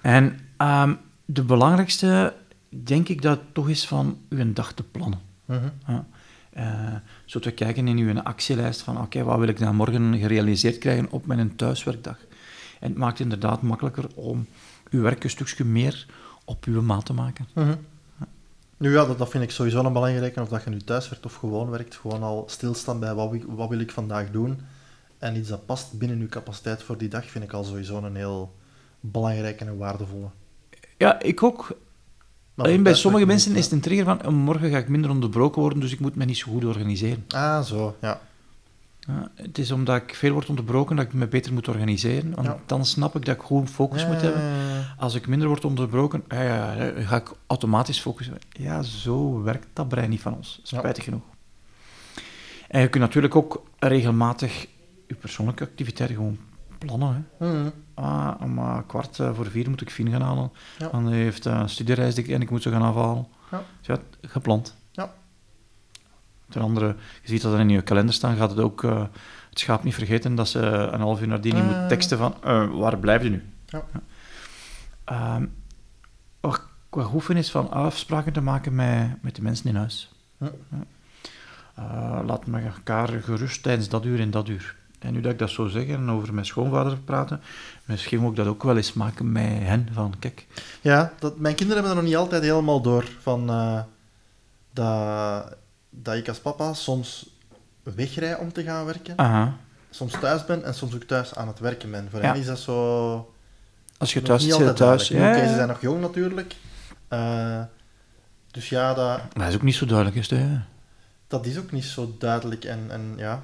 En 0.00 0.38
ehm, 0.56 0.94
de 1.24 1.42
belangrijkste, 1.42 2.34
denk 2.68 3.08
ik, 3.08 3.22
dat 3.22 3.40
toch 3.52 3.68
is 3.68 3.86
van 3.86 4.18
uw 4.28 4.52
dag 4.52 4.72
te 4.72 4.82
plannen. 4.82 5.20
Mhm. 5.44 5.68
Ja. 5.86 6.06
Eh, 6.50 6.94
zo 7.24 7.38
te 7.38 7.50
kijken 7.50 7.88
in 7.88 7.98
uw 7.98 8.20
actielijst 8.20 8.80
van 8.80 9.00
oké, 9.00 9.22
wat 9.22 9.38
wil 9.38 9.48
ik 9.48 9.58
dan 9.58 9.76
morgen 9.76 10.18
gerealiseerd 10.18 10.78
krijgen 10.78 11.10
op 11.10 11.26
mijn 11.26 11.56
thuiswerkdag. 11.56 12.16
En 12.80 12.88
het 12.88 12.98
maakt 12.98 13.20
inderdaad 13.20 13.62
makkelijker 13.62 14.04
om 14.14 14.46
uw 14.90 15.02
werk 15.02 15.24
een 15.24 15.30
stukje 15.30 15.64
meer 15.64 16.06
op 16.44 16.64
uw 16.64 16.82
maat 16.82 17.06
te 17.06 17.12
maken. 17.12 17.46
Mhm. 17.54 17.74
Nu 18.76 18.92
ja, 18.92 19.04
dat, 19.04 19.18
dat 19.18 19.30
vind 19.30 19.44
ik 19.44 19.50
sowieso 19.50 19.84
een 19.84 19.92
belangrijke, 19.92 20.40
of 20.40 20.48
dat 20.48 20.64
je 20.64 20.70
nu 20.70 20.78
thuis 20.78 21.08
werkt 21.08 21.24
of 21.24 21.34
gewoon 21.34 21.70
werkt. 21.70 21.96
Gewoon 21.96 22.22
al 22.22 22.44
stilstaan 22.46 23.00
bij 23.00 23.14
wat, 23.14 23.36
wat 23.46 23.68
wil 23.68 23.80
ik 23.80 23.90
vandaag 23.90 24.30
doen. 24.30 24.60
En 25.20 25.36
iets 25.36 25.48
dat 25.48 25.66
past 25.66 25.92
binnen 25.98 26.18
uw 26.20 26.28
capaciteit 26.28 26.82
voor 26.82 26.98
die 26.98 27.08
dag, 27.08 27.30
vind 27.30 27.44
ik 27.44 27.52
al 27.52 27.64
sowieso 27.64 27.96
een 27.98 28.16
heel 28.16 28.54
belangrijke 29.00 29.64
en 29.64 29.76
waardevolle. 29.76 30.28
Ja, 30.96 31.20
ik 31.20 31.42
ook. 31.42 31.76
Alleen 32.56 32.82
bij 32.82 32.94
sommige 32.94 33.26
mensen 33.26 33.56
is 33.56 33.64
het 33.64 33.72
een 33.72 33.80
trigger 33.80 34.04
van 34.04 34.26
"Oh, 34.26 34.32
morgen 34.32 34.70
ga 34.70 34.78
ik 34.78 34.88
minder 34.88 35.10
onderbroken 35.10 35.60
worden, 35.60 35.80
dus 35.80 35.92
ik 35.92 36.00
moet 36.00 36.14
me 36.16 36.24
niet 36.24 36.36
zo 36.36 36.50
goed 36.52 36.64
organiseren. 36.64 37.24
Ah, 37.28 37.62
zo, 37.62 37.96
ja. 38.00 38.20
Ja, 39.00 39.30
het 39.34 39.58
is 39.58 39.70
omdat 39.70 40.02
ik 40.02 40.14
veel 40.14 40.32
word 40.32 40.48
onderbroken 40.48 40.96
dat 40.96 41.04
ik 41.04 41.12
me 41.12 41.26
beter 41.26 41.52
moet 41.52 41.68
organiseren. 41.68 42.34
Want 42.34 42.46
Ja. 42.46 42.58
dan 42.66 42.84
snap 42.86 43.16
ik 43.16 43.24
dat 43.24 43.34
ik 43.34 43.40
goed 43.42 43.70
focus 43.70 44.06
moet 44.06 44.20
hebben. 44.20 44.42
Als 44.98 45.14
ik 45.14 45.26
minder 45.26 45.48
word 45.48 45.64
onderbroken, 45.64 46.22
ja, 46.28 46.42
ja, 46.42 46.72
ja, 46.72 46.90
dan 46.90 47.02
ga 47.04 47.16
ik 47.16 47.32
automatisch 47.46 48.00
focussen. 48.00 48.38
Ja, 48.50 48.82
zo 48.82 49.42
werkt 49.42 49.66
dat 49.72 49.88
brein 49.88 50.10
niet 50.10 50.20
van 50.20 50.34
ons, 50.36 50.60
spijtig 50.62 51.04
genoeg. 51.04 51.22
En 52.68 52.80
je 52.80 52.88
kunt 52.88 53.04
natuurlijk 53.04 53.36
ook 53.36 53.62
regelmatig 53.78 54.66
je 55.10 55.16
persoonlijke 55.20 55.64
activiteiten 55.64 56.16
gewoon 56.16 56.38
plannen. 56.78 57.26
Hè. 57.38 57.46
Mhm. 57.52 57.70
Ah, 57.94 58.34
om 58.40 58.58
eh, 58.58 58.78
kwart 58.86 59.18
eh, 59.18 59.34
voor 59.34 59.46
vier 59.50 59.68
moet 59.70 59.80
ik 59.80 59.90
Fien 59.90 60.10
gaan 60.10 60.20
halen. 60.22 60.52
Ja. 60.78 60.88
Dan 60.88 61.08
heeft 61.12 61.46
eh, 61.46 61.58
een 61.58 61.68
studiereis 61.68 62.14
die 62.14 62.24
ik- 62.24 62.30
en 62.30 62.42
ik 62.42 62.50
moet 62.50 62.62
ze 62.62 62.70
gaan 62.70 62.82
afhalen. 62.82 63.26
Ja. 63.50 63.62
Dus 63.78 63.86
ja, 63.86 63.98
gepland. 64.28 64.76
Ja. 64.92 65.12
Ten 66.48 66.62
andere, 66.62 66.86
je 67.22 67.28
ziet 67.28 67.42
dat 67.42 67.52
er 67.52 67.60
in 67.60 67.68
je 67.68 67.82
kalender 67.82 68.14
staan, 68.14 68.36
gaat 68.36 68.50
het 68.50 68.58
ook 68.58 68.82
het 69.50 69.58
schaap 69.58 69.84
niet 69.84 69.94
vergeten 69.94 70.34
dat 70.34 70.48
ze 70.48 70.58
een 70.60 71.00
half 71.00 71.20
uur 71.20 71.28
nadien 71.28 71.54
Ah. 71.56 71.64
moet 71.66 71.88
teksten 71.88 72.18
van 72.18 72.34
waar 72.78 72.98
blijf 72.98 73.22
je 73.22 73.30
nu? 73.30 73.42
Ja. 73.66 73.82
Wat 76.40 76.54
ik 76.56 76.62
wat 76.90 77.04
goed 77.06 77.24
vind 77.24 77.38
is 77.38 77.50
van 77.50 77.70
afspraken 77.70 78.32
te 78.32 78.40
maken 78.40 78.74
met, 78.74 79.22
met 79.22 79.36
de 79.36 79.42
mensen 79.42 79.66
in 79.68 79.76
huis. 79.76 80.12
Ja. 80.38 80.50
Laat 82.24 82.46
me 82.46 82.60
elkaar 82.60 83.08
gerust 83.08 83.62
tijdens 83.62 83.88
dat 83.88 84.04
uur 84.04 84.20
en 84.20 84.30
dat 84.30 84.48
uur. 84.48 84.76
En 85.00 85.12
nu 85.12 85.20
dat 85.20 85.32
ik 85.32 85.38
dat 85.38 85.50
zo 85.50 85.66
zeg 85.68 85.86
en 85.86 86.10
over 86.10 86.34
mijn 86.34 86.46
schoonvader 86.46 86.98
praten, 86.98 87.40
misschien 87.84 88.20
moet 88.20 88.30
ik 88.30 88.36
dat 88.36 88.46
ook 88.46 88.62
wel 88.62 88.76
eens 88.76 88.92
maken 88.92 89.32
met 89.32 89.44
hen. 89.44 89.88
Van, 89.92 90.14
kijk, 90.18 90.46
Ja, 90.80 91.12
dat, 91.18 91.38
mijn 91.38 91.54
kinderen 91.54 91.82
hebben 91.84 92.02
dat 92.02 92.04
nog 92.04 92.12
niet 92.12 92.22
altijd 92.30 92.42
helemaal 92.42 92.80
door. 92.80 93.04
Van, 93.20 93.48
eh, 93.50 93.80
dat, 94.72 95.56
dat 95.90 96.14
ik 96.14 96.28
als 96.28 96.38
papa 96.38 96.72
soms 96.74 97.30
wegrij 97.82 98.36
om 98.36 98.52
te 98.52 98.62
gaan 98.62 98.84
werken. 98.84 99.18
aha, 99.18 99.56
Soms 99.90 100.12
thuis 100.20 100.44
ben 100.44 100.64
en 100.64 100.74
soms 100.74 100.94
ook 100.94 101.02
thuis 101.02 101.34
aan 101.34 101.48
het 101.48 101.58
werken 101.58 101.90
ben. 101.90 102.08
Voor 102.10 102.20
Ja. 102.22 102.30
hen 102.32 102.40
is 102.40 102.46
dat 102.46 102.58
zo... 102.58 103.32
als 103.98 104.12
je 104.12 104.22
thuis 104.22 104.42
niet 104.44 104.52
zit, 104.54 104.76
thuis. 104.76 105.08
Ja, 105.08 105.30
Oké, 105.30 105.48
ze 105.48 105.54
zijn 105.54 105.68
nog 105.68 105.80
jong 105.80 106.00
natuurlijk. 106.00 106.54
Eh, 107.08 107.60
dus 108.50 108.68
ja, 108.68 108.94
dat, 108.94 109.18
Maar 109.18 109.28
dat 109.34 109.48
is 109.48 109.54
ook 109.54 109.62
niet 109.62 109.74
zo 109.74 109.86
duidelijk, 109.86 110.16
is 110.16 110.30
hè? 110.30 110.58
dat 111.28 111.46
is 111.46 111.58
ook 111.58 111.72
niet 111.72 111.84
zo 111.84 112.14
duidelijk. 112.18 112.64
En, 112.64 112.86
en 112.88 113.12
ja, 113.16 113.42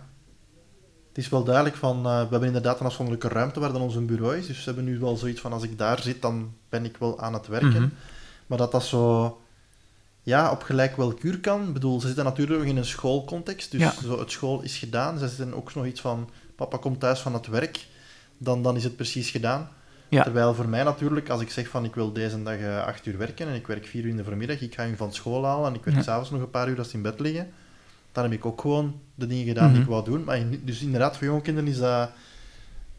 het 1.16 1.24
is 1.24 1.31
wel 1.31 1.44
duidelijk 1.44 1.76
van, 1.76 1.96
eh, 1.96 2.02
we 2.20 2.29
hebben 2.31 2.46
inderdaad 2.46 2.81
een 2.81 2.87
afzonderlijke 2.87 3.29
ruimte 3.29 3.61
waar 3.61 3.72
dan 3.72 3.81
ons 3.81 4.05
bureau 4.05 4.37
is. 4.37 4.46
Dus 4.46 4.59
ze 4.59 4.64
hebben 4.64 4.85
nu 4.85 4.98
wel 4.98 5.16
zoiets 5.16 5.40
van, 5.40 5.52
als 5.52 5.62
ik 5.62 5.79
daar 5.79 6.02
zit, 6.02 6.22
dan 6.22 6.55
ben 6.68 6.85
ik 6.85 6.96
wel 6.96 7.20
aan 7.20 7.33
het 7.33 7.46
werken. 7.46 7.68
Mhm. 7.83 7.88
Maar 8.46 8.59
dat 8.59 8.72
dat 8.72 8.85
zo, 8.85 9.40
ja, 10.22 10.50
op 10.50 10.62
gelijk 10.62 10.96
welk 10.96 11.22
uur 11.22 11.40
kan. 11.40 11.62
Ik 11.66 11.72
bedoel, 11.72 12.00
ze 12.00 12.07
zitten 12.07 12.24
natuurlijk 12.24 12.59
nog 12.59 12.68
in 12.68 12.76
een 12.76 12.85
schoolcontext. 12.85 13.70
Dus 13.70 13.81
Ja. 13.81 13.92
zo, 14.02 14.18
het 14.18 14.31
school 14.31 14.62
is 14.62 14.76
gedaan. 14.76 15.18
Ze 15.18 15.29
zitten 15.29 15.55
ook 15.55 15.74
nog 15.74 15.87
iets 15.87 16.00
van, 16.00 16.29
papa 16.57 16.76
komt 16.79 17.00
thuis 17.00 17.20
van 17.20 17.35
het 17.35 17.46
werk. 17.46 17.87
Dan, 18.38 18.62
dan 18.62 18.76
is 18.76 18.85
het 18.85 18.96
precies 18.96 19.31
gedaan. 19.31 19.68
Ja. 20.09 20.22
Terwijl 20.22 20.55
voor 20.55 20.68
mij 20.68 20.83
natuurlijk, 20.83 21.29
als 21.29 21.40
ik 21.40 21.50
zeg 21.50 21.68
van 21.68 21.85
ik 21.85 21.94
wil 21.94 22.12
deze 22.12 22.42
dag 22.42 22.57
eh, 22.57 22.85
acht 22.87 23.07
uur 23.07 23.18
werken 23.18 23.48
en 23.48 23.55
ik 23.55 23.66
werk 23.66 23.87
vier 23.87 24.05
uur 24.05 24.11
in 24.11 24.16
de 24.16 24.24
voormiddag, 24.24 24.61
ik 24.61 24.74
ga 24.74 24.83
hem 24.83 24.96
van 24.96 25.12
school 25.12 25.44
halen 25.44 25.68
en 25.68 25.74
ik 25.74 25.85
werk 25.85 25.96
Ja. 25.96 26.02
s'avonds 26.02 26.31
nog 26.31 26.40
een 26.40 26.50
paar 26.50 26.68
uur 26.68 26.79
als 26.79 26.90
ze 26.90 26.96
in 26.96 27.02
bed 27.02 27.20
liggen, 27.20 27.48
dan 28.22 28.31
heb 28.31 28.40
ik 28.40 28.46
ook 28.46 28.61
gewoon 28.61 28.94
de 29.14 29.26
dingen 29.26 29.46
gedaan 29.46 29.68
die 29.68 29.76
ik 29.76 29.83
Mhm. 29.83 29.90
wou 29.92 30.05
doen. 30.05 30.24
Maar 30.24 30.38
in- 30.38 30.62
dus 30.64 30.81
inderdaad, 30.83 31.16
voor 31.16 31.26
jonge 31.26 31.40
kinderen 31.40 31.70
is 31.70 31.79
dat... 31.79 32.11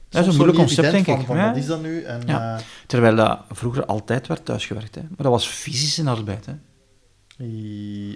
Dat 0.10 0.22
is 0.22 0.28
een 0.28 0.36
moeilijk 0.36 0.58
concept, 0.60 0.92
denk 0.92 1.06
van, 1.06 1.20
ik. 1.20 1.26
Van, 1.26 1.38
Ja. 1.38 1.48
Wat 1.48 1.58
is 1.58 1.66
dat 1.66 1.82
nu? 1.82 2.02
En, 2.02 2.22
Ja. 2.26 2.58
eh, 2.58 2.64
Terwijl 2.88 3.16
dat 3.16 3.40
vroeger 3.50 3.86
altijd 3.86 4.28
werd 4.28 4.46
thuisgewerkt, 4.46 4.96
hè? 4.96 5.02
Maar 5.02 5.18
dat 5.18 5.32
was 5.32 5.48
fysische 5.48 6.10
arbeid, 6.10 6.46
hè? 6.46 6.54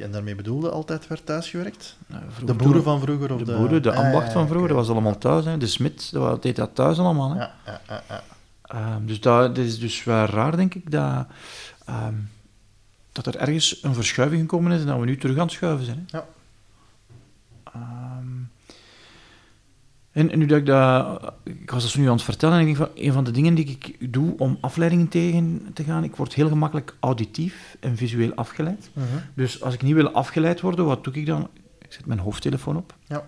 en 0.03 0.11
daarmee 0.11 0.35
bedoelde 0.35 0.69
altijd 0.69 1.07
werd 1.07 1.25
thuisgewerkt? 1.25 1.97
Nou, 2.07 2.23
De 2.45 2.53
boeren 2.53 2.83
van 2.83 3.01
vroeger? 3.01 3.33
Of 3.33 3.39
de 3.39 3.45
de, 3.45 3.53
boeren, 3.57 3.81
de 3.81 3.91
Ah, 3.91 3.97
ambacht 4.05 4.31
van 4.31 4.47
vroeger, 4.47 4.67
dat 4.67 4.77
was 4.77 4.89
allemaal 4.89 5.17
thuis, 5.17 5.45
hè? 5.45 5.57
De 5.57 5.67
smid, 5.67 6.11
dat 6.11 6.41
deed 6.43 6.55
dat 6.55 6.75
thuis 6.75 6.97
allemaal, 6.99 7.29
hè? 7.31 7.37
Ja, 7.39 7.51
ja, 7.65 7.81
ja, 7.87 8.03
ja. 8.09 8.23
Ehm, 8.63 9.05
dus 9.05 9.19
dat, 9.21 9.55
dat 9.55 9.65
is 9.65 9.79
dus 9.79 10.03
wel 10.03 10.25
raar, 10.25 10.55
denk 10.55 10.73
ik, 10.75 10.91
dat... 10.91 11.25
ehm, 11.85 12.13
dat 13.11 13.25
er 13.25 13.35
ergens 13.35 13.79
een 13.83 13.93
verschuiving 13.93 14.41
gekomen 14.41 14.71
is 14.71 14.79
en 14.81 14.87
dat 14.87 14.99
we 14.99 15.05
nu 15.05 15.17
terug 15.17 15.35
aan 15.37 15.43
het 15.43 15.51
schuiven 15.51 15.85
zijn. 15.85 16.07
Hè. 16.11 16.17
Ja. 16.17 16.25
En, 20.11 20.31
en 20.31 20.39
nu 20.39 20.45
dat 20.45 20.57
ik 20.57 20.65
dat... 20.65 21.33
Ik 21.43 21.71
was 21.71 21.83
dat 21.83 21.95
nu 21.95 22.07
aan 22.07 22.13
het 22.13 22.23
vertellen 22.23 22.55
en 22.55 22.59
ik 22.59 22.65
denk 22.65 22.77
van, 22.77 23.03
een 23.05 23.13
van 23.13 23.23
de 23.23 23.31
dingen 23.31 23.55
die 23.55 23.65
ik 23.65 24.13
doe 24.13 24.37
om 24.37 24.57
afleidingen 24.61 25.07
tegen 25.07 25.67
te 25.73 25.83
gaan, 25.83 26.03
ik 26.03 26.15
word 26.15 26.33
heel 26.33 26.47
gemakkelijk 26.47 26.95
auditief 26.99 27.77
en 27.79 27.97
visueel 27.97 28.33
afgeleid. 28.33 28.89
Mhm. 28.93 29.05
Dus 29.33 29.61
als 29.61 29.73
ik 29.73 29.81
niet 29.81 29.93
wil 29.93 30.11
afgeleid 30.11 30.61
worden, 30.61 30.85
wat 30.85 31.03
doe 31.03 31.13
ik 31.13 31.25
dan? 31.25 31.49
Ik 31.81 31.93
zet 31.93 32.05
mijn 32.05 32.19
hoofdtelefoon 32.19 32.77
op. 32.77 32.95
Ja. 33.07 33.25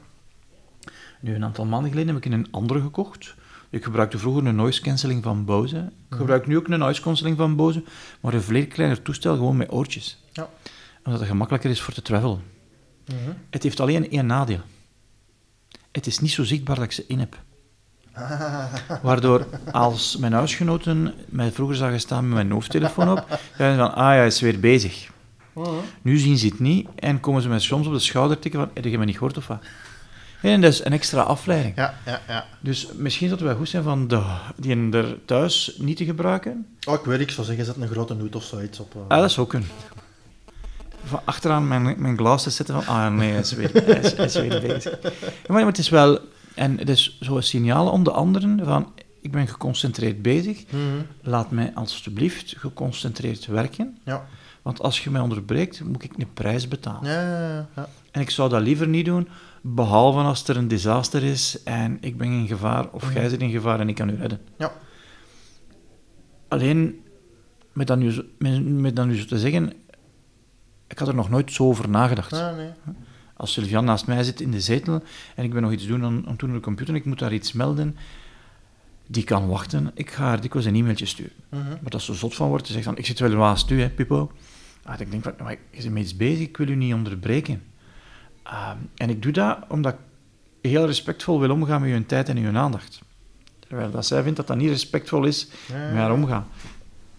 Nu, 1.19 1.35
een 1.35 1.43
aantal 1.43 1.65
maanden 1.65 1.89
geleden 1.89 2.15
heb 2.15 2.25
ik 2.25 2.31
een 2.31 2.47
andere 2.51 2.81
gekocht. 2.81 3.35
Ik 3.69 3.83
gebruikte 3.83 4.17
vroeger 4.17 4.45
een 4.45 4.55
noise 4.55 4.81
cancelling 4.81 5.23
van 5.23 5.45
Bose. 5.45 5.91
Ik 6.09 6.17
gebruik 6.17 6.47
nu 6.47 6.57
ook 6.57 6.67
een 6.67 6.79
noise 6.79 7.01
cancelling 7.01 7.37
van 7.37 7.55
Bose, 7.55 7.83
maar 8.19 8.33
een 8.33 8.41
veel 8.41 8.67
kleiner 8.67 9.01
toestel, 9.01 9.35
gewoon 9.35 9.57
met 9.57 9.71
oortjes. 9.71 10.23
Ja. 10.31 10.49
Omdat 11.03 11.19
het 11.19 11.29
gemakkelijker 11.29 11.69
is 11.69 11.81
voor 11.81 11.93
te 11.93 12.01
travelen. 12.01 12.41
Mhm. 13.05 13.31
Het 13.49 13.63
heeft 13.63 13.79
alleen 13.79 14.09
één 14.11 14.25
nadeel. 14.25 14.59
Het 15.93 16.07
is 16.07 16.19
niet 16.19 16.31
zo 16.31 16.43
zichtbaar 16.43 16.75
dat 16.75 16.85
ik 16.85 16.91
ze 16.91 17.03
in 17.07 17.19
heb. 17.19 17.37
Waardoor 19.01 19.45
als 19.71 20.17
mijn 20.17 20.33
huisgenoten 20.33 21.13
mij 21.29 21.51
vroeger 21.51 21.75
zagen 21.75 21.99
staan 21.99 22.23
met 22.25 22.33
mijn 22.33 22.51
hoofdtelefoon 22.51 23.11
op, 23.11 23.39
zeiden 23.57 23.77
ze 23.77 23.83
van, 23.83 23.93
ah 23.95 24.03
ja, 24.13 24.17
hij 24.17 24.25
is 24.25 24.39
weer 24.41 24.59
bezig. 24.59 25.09
Mhm. 25.53 25.69
Nu 26.01 26.17
zien 26.17 26.37
ze 26.37 26.45
het 26.45 26.59
niet 26.59 26.87
en 26.95 27.19
komen 27.19 27.41
ze 27.41 27.47
mij 27.49 27.59
soms 27.59 27.87
op 27.87 27.93
de 27.93 27.99
schouder 27.99 28.39
tikken 28.39 28.59
van, 28.59 28.69
heb 28.73 28.83
je 28.85 28.97
me 28.97 29.05
niet 29.05 29.17
gehoord 29.17 29.37
of 29.37 29.47
wat? 29.47 29.59
En 30.41 30.61
dat 30.61 30.71
is 30.71 30.85
een 30.85 30.91
extra 30.93 31.21
afleiding. 31.21 31.75
Ja, 31.75 31.93
ja, 32.05 32.21
ja. 32.27 32.45
Dus 32.59 32.87
misschien 32.95 33.29
dat 33.29 33.39
wij 33.39 33.53
goed 33.53 33.69
zijn 33.69 33.83
van 33.83 34.07
de, 34.07 34.21
die 34.55 34.91
er 34.91 35.17
thuis 35.25 35.75
niet 35.77 35.97
te 35.97 36.05
gebruiken. 36.05 36.65
Oh, 36.87 36.93
ik 36.93 37.05
weet, 37.05 37.19
ik 37.19 37.29
zou 37.31 37.47
zeggen, 37.47 37.65
zet 37.65 37.75
een 37.75 37.87
grote 37.87 38.13
noot 38.13 38.35
of 38.35 38.43
zoiets 38.43 38.79
op. 38.79 38.95
eh. 38.95 39.01
Ah, 39.07 39.21
dat 39.21 39.31
zou 39.31 39.47
kunnen. 39.47 39.69
Van 41.05 41.19
achteraan 41.25 41.67
mijn, 41.67 41.95
mijn 42.01 42.17
glas 42.17 42.43
te 42.43 42.49
zetten 42.49 42.75
van, 42.83 42.95
ah 42.95 43.13
nee, 43.13 43.31
hij 43.31 43.39
is 43.39 43.53
weer, 43.53 43.71
hij 43.73 44.25
is, 44.25 44.35
weer 44.35 44.61
bezig. 44.61 44.99
Maar 45.47 45.65
het 45.65 45.77
is 45.77 45.89
wel, 45.89 46.19
en 46.55 46.77
het 46.77 46.89
is 46.89 47.17
zo'n 47.19 47.41
signaal 47.41 47.89
om 47.91 48.03
de 48.03 48.11
anderen 48.11 48.65
van, 48.65 48.91
ik 49.21 49.31
ben 49.31 49.47
geconcentreerd 49.47 50.21
bezig, 50.21 50.63
Mhm. 50.71 50.81
laat 51.21 51.51
mij 51.51 51.71
alstublieft 51.73 52.53
geconcentreerd 52.57 53.45
werken, 53.45 53.97
Ja. 54.05 54.25
want 54.61 54.81
als 54.81 55.03
je 55.03 55.09
mij 55.09 55.21
onderbreekt, 55.21 55.83
moet 55.83 56.03
ik 56.03 56.11
een 56.17 56.33
prijs 56.33 56.67
betalen. 56.67 57.11
Ja, 57.11 57.67
ja. 57.75 57.87
En 58.11 58.21
ik 58.21 58.29
zou 58.29 58.49
dat 58.49 58.61
liever 58.61 58.87
niet 58.87 59.05
doen, 59.05 59.27
behalve 59.61 60.19
als 60.19 60.47
er 60.47 60.57
een 60.57 60.67
disaster 60.67 61.23
is 61.23 61.63
en 61.63 61.97
ik 62.01 62.17
ben 62.17 62.27
in 62.27 62.47
gevaar, 62.47 62.89
of 62.91 63.13
jij 63.13 63.29
zit 63.29 63.41
in 63.41 63.51
gevaar 63.51 63.79
en 63.79 63.89
ik 63.89 63.95
kan 63.95 64.09
u 64.09 64.15
redden. 64.15 64.39
Ja. 64.57 64.71
Alleen, 66.47 67.01
met 67.73 67.87
dat, 67.87 67.97
nu, 67.97 68.13
met, 68.37 68.65
met 68.67 68.95
dat 68.95 69.05
nu 69.05 69.15
zo 69.17 69.25
te 69.25 69.39
zeggen, 69.39 69.73
ik 70.87 70.99
had 70.99 71.07
er 71.07 71.15
nog 71.15 71.29
nooit 71.29 71.51
zo 71.51 71.63
over 71.67 71.89
nagedacht. 71.89 72.33
Ah, 72.33 72.55
nee. 72.55 72.69
Als 73.33 73.53
Sylvian 73.53 73.85
naast 73.85 74.07
mij 74.07 74.23
zit 74.23 74.41
in 74.41 74.51
de 74.51 74.61
zetel 74.61 75.03
en 75.35 75.43
ik 75.43 75.53
ben 75.53 75.61
nog 75.61 75.71
iets 75.71 75.87
doen 75.87 76.03
aan, 76.03 76.23
aan 76.27 76.33
op 76.33 76.39
de 76.39 76.59
computer 76.59 76.93
en 76.93 76.99
ik 76.99 77.05
moet 77.05 77.19
daar 77.19 77.33
iets 77.33 77.51
melden, 77.51 77.97
die 79.07 79.23
kan 79.23 79.47
wachten. 79.47 79.91
Ik 79.93 80.11
ga 80.11 80.23
haar 80.23 80.41
dikwijls 80.41 80.67
een 80.67 80.75
e-mailtje 80.75 81.05
sturen. 81.05 81.33
Mhm. 81.49 81.61
Maar 81.67 81.89
dat 81.89 82.01
ze 82.01 82.13
zot 82.13 82.35
van 82.35 82.47
wordt, 82.47 82.67
ze 82.67 82.73
zegt 82.73 82.85
dan, 82.85 82.97
ik 82.97 83.05
zit 83.05 83.19
wel 83.19 83.29
naast 83.29 83.69
u, 83.69 83.81
hè, 83.81 83.89
Pippo. 83.89 84.31
Ah, 84.83 84.99
ik 84.99 85.11
denk 85.11 85.23
van, 85.23 85.33
maar 85.43 85.57
je 85.71 85.89
bent 85.89 85.97
iets 85.97 86.15
bezig, 86.15 86.47
ik 86.47 86.57
wil 86.57 86.67
u 86.67 86.75
niet 86.75 86.93
onderbreken. 86.93 87.63
Ehm, 88.43 88.77
en 88.95 89.09
ik 89.09 89.21
doe 89.21 89.31
dat 89.31 89.57
omdat 89.67 89.93
ik 89.93 89.99
heel 90.71 90.85
respectvol 90.85 91.39
wil 91.39 91.51
omgaan 91.51 91.81
met 91.81 91.91
uw 91.91 92.05
tijd 92.05 92.29
en 92.29 92.37
uw 92.37 92.57
aandacht. 92.57 93.01
Terwijl 93.59 93.91
dat 93.91 94.05
zij 94.05 94.21
vindt 94.23 94.37
dat 94.37 94.47
dat 94.47 94.57
niet 94.57 94.69
respectvol 94.69 95.25
is 95.25 95.47
Ja, 95.67 95.87
met 95.87 95.97
haar 95.97 96.11
omgaan. 96.11 96.47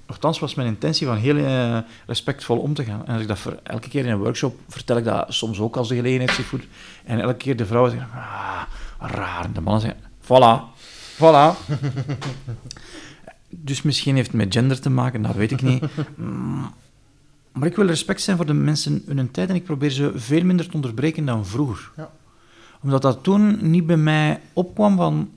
Nochtans 0.06 0.38
was 0.38 0.54
mijn 0.54 0.68
intentie 0.68 1.06
van 1.06 1.16
heel 1.16 1.36
eh, 1.36 1.78
respectvol 2.06 2.58
om 2.58 2.74
te 2.74 2.84
gaan. 2.84 3.06
En 3.06 3.12
als 3.12 3.22
ik 3.22 3.28
dat 3.28 3.38
voor, 3.38 3.58
elke 3.62 3.88
keer 3.88 4.04
in 4.04 4.10
een 4.10 4.18
workshop 4.18 4.58
vertel 4.68 4.96
ik 4.96 5.04
dat 5.04 5.34
soms 5.34 5.60
ook 5.60 5.76
als 5.76 5.88
de 5.88 5.94
gelegenheid 5.94 6.30
zich 6.30 6.46
voedt. 6.46 6.66
En 7.04 7.20
elke 7.20 7.36
keer 7.36 7.56
de 7.56 7.66
vrouwen 7.66 7.90
zeggen, 7.90 8.10
ah, 8.12 8.62
raar. 8.98 9.44
En 9.44 9.52
de 9.52 9.60
mannen 9.60 9.82
zeggen, 9.82 10.00
voilà, 10.22 10.74
voilà. 11.16 11.58
dus 13.48 13.82
misschien 13.82 14.14
heeft 14.14 14.26
het 14.26 14.36
met 14.36 14.52
gender 14.54 14.80
te 14.80 14.90
maken, 14.90 15.22
dat 15.22 15.34
weet 15.34 15.52
ik 15.52 15.62
niet. 15.62 15.84
Mm, 16.14 16.72
Maar 17.52 17.68
ik 17.68 17.76
wil 17.76 17.86
respect 17.86 18.20
zijn 18.22 18.36
voor 18.36 18.46
de 18.46 18.54
mensen 18.54 19.02
hun 19.06 19.30
tijd 19.30 19.48
en 19.48 19.54
ik 19.54 19.64
probeer 19.64 19.90
ze 19.90 20.12
veel 20.14 20.44
minder 20.44 20.68
te 20.68 20.74
onderbreken 20.74 21.24
dan 21.24 21.46
vroeger. 21.46 21.90
Ja. 21.96 22.10
Omdat 22.82 23.02
dat 23.02 23.22
toen 23.22 23.70
niet 23.70 23.86
bij 23.86 23.96
mij 23.96 24.40
opkwam 24.52 24.96
van, 24.96 25.30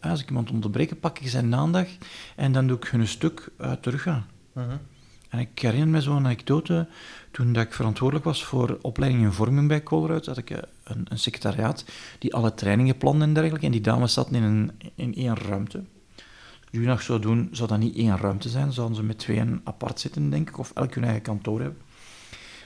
als 0.00 0.20
ik 0.20 0.28
iemand 0.28 0.50
onderbreek, 0.50 1.00
pak 1.00 1.18
ik 1.18 1.28
zijn 1.28 1.54
aandacht 1.54 1.98
en 2.36 2.52
dan 2.52 2.66
doe 2.66 2.76
ik 2.76 2.84
hun 2.84 3.00
een 3.00 3.08
stuk 3.08 3.48
uh, 3.60 3.72
teruggaan. 3.72 4.26
Mhm. 4.52 4.76
En 5.28 5.38
ik 5.38 5.58
herinner 5.58 5.88
me 5.88 6.00
zo'n 6.00 6.16
anekdote, 6.16 6.88
toen 7.30 7.52
dat 7.52 7.64
ik 7.64 7.72
verantwoordelijk 7.72 8.26
was 8.26 8.44
voor 8.44 8.78
opleiding 8.82 9.24
en 9.24 9.32
vorming 9.32 9.68
bij 9.68 9.82
Colruyt, 9.82 10.26
had 10.26 10.36
ik 10.36 10.50
eh, 10.50 10.58
een, 10.84 11.06
een 11.08 11.18
secretariaat 11.18 11.84
die 12.18 12.34
alle 12.34 12.54
trainingen 12.54 12.96
plande 12.96 13.24
en 13.24 13.32
dergelijke, 13.32 13.66
en 13.66 13.72
die 13.72 13.80
dames 13.80 14.12
zaten 14.12 14.34
in, 14.34 14.42
een, 14.42 14.72
in 14.94 15.14
één 15.14 15.36
ruimte. 15.36 15.78
Als 15.78 16.68
ik 16.70 16.78
nu 16.78 16.84
nog 16.84 17.02
zou 17.02 17.20
doen, 17.20 17.48
zou 17.52 17.68
dat 17.68 17.78
niet 17.78 17.96
één 17.96 18.16
ruimte 18.16 18.48
zijn, 18.48 18.72
zouden 18.72 18.96
ze 18.96 19.02
met 19.02 19.18
tweeën 19.18 19.60
apart 19.64 20.00
zitten, 20.00 20.30
denk 20.30 20.48
ik, 20.48 20.58
of 20.58 20.72
elk 20.74 20.94
hun 20.94 21.04
eigen 21.04 21.22
kantoor 21.22 21.60
hebben. 21.60 21.80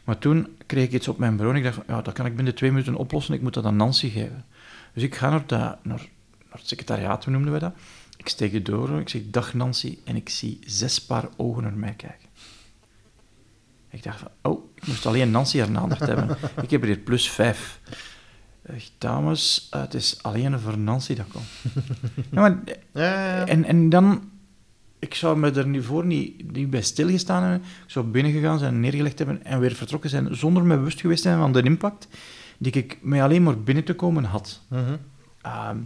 Maar 0.04 0.18
toen 0.18 0.48
kreeg 0.66 0.84
ik 0.84 0.92
iets 0.92 1.08
op 1.08 1.18
mijn 1.18 1.36
bureau 1.36 1.56
en 1.56 1.64
ik 1.64 1.64
dacht, 1.64 1.86
van, 1.86 1.94
ja, 1.94 2.02
dat 2.02 2.14
kan 2.14 2.26
ik 2.26 2.36
binnen 2.36 2.54
twee 2.54 2.70
minuten 2.70 2.94
oplossen, 2.94 3.34
ik 3.34 3.42
moet 3.42 3.54
dat 3.54 3.64
aan 3.64 3.76
Nancy 3.76 4.08
geven. 4.08 4.44
Dus 4.94 5.02
ik 5.02 5.14
ga 5.14 5.30
naar, 5.30 5.46
dat, 5.46 5.58
naar, 5.58 5.78
naar 5.84 6.08
het 6.58 6.68
secretariaat, 6.68 7.24
hoe 7.24 7.32
noemden 7.32 7.52
we 7.52 7.58
dat? 7.58 7.74
Ik 8.16 8.28
steek 8.28 8.52
de 8.52 8.62
deur, 8.62 9.00
ik 9.00 9.08
zeg, 9.08 9.22
dag 9.24 9.54
Nancy, 9.54 9.98
en 10.04 10.16
ik 10.16 10.28
zie 10.28 10.58
zes 10.66 11.04
paar 11.04 11.28
ogen 11.36 11.62
naar 11.62 11.72
mij 11.72 11.94
kijken. 11.94 12.28
Ik 13.90 14.02
dacht 14.02 14.18
van, 14.18 14.30
oh, 14.42 14.64
ik 14.74 14.86
moest 14.86 15.06
alleen 15.06 15.30
Nancy 15.30 15.58
haar 15.58 15.76
aandacht 15.76 16.06
hebben. 16.06 16.36
Ik 16.62 16.70
heb 16.70 16.80
er 16.80 16.86
hier 16.86 16.96
plus 16.98 17.30
vijf. 17.30 17.80
Ik, 18.62 18.90
dames, 18.98 19.70
uh, 19.74 19.80
het 19.80 19.94
is 19.94 20.22
alleen 20.22 20.60
voor 20.60 20.78
Nancy 20.78 21.14
dat 21.14 21.26
komt. 21.28 21.44
ja, 22.30 22.40
maar, 22.40 22.58
Ja, 22.92 23.46
en, 23.46 23.64
en 23.64 23.88
dan, 23.88 24.30
ik 24.98 25.14
zou 25.14 25.38
me 25.38 25.50
er 25.50 25.66
nu 25.66 25.82
voor 25.82 26.06
niet, 26.06 26.52
niet 26.52 26.70
bij 26.70 26.82
stilgestaan 26.82 27.42
hebben. 27.42 27.68
Ik 27.84 27.90
zou 27.90 28.06
binnengegaan 28.06 28.58
zijn, 28.58 28.80
neergelegd 28.80 29.18
hebben 29.18 29.44
en 29.44 29.60
weer 29.60 29.74
vertrokken 29.74 30.10
zijn, 30.10 30.36
zonder 30.36 30.64
me 30.64 30.76
bewust 30.76 31.00
geweest 31.00 31.22
zijn 31.22 31.38
van 31.38 31.52
de 31.52 31.62
impact 31.62 32.08
die 32.58 32.72
ik 32.72 32.98
mij 33.02 33.22
alleen 33.22 33.42
maar 33.42 33.60
binnen 33.60 33.84
te 33.84 33.94
komen 33.94 34.24
had. 34.24 34.62
Mhm. 34.68 34.96
Ehm, 35.42 35.78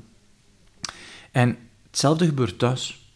en 1.32 1.56
hetzelfde 1.86 2.26
gebeurt 2.26 2.58
thuis. 2.58 3.06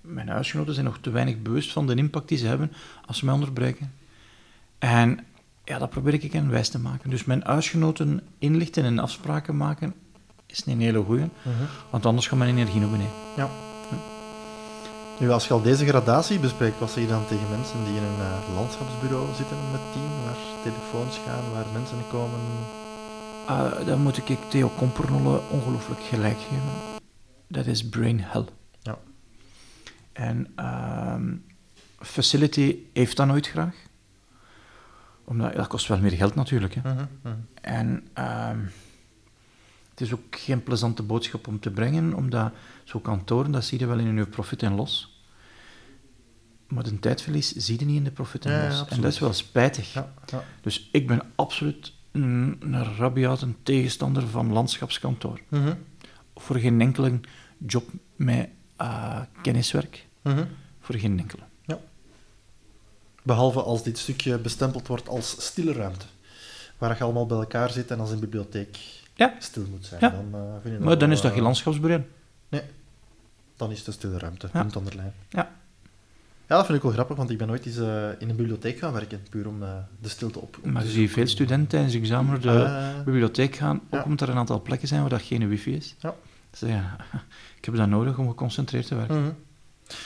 Mijn 0.00 0.28
huisgenoten 0.28 0.74
zijn 0.74 0.86
nog 0.86 0.98
te 1.00 1.10
weinig 1.10 1.42
bewust 1.42 1.72
van 1.72 1.86
de 1.86 1.94
impact 1.94 2.28
die 2.28 2.38
ze 2.38 2.46
hebben 2.46 2.72
als 3.06 3.18
ze 3.18 3.24
mij 3.24 3.34
onderbreken. 3.34 3.92
En 4.78 5.18
ja, 5.64 5.78
dat 5.78 5.90
probeer 5.90 6.14
ik 6.14 6.32
hen 6.32 6.50
wijs 6.50 6.68
te 6.68 6.78
maken. 6.78 7.10
Dus 7.10 7.24
mijn 7.24 7.42
huisgenoten 7.44 8.20
inlichten 8.38 8.84
en 8.84 8.98
afspraken 8.98 9.56
maken 9.56 9.94
is 10.46 10.66
een 10.66 10.80
hele 10.80 11.02
goeie, 11.02 11.28
Mhm. 11.42 11.64
want 11.90 12.06
anders 12.06 12.26
gaat 12.26 12.38
mijn 12.38 12.50
energie 12.50 12.80
naar 12.80 12.90
beneden. 12.90 13.12
Ja. 13.36 13.48
Nu, 15.20 15.30
als 15.30 15.46
je 15.46 15.52
al 15.52 15.62
deze 15.62 15.86
gradatie 15.86 16.38
bespreekt, 16.38 16.78
wat 16.78 16.90
zeg 16.90 17.02
je 17.02 17.08
dan 17.08 17.26
tegen 17.26 17.50
mensen 17.50 17.84
die 17.84 17.96
in 17.96 18.02
een 18.02 18.20
eh, 18.20 18.54
landschapsbureau 18.54 19.26
zitten 19.36 19.56
met 19.72 19.80
team, 19.92 20.24
waar 20.24 20.36
telefoons 20.62 21.18
gaan, 21.26 21.52
waar 21.52 21.64
mensen 21.72 21.96
komen? 22.10 22.40
Uh, 23.50 23.86
dan 23.86 24.00
moet 24.02 24.16
ik 24.28 24.38
Theo 24.48 24.68
Kompernolle 24.68 25.40
ongelooflijk 25.50 26.00
gelijk 26.02 26.38
geven. 26.40 26.93
Dat 27.54 27.66
is 27.66 27.88
brain 27.88 28.20
hell. 28.20 28.44
Ja. 28.82 28.98
En 30.12 30.46
ehm, 30.54 31.34
Facility 31.98 32.76
heeft 32.92 33.16
dat 33.16 33.26
nooit 33.26 33.46
graag. 33.48 33.74
Omdat, 35.24 35.54
dat 35.54 35.66
kost 35.66 35.88
wel 35.88 35.98
meer 36.00 36.10
geld 36.10 36.34
natuurlijk. 36.34 36.74
Hè. 36.74 36.80
Mhm, 36.80 37.04
mhm. 37.22 37.34
En 37.60 38.06
ehm, 38.12 38.58
het 39.90 40.00
is 40.00 40.12
ook 40.12 40.36
geen 40.36 40.62
plezante 40.62 41.02
boodschap 41.02 41.46
om 41.46 41.60
te 41.60 41.70
brengen, 41.70 42.14
omdat 42.14 42.52
zo'n 42.84 43.02
kantoren, 43.02 43.50
dat 43.52 43.64
zie 43.64 43.78
je 43.78 43.86
wel 43.86 43.98
in 43.98 44.14
je 44.14 44.26
profit 44.26 44.62
en 44.62 44.74
los. 44.74 45.22
Maar 46.68 46.86
een 46.86 47.00
tijdverlies 47.00 47.52
zie 47.52 47.78
je 47.78 47.84
niet 47.84 47.96
in 47.96 48.04
de 48.04 48.10
profit 48.10 48.44
en 48.44 48.52
Ja, 48.52 48.62
ja, 48.62 48.78
los. 48.78 48.88
en 48.88 49.00
dat 49.00 49.12
is 49.12 49.18
wel 49.18 49.32
spijtig. 49.32 49.92
Ja, 49.92 50.12
ja. 50.26 50.44
Dus 50.60 50.88
ik 50.92 51.06
ben 51.06 51.22
absoluut 51.34 51.92
een, 52.12 52.58
een 52.60 53.56
tegenstander 53.62 54.26
van 54.28 54.52
landschapskantoor. 54.52 55.40
Mhm, 55.48 55.74
Voor 56.34 56.56
geen 56.56 56.80
enkele 56.80 57.20
job 57.66 57.88
met 58.16 58.48
eh, 58.76 59.20
kenniswerk. 59.42 60.06
mhm. 60.22 60.44
Voor 60.80 60.94
geen 60.94 61.18
enkele. 61.18 61.42
Behalve 63.22 63.62
als 63.62 63.82
dit 63.82 63.98
stukje 63.98 64.38
bestempeld 64.38 64.86
wordt 64.86 65.08
als 65.08 65.44
stille 65.46 65.72
ruimte. 65.72 66.04
Waar 66.78 66.96
je 66.98 67.04
allemaal 67.04 67.26
bij 67.26 67.36
elkaar 67.38 67.70
zit 67.70 67.90
en 67.90 68.00
als 68.00 68.10
een 68.10 68.18
bibliotheek 68.20 68.76
Ja. 69.14 69.34
stil 69.38 69.64
moet 69.70 69.86
zijn. 69.86 70.00
Ja. 70.00 70.08
Dan, 70.10 70.28
eh, 70.32 70.40
vind 70.62 70.74
je 70.74 70.80
Maar 70.84 70.88
dan 70.98 70.98
wel, 70.98 71.10
is 71.10 71.20
dat 71.20 71.24
eh, 71.30 71.32
geen 71.36 71.42
landschapsbureau. 71.42 72.02
Dan 73.56 73.70
is 73.70 73.78
het 73.78 73.86
een 73.86 73.92
stille 73.92 74.18
ruimte, 74.18 74.48
Ja. 74.52 74.60
punt 74.60 74.76
onder 74.76 74.96
lijn. 74.96 75.12
Ja. 75.28 75.50
Ja, 76.48 76.56
dat 76.56 76.64
vind 76.64 76.76
ik 76.78 76.82
wel 76.84 76.92
grappig, 76.92 77.16
want 77.16 77.30
ik 77.30 77.38
ben 77.38 77.50
ooit 77.50 77.66
eens 77.66 77.76
in 78.18 78.28
een 78.30 78.36
bibliotheek 78.36 78.78
gaan 78.78 78.92
werken, 78.92 79.20
puur 79.30 79.48
om 79.48 79.60
de 80.00 80.08
stilte 80.08 80.40
op, 80.40 80.56
op 80.56 80.64
Maar 80.70 80.82
te 80.82 80.88
je 80.88 80.94
ziet 80.94 81.10
veel 81.10 81.26
studenten 81.26 81.68
tijdens 81.68 81.94
examen 81.94 82.30
naar 82.32 82.40
de 82.40 82.64
Eh, 82.64 83.04
bibliotheek 83.04 83.56
gaan, 83.56 83.76
ook 83.76 83.82
Ja. 83.90 84.02
omdat 84.02 84.20
er 84.20 84.28
een 84.28 84.38
aantal 84.40 84.62
plekken 84.62 84.88
zijn 84.88 85.00
waar 85.00 85.10
dat 85.10 85.22
geen 85.22 85.48
wifi 85.48 85.74
is. 85.74 85.94
Ja. 85.98 86.14
Ze 86.56 86.66
zeggen, 86.66 86.96
ik 87.58 87.64
heb 87.64 87.76
dat 87.76 87.88
nodig 87.88 88.18
om 88.18 88.28
geconcentreerd 88.28 88.86
te 88.86 88.94
werken. 88.94 89.20
mhm. 89.20 89.30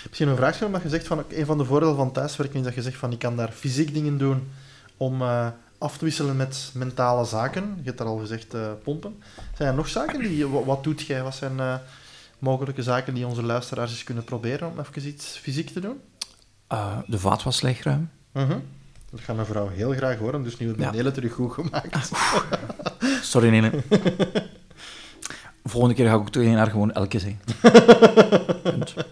Misschien 0.07 0.29
een 0.29 0.37
vraag 0.37 0.55
stellen, 0.55 0.75
omdat 0.75 0.83
je 0.91 0.97
zegt 0.97 1.07
van 1.07 1.25
een 1.29 1.47
van 1.47 1.59
de 1.59 1.65
voordelen 1.65 1.97
van 1.97 2.13
thuiswerken 2.13 2.59
is 2.59 2.65
dat 2.65 2.75
je 2.75 2.83
zegt 2.83 2.97
van 2.97 3.13
ik 3.13 3.19
kan 3.19 3.37
daar 3.37 3.51
fysiek 3.53 3.95
dingen 3.95 4.19
doen 4.19 4.49
om 4.97 5.23
eh, 5.23 5.47
af 5.79 5.99
te 5.99 6.05
wisselen 6.05 6.37
met 6.37 6.71
mentale 6.75 7.25
zaken. 7.25 7.73
Je 7.77 7.85
hebt 7.85 7.99
daar 7.99 8.07
al 8.07 8.17
gezegd 8.19 8.55
eh, 8.55 8.69
pompen. 8.85 9.23
Zijn 9.57 9.69
er 9.69 9.75
nog 9.75 9.89
zaken 9.89 10.21
die 10.21 10.47
wat, 10.47 10.65
wat 10.65 10.85
doet 10.85 11.01
jij? 11.01 11.23
Wat 11.23 11.35
zijn 11.35 11.61
eh, 11.61 11.75
mogelijke 12.39 12.83
zaken 12.83 13.15
die 13.15 13.27
onze 13.27 13.43
luisteraars 13.43 13.91
eens 13.91 14.05
kunnen 14.05 14.25
proberen 14.25 14.69
om 14.71 14.79
even 14.79 15.07
iets 15.09 15.27
fysiek 15.37 15.71
te 15.71 15.81
doen? 15.81 16.01
De 17.07 17.19
vaat 17.19 17.43
was 17.43 17.61
leegruimen. 17.61 18.11
Mhm. 18.33 18.59
Dat 19.11 19.21
gaat 19.21 19.35
mijn 19.37 19.49
vrouw 19.49 19.69
heel 19.69 19.93
graag 19.93 20.19
horen, 20.19 20.43
dus 20.43 20.59
nu 20.59 20.67
wordt 20.67 20.81
mijn 20.81 20.93
Ja. 20.93 20.97
hele 20.99 21.11
terug 21.11 21.33
goed 21.33 21.53
gemaakt. 21.53 22.11
Sorry, 23.23 23.49
Nene. 23.49 23.71
Volgende 25.69 25.95
keer 25.95 26.07
ga 26.07 26.15
ik 26.15 26.21
ook 26.21 26.31
tegen 26.31 26.57
haar 26.57 26.71
gewoon 26.71 26.93
elke. 26.93 27.37
Punt. 28.63 28.95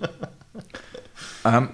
Ehm, 1.43 1.67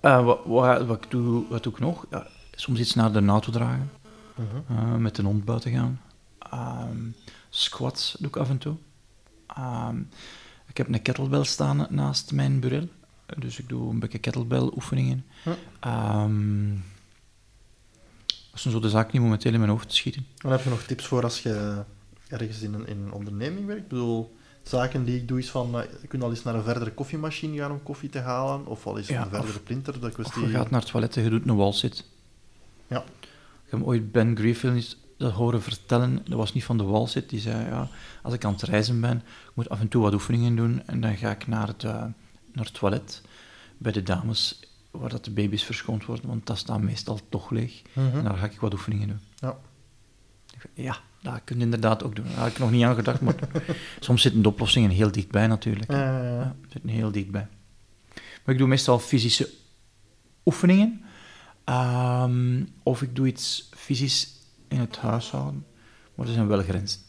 eh, 0.00 0.24
wat, 0.24 0.40
wat, 0.44 0.86
wat, 0.86 1.04
ik 1.04 1.10
doe, 1.10 1.44
wat 1.48 1.62
doe 1.62 1.72
ik 1.72 1.78
nog? 1.78 2.06
Ja, 2.10 2.26
soms 2.54 2.80
iets 2.80 2.94
naar 2.94 3.12
de 3.12 3.26
auto 3.26 3.52
dragen. 3.52 3.90
Mhm. 4.34 4.78
eh, 4.78 4.94
met 4.94 5.16
de 5.16 5.22
hond 5.22 5.44
buiten 5.44 5.72
gaan. 5.72 6.00
Ehm, 6.38 6.98
squats 7.50 8.16
doe 8.18 8.28
ik 8.28 8.36
af 8.36 8.48
en 8.48 8.58
toe. 8.58 8.76
Ehm, 9.46 9.98
ik 10.66 10.76
heb 10.76 10.88
een 10.88 11.02
kettlebell 11.02 11.44
staan 11.44 11.86
naast 11.90 12.32
mijn 12.32 12.60
bureau. 12.60 12.88
Dus 13.38 13.58
ik 13.58 13.68
doe 13.68 13.90
een 13.90 13.98
beetje 13.98 14.18
kettlebell 14.18 14.70
oefeningen. 14.74 15.24
Hm. 15.42 15.50
Ehm, 15.80 16.68
dat 18.26 18.60
zijn 18.60 18.74
zo 18.74 18.80
de 18.80 18.88
zaken 18.90 19.12
die 19.12 19.20
momenteel 19.20 19.52
in 19.52 19.58
mijn 19.58 19.70
hoofd 19.70 19.92
schieten. 19.92 20.26
Dan 20.36 20.50
heb 20.50 20.62
je 20.62 20.70
nog 20.70 20.82
tips 20.82 21.06
voor 21.06 21.22
als 21.22 21.42
je 21.42 21.82
ergens 22.32 22.62
in 22.62 22.74
een, 22.74 22.86
in 22.86 22.98
een 23.06 23.12
onderneming 23.12 23.66
werkt? 23.66 23.82
Ik 23.82 23.88
bedoel, 23.88 24.36
zaken 24.62 25.04
die 25.04 25.16
ik 25.16 25.28
doe 25.28 25.38
is 25.38 25.50
van, 25.50 25.78
eh, 25.80 25.90
je 26.00 26.06
kunt 26.06 26.22
al 26.22 26.30
eens 26.30 26.42
naar 26.42 26.54
een 26.54 26.62
verdere 26.62 26.92
koffiemachine 26.92 27.56
gaan 27.58 27.70
om 27.70 27.82
koffie 27.82 28.08
te 28.08 28.18
halen, 28.18 28.66
of 28.66 28.86
al 28.86 28.98
eens 28.98 29.08
Ja, 29.08 29.22
een 29.22 29.30
verdere 29.30 29.52
of- 29.52 29.62
printer, 29.62 30.10
kwestie... 30.12 30.42
je 30.42 30.48
gaat 30.48 30.70
naar 30.70 30.80
het 30.80 30.90
toilet 30.90 31.16
en 31.16 31.22
je 31.22 31.30
doet 31.30 31.48
een 31.48 31.56
walzit. 31.56 32.04
Ja. 32.86 33.04
Ik 33.64 33.78
heb 33.78 33.82
ooit 33.82 34.12
Ben 34.12 34.36
Griffin 34.36 34.74
eens 34.74 34.96
dat 35.18 35.32
horen 35.32 35.62
vertellen. 35.62 36.20
Dat 36.24 36.38
was 36.38 36.52
niet 36.52 36.64
van 36.64 36.78
de 36.78 36.84
walzit. 36.84 37.28
Die 37.30 37.40
zei, 37.40 37.64
ja, 37.66 37.88
als 38.22 38.34
ik 38.34 38.44
aan 38.44 38.52
het 38.52 38.62
reizen 38.62 39.00
ben, 39.00 39.16
ik 39.16 39.50
moet 39.54 39.68
af 39.68 39.80
en 39.80 39.88
toe 39.88 40.02
wat 40.02 40.12
oefeningen 40.14 40.56
doen. 40.56 40.82
En 40.86 41.00
dan 41.00 41.16
ga 41.16 41.30
ik 41.30 41.46
naar 41.46 41.66
het, 41.66 41.84
eh, 41.84 41.90
naar 42.52 42.64
het 42.64 42.74
toilet 42.74 43.22
bij 43.78 43.92
de 43.92 44.02
dames, 44.02 44.60
waar 44.90 45.08
dat 45.10 45.24
de 45.24 45.30
baby's 45.30 45.64
verschoond 45.64 46.04
worden. 46.04 46.26
Want 46.28 46.46
dat 46.46 46.58
staat 46.58 46.80
meestal 46.80 47.18
toch 47.28 47.50
leeg. 47.50 47.82
Mhm. 47.92 48.16
En 48.16 48.24
daar 48.24 48.36
ga 48.36 48.44
ik 48.44 48.60
wat 48.60 48.72
oefeningen 48.72 49.08
doen. 49.08 49.20
Ja. 49.34 49.56
Ja, 50.74 50.96
dat 51.22 51.40
kun 51.44 51.56
je 51.58 51.62
inderdaad 51.64 52.02
ook 52.02 52.16
doen. 52.16 52.24
Daar 52.24 52.34
had 52.34 52.50
ik 52.50 52.58
nog 52.58 52.70
niet 52.70 52.84
aan 52.84 52.94
gedacht, 52.94 53.20
maar 53.20 53.34
soms 54.00 54.22
zitten 54.22 54.42
de 54.42 54.48
oplossingen 54.48 54.90
heel 54.90 55.12
dichtbij 55.12 55.46
natuurlijk. 55.46 55.90
Eh, 55.90 55.96
Ja, 55.98 56.56
zitten 56.68 56.90
heel 56.90 57.12
dichtbij. 57.12 57.48
Maar 58.14 58.54
ik 58.54 58.58
doe 58.58 58.68
meestal 58.68 58.98
fysische 58.98 59.48
oefeningen. 60.44 61.02
Ehm, 61.64 62.64
of 62.82 63.02
ik 63.02 63.16
doe 63.16 63.26
iets 63.26 63.68
fysisch 63.76 64.28
in 64.68 64.78
het 64.78 64.96
huishouden. 64.96 65.66
Maar 66.14 66.26
er 66.26 66.32
zijn 66.32 66.46
wel 66.46 66.62
grenzen. 66.62 67.00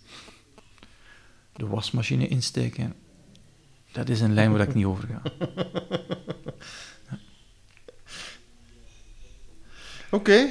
De 1.55 1.67
wasmachine 1.67 2.27
insteken, 2.27 2.93
dat 3.91 4.09
is 4.09 4.21
een 4.21 4.33
lijn 4.33 4.51
waar 4.51 4.61
ik 4.67 4.73
niet 4.73 4.85
over 4.85 5.07
ga. 5.07 5.21
Oké. 10.11 10.49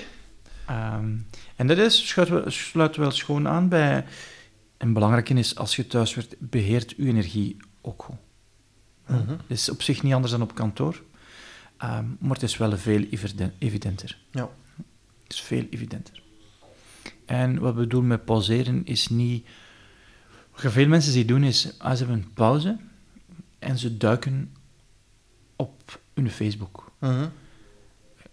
Ehm, 0.66 1.16
en 1.62 1.68
dat 1.68 1.78
is, 1.78 2.16
sluit 2.46 2.96
wel, 2.96 3.10
schoon 3.10 3.48
aan 3.48 3.68
bij... 3.68 4.04
En 4.76 4.92
belangrijk 4.92 5.28
is, 5.28 5.56
als 5.56 5.76
je 5.76 5.86
thuis 5.86 6.14
werkt, 6.14 6.36
beheert 6.38 6.90
je 6.90 7.06
energie 7.06 7.56
ook 7.80 8.02
goed. 8.02 8.16
Het 9.04 9.40
is 9.46 9.68
op 9.68 9.82
zich 9.82 10.02
niet 10.02 10.12
anders 10.12 10.32
dan 10.32 10.42
op 10.42 10.54
kantoor, 10.54 11.02
ehm, 11.76 12.04
maar 12.18 12.32
het 12.32 12.42
is 12.42 12.56
wel 12.56 12.76
veel 12.76 13.02
eviden- 13.10 13.54
evidenter. 13.58 14.18
Ja. 14.30 14.48
Het 15.22 15.32
is 15.32 15.40
veel 15.40 15.66
evidenter. 15.70 16.22
En 17.24 17.58
wat 17.58 17.74
we 17.74 17.86
doen 17.86 18.06
met 18.06 18.24
pauzeren 18.24 18.84
is 18.84 19.08
niet... 19.08 19.46
Wat 20.52 20.72
veel 20.72 20.88
mensen 20.88 21.12
zien 21.12 21.26
doen 21.26 21.44
is, 21.44 21.78
als 21.78 21.98
ze 21.98 22.04
hebben 22.04 22.22
een 22.22 22.32
pauze 22.32 22.76
en 23.58 23.78
ze 23.78 23.96
duiken 23.96 24.54
op 25.56 26.00
hun 26.14 26.30
Facebook. 26.30 26.92
Mhm. 26.98 27.28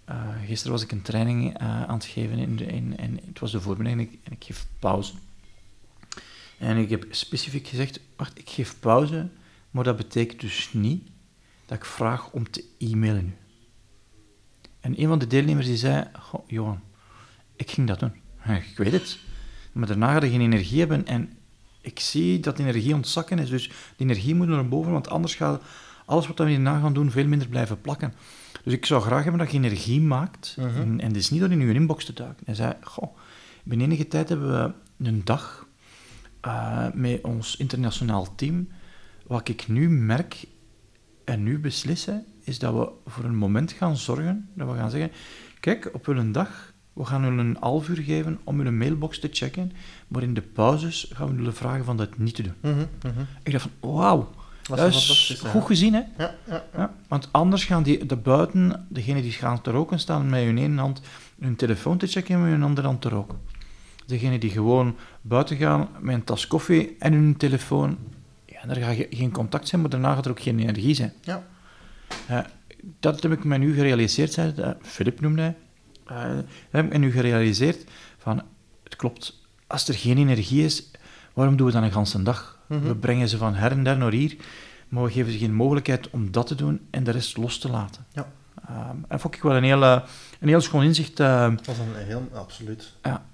Eh, 0.10 0.16
gisteren 0.46 0.72
was 0.72 0.84
ik 0.84 0.92
een 0.92 1.02
training 1.02 1.58
eh, 1.58 1.84
aan 1.84 1.94
het 1.94 2.06
geven 2.06 2.38
in 2.38 2.60
in, 2.60 2.98
en 2.98 3.20
het 3.26 3.40
was 3.40 3.52
de 3.52 3.62
voormiddag 3.62 3.94
en 4.24 4.32
ik, 4.32 4.44
geef 4.44 4.68
pauze. 4.80 5.14
En 6.58 6.78
ik 6.78 6.90
heb 6.90 7.06
specifiek 7.10 7.68
gezegd, 7.68 8.00
wacht, 8.16 8.40
ik 8.40 8.50
geef 8.50 8.80
pauze, 8.80 9.30
maar 9.72 9.84
dat 9.84 9.98
betekent 9.98 10.42
dus 10.42 10.74
niet 10.74 11.08
dat 11.66 11.78
ik 11.78 11.86
vraag 11.86 12.32
om 12.32 12.50
te 12.50 12.64
e-mailen 12.78 13.26
nu. 13.26 13.34
En 14.80 15.02
een 15.02 15.08
van 15.08 15.20
de 15.20 15.28
deelnemers 15.28 15.66
die 15.66 15.78
zei, 15.78 16.08
goh, 16.20 16.48
Johan, 16.48 16.82
ik 17.56 17.72
ging 17.72 17.88
dat 17.88 18.00
doen. 18.00 18.14
Ik 18.72 18.78
weet 18.78 18.92
het. 18.92 19.20
Maar 19.72 19.88
daarna 19.88 20.14
ga 20.14 20.20
geen 20.20 20.42
energie 20.42 20.80
hebben 20.80 21.06
en 21.06 21.38
ik 21.82 22.00
zie 22.00 22.40
dat 22.40 22.58
de 22.58 22.64
energie 22.64 22.94
ontzakken 22.94 23.40
is, 23.40 23.50
dus 23.50 23.68
die 23.68 24.08
energie 24.08 24.36
moet 24.36 24.48
naar 24.48 24.68
boven, 24.68 24.92
want 24.92 25.10
anders 25.10 25.36
gaat 25.36 25.64
alles 26.06 26.28
wat 26.28 26.38
we 26.38 26.50
hierna 26.50 26.80
gaan 26.80 26.94
doen 26.94 27.12
veel 27.12 27.28
minder 27.28 27.48
blijven 27.48 27.82
plakken. 27.82 28.14
Dus 28.64 28.74
ik 28.74 28.86
zou 28.86 29.02
graag 29.02 29.24
hebben 29.24 29.42
dat 29.42 29.52
je 29.52 29.58
energie 29.58 30.02
maakt, 30.02 30.56
Mhm. 30.58 30.68
en, 30.68 31.00
en 31.00 31.08
het 31.08 31.16
is 31.16 31.30
niet 31.30 31.40
door 31.40 31.52
in 31.52 31.60
je 31.60 31.74
inbox 31.74 32.06
te 32.06 32.14
duiken. 32.14 32.46
Hij 32.46 32.56
zei, 32.56 32.74
goh, 32.82 33.18
binnen 33.64 33.88
enige 33.88 34.08
tijd 34.08 34.30
hebben 34.30 34.52
we 34.98 35.06
een 35.08 35.22
dag 35.24 35.68
eh, 36.42 36.88
met 36.94 37.22
ons 37.24 37.58
internationaal 37.58 38.36
team. 38.36 38.68
Wat 39.28 39.48
ik 39.50 39.68
nu 39.68 39.90
merk 39.90 40.44
en 41.24 41.44
nu 41.44 41.60
beslissen, 41.60 42.26
is 42.44 42.60
dat 42.60 42.74
we 42.74 42.90
voor 43.12 43.24
een 43.24 43.36
moment 43.36 43.72
gaan 43.72 43.98
zorgen, 43.98 44.50
dat 44.54 44.68
we 44.72 44.76
gaan 44.76 44.90
zeggen, 44.92 45.12
kijk, 45.60 45.90
op 45.94 46.08
een 46.08 46.32
dag, 46.32 46.74
we 46.94 47.06
gaan 47.06 47.24
u 47.24 47.40
een 47.40 47.58
half 47.60 47.90
uur 47.90 47.98
geven 48.04 48.40
om 48.44 48.60
uw 48.60 48.72
mailbox 48.72 49.20
te 49.20 49.30
checken, 49.32 49.72
maar 50.08 50.24
in 50.24 50.34
de 50.34 50.42
pauzes 50.42 51.12
gaan 51.14 51.36
we 51.36 51.42
u 51.44 51.54
vragen 51.54 51.86
van 51.86 51.98
dat 51.98 52.18
niet 52.18 52.36
te 52.36 52.42
doen. 52.44 52.54
Mhm. 52.62 52.86
Mhm. 53.14 53.20
Ik 53.44 53.52
dacht 53.52 53.68
van, 53.80 53.92
wauw, 53.92 54.30
Dat 54.78 54.88
is 54.88 55.40
ja. 55.44 55.50
goed 55.50 55.66
gezien, 55.66 55.94
hè? 55.94 56.00
Ja, 56.00 56.08
ja, 56.18 56.36
ja. 56.48 56.64
Ja, 56.78 56.94
want 57.08 57.30
anders 57.32 57.66
gaan 57.66 57.84
die 57.84 58.06
de 58.06 58.16
buiten, 58.16 58.86
degene 58.90 59.22
die 59.22 59.32
gaan 59.32 59.62
te 59.62 59.72
roken, 59.72 60.00
staan 60.00 60.30
met 60.30 60.44
hun 60.44 60.58
ene 60.58 60.82
hand 60.82 61.02
hun 61.40 61.56
telefoon 61.56 61.98
te 61.98 62.08
checken 62.08 62.36
en 62.36 62.42
met 62.42 62.52
hun 62.52 62.64
andere 62.64 62.88
hand 62.88 63.02
te 63.02 63.10
roken. 63.10 63.40
Degene 64.06 64.40
die 64.40 64.50
gewoon 64.50 64.96
buiten 65.22 65.58
gaan 65.58 65.88
met 66.00 66.16
een 66.16 66.24
tas 66.24 66.48
koffie 66.48 66.96
en 67.00 67.14
hun 67.14 67.38
telefoon, 67.38 67.98
ja, 68.46 68.66
daar 68.66 68.76
gaat 68.76 68.96
ge- 68.96 69.08
geen 69.10 69.32
contact 69.32 69.68
zijn, 69.68 69.82
maar 69.82 69.90
daarna 69.90 70.14
gaat 70.14 70.26
er 70.26 70.32
ook 70.32 70.42
geen 70.42 70.60
energie 70.60 70.94
zijn. 70.96 71.14
Ja. 71.22 71.44
Eh, 72.28 72.40
dat 73.00 73.24
heb 73.24 73.32
ik 73.32 73.44
me 73.44 73.58
nu 73.58 73.74
gerealiseerd, 73.74 74.34
zei 74.34 74.54
uh, 74.58 74.70
Philip 74.82 75.20
noemde 75.22 75.42
hij. 75.42 75.56
Eh, 76.06 76.36
dat 76.36 76.46
heb 76.70 76.86
ik 76.86 76.92
me 76.92 76.98
nu 76.98 77.12
gerealiseerd 77.12 77.84
van, 78.18 78.42
het 78.84 78.96
klopt, 78.96 79.40
als 79.68 79.88
er 79.88 79.94
geen 79.94 80.18
energie 80.18 80.64
is, 80.66 80.92
waarom 81.34 81.56
doen 81.58 81.68
we 81.68 81.74
dan 81.74 81.84
een 81.84 81.92
ganse 81.92 82.24
dag? 82.24 82.59
Mhm. 82.70 82.88
We 82.88 82.96
brengen 82.96 83.30
ze 83.30 83.38
van 83.38 83.54
her 83.56 83.72
en 83.72 83.84
der 83.84 83.98
naar 83.98 84.12
hier, 84.12 84.36
maar 84.88 85.04
we 85.04 85.12
geven 85.12 85.32
ze 85.32 85.38
geen 85.38 85.54
mogelijkheid 85.54 86.10
om 86.10 86.32
dat 86.32 86.48
te 86.48 86.56
doen 86.56 86.82
en 86.90 87.04
de 87.04 87.12
rest 87.12 87.38
los 87.38 87.58
te 87.60 87.70
laten. 87.70 88.06
Ja. 88.12 88.32
Ehm, 88.68 88.80
en 88.90 89.06
dat 89.08 89.22
vond 89.22 89.36
ik 89.36 89.42
wel 89.42 89.56
een 89.56 89.64
heel, 89.64 89.84
eh, 89.84 90.02
een 90.40 90.48
heel 90.48 90.62
schoon 90.62 90.84
inzicht. 90.84 91.20
eh, 91.20 91.50
Dat 91.56 91.68
is 91.68 91.78
een 91.78 92.06
heel... 92.06 92.28
Absoluut. 92.34 92.94
ja. 93.04 93.26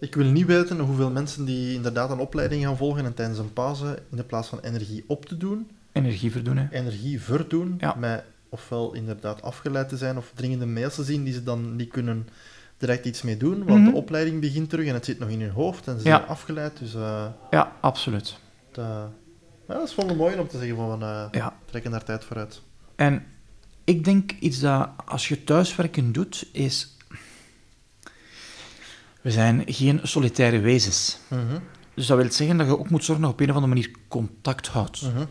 Ik 0.00 0.14
wil 0.14 0.26
niet 0.26 0.46
weten 0.46 0.78
hoeveel 0.78 1.10
mensen 1.10 1.44
die 1.44 1.74
inderdaad 1.74 2.10
een 2.10 2.18
opleiding 2.18 2.64
gaan 2.64 2.76
volgen 2.76 3.04
en 3.04 3.14
tijdens 3.14 3.38
een 3.38 3.52
pauze, 3.52 4.02
in 4.10 4.16
de 4.16 4.22
plaats 4.24 4.48
van 4.48 4.58
energie 4.60 5.04
op 5.06 5.24
te 5.26 5.36
doen, 5.36 5.70
energie 5.92 6.32
verdoen, 6.32 6.56
hè. 6.56 6.66
energie 6.70 7.20
verdoen, 7.20 7.74
Ja. 7.78 7.94
met 7.98 8.24
ofwel 8.48 8.92
inderdaad 8.94 9.42
afgeleid 9.42 9.88
te 9.88 9.96
zijn 9.96 10.16
of 10.16 10.32
dringende 10.34 10.66
mails 10.66 10.94
te 10.94 11.04
zien 11.04 11.24
die 11.24 11.32
ze 11.32 11.42
dan 11.42 11.76
niet 11.76 11.90
kunnen 11.90 12.28
direct 12.78 13.04
iets 13.04 13.22
mee 13.22 13.36
doen, 13.36 13.64
want 13.64 13.80
Mhm. 13.82 13.90
de 13.90 13.96
opleiding 13.96 14.40
begint 14.40 14.70
terug 14.70 14.86
en 14.86 14.94
het 14.94 15.04
zit 15.04 15.18
nog 15.18 15.28
in 15.28 15.40
hun 15.40 15.50
hoofd 15.50 15.86
en 15.86 16.00
ze 16.00 16.08
Ja. 16.08 16.16
zijn 16.16 16.28
afgeleid. 16.28 16.78
Dus 16.78 16.94
eh, 16.94 17.26
Ja, 17.50 17.72
absoluut. 17.80 18.38
Het, 18.76 18.84
eh, 18.84 19.04
ja, 19.68 19.74
dat 19.74 19.88
is 19.88 19.94
wel 19.94 20.14
mooi 20.14 20.38
om 20.38 20.48
te 20.48 20.58
zeggen 20.58 20.76
van 20.76 20.98
Ja. 21.32 21.56
trekken 21.64 21.90
daar 21.90 22.04
tijd 22.04 22.24
voor 22.24 22.36
uit. 22.36 22.62
En 22.96 23.26
ik 23.84 24.04
denk 24.04 24.32
iets 24.32 24.60
dat 24.60 24.88
als 25.04 25.28
je 25.28 25.44
thuiswerken 25.44 26.12
doet, 26.12 26.48
is... 26.52 26.96
We 29.20 29.30
zijn 29.30 29.62
geen 29.66 30.00
solitaire 30.02 30.60
wezens. 30.60 31.18
Mhm. 31.28 31.58
Dus 31.94 32.06
dat 32.06 32.18
wil 32.18 32.32
zeggen 32.32 32.56
dat 32.56 32.66
je 32.66 32.78
ook 32.78 32.90
moet 32.90 33.04
zorgen 33.04 33.24
dat 33.24 33.30
je 33.30 33.36
op 33.36 33.48
een 33.48 33.56
of 33.56 33.62
andere 33.62 33.74
manier 33.74 33.96
contact 34.08 34.66
houdt. 34.66 35.02
Mhm. 35.02 35.24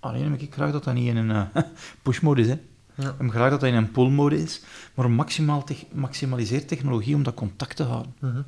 Alleen 0.00 0.30
heb 0.30 0.40
ik 0.40 0.52
graag 0.54 0.72
dat 0.72 0.84
dat 0.84 0.94
niet 0.94 1.08
in 1.08 1.16
een 1.16 1.30
eh, 1.30 1.62
push-mode 2.02 2.40
is. 2.40 2.46
Hè. 2.48 2.58
Ja. 2.94 3.08
Ik 3.08 3.14
heb 3.18 3.30
graag 3.30 3.50
dat 3.50 3.60
dat 3.60 3.68
in 3.68 3.74
een 3.74 3.90
pull-mode 3.90 4.42
is, 4.42 4.62
maar 4.94 5.10
maximaal 5.10 5.64
te 5.64 5.76
maximaliseer 5.92 6.66
technologie 6.66 7.14
om 7.14 7.22
dat 7.22 7.34
contact 7.34 7.76
te 7.76 7.82
houden. 7.82 8.14
Mhm. 8.20 8.42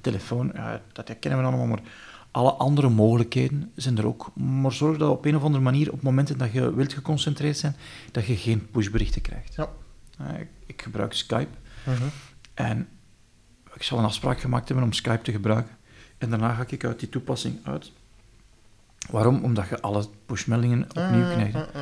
Telefoon, 0.00 0.52
dat 0.92 1.08
herkennen 1.08 1.40
we 1.40 1.46
allemaal, 1.46 1.66
maar 1.66 1.82
alle 2.30 2.50
andere 2.52 2.88
mogelijkheden 2.88 3.70
zijn 3.74 3.98
er 3.98 4.06
ook. 4.06 4.30
Maar 4.36 4.72
zorg 4.72 4.98
dat 4.98 5.10
op 5.10 5.24
een 5.24 5.36
of 5.36 5.42
andere 5.42 5.62
manier, 5.62 5.92
op 5.92 6.02
momenten 6.02 6.38
dat 6.38 6.52
je 6.52 6.74
wilt 6.74 6.92
geconcentreerd 6.92 7.56
zijn, 7.56 7.76
dat 8.12 8.26
je 8.26 8.36
geen 8.36 8.70
pushberichten 8.70 9.22
krijgt. 9.22 9.54
Ja. 9.54 9.68
Eh, 10.18 10.40
ik, 10.40 10.48
ik 10.66 10.82
gebruik 10.82 11.12
Skype 11.12 11.48
Mhm. 11.84 12.02
en 12.54 12.88
ik 13.74 13.82
zal 13.82 13.98
een 13.98 14.04
afspraak 14.04 14.40
gemaakt 14.40 14.68
hebben 14.68 14.84
om 14.86 14.92
Skype 14.92 15.22
te 15.22 15.32
gebruiken. 15.32 15.76
En 16.18 16.30
daarna 16.30 16.54
ga 16.54 16.64
ik 16.68 16.84
uit 16.84 17.00
die 17.00 17.08
toepassing 17.08 17.58
uit. 17.62 17.92
Waarom? 19.10 19.44
Omdat 19.44 19.68
je 19.68 19.80
alle 19.80 20.06
pushmeldingen 20.26 20.82
opnieuw 20.82 21.24
Ah, 21.24 21.32
krijgt. 21.32 21.54
ah, 21.54 21.62
ah. 21.74 21.80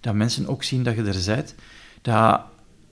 Dat 0.00 0.14
mensen 0.14 0.46
ook 0.46 0.62
zien 0.62 0.82
dat 0.82 0.94
je 0.96 1.02
er 1.04 1.22
bent. 1.26 1.54
Dat 2.02 2.40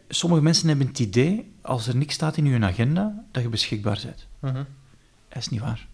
sommige 0.09 0.43
mensen 0.43 0.69
hebben 0.69 0.87
het 0.87 0.99
idee, 0.99 1.53
als 1.63 1.87
er 1.87 1.97
niks 1.97 2.15
staat 2.15 2.37
in 2.37 2.45
je 2.47 2.61
agenda, 2.61 3.25
dat 3.31 3.43
je 3.43 3.49
beschikbaar 3.49 4.01
bent. 4.05 4.27
Mhm. 4.39 4.65
Dat 5.29 5.39
is 5.39 5.49
niet 5.49 5.61
waar. 5.61 5.88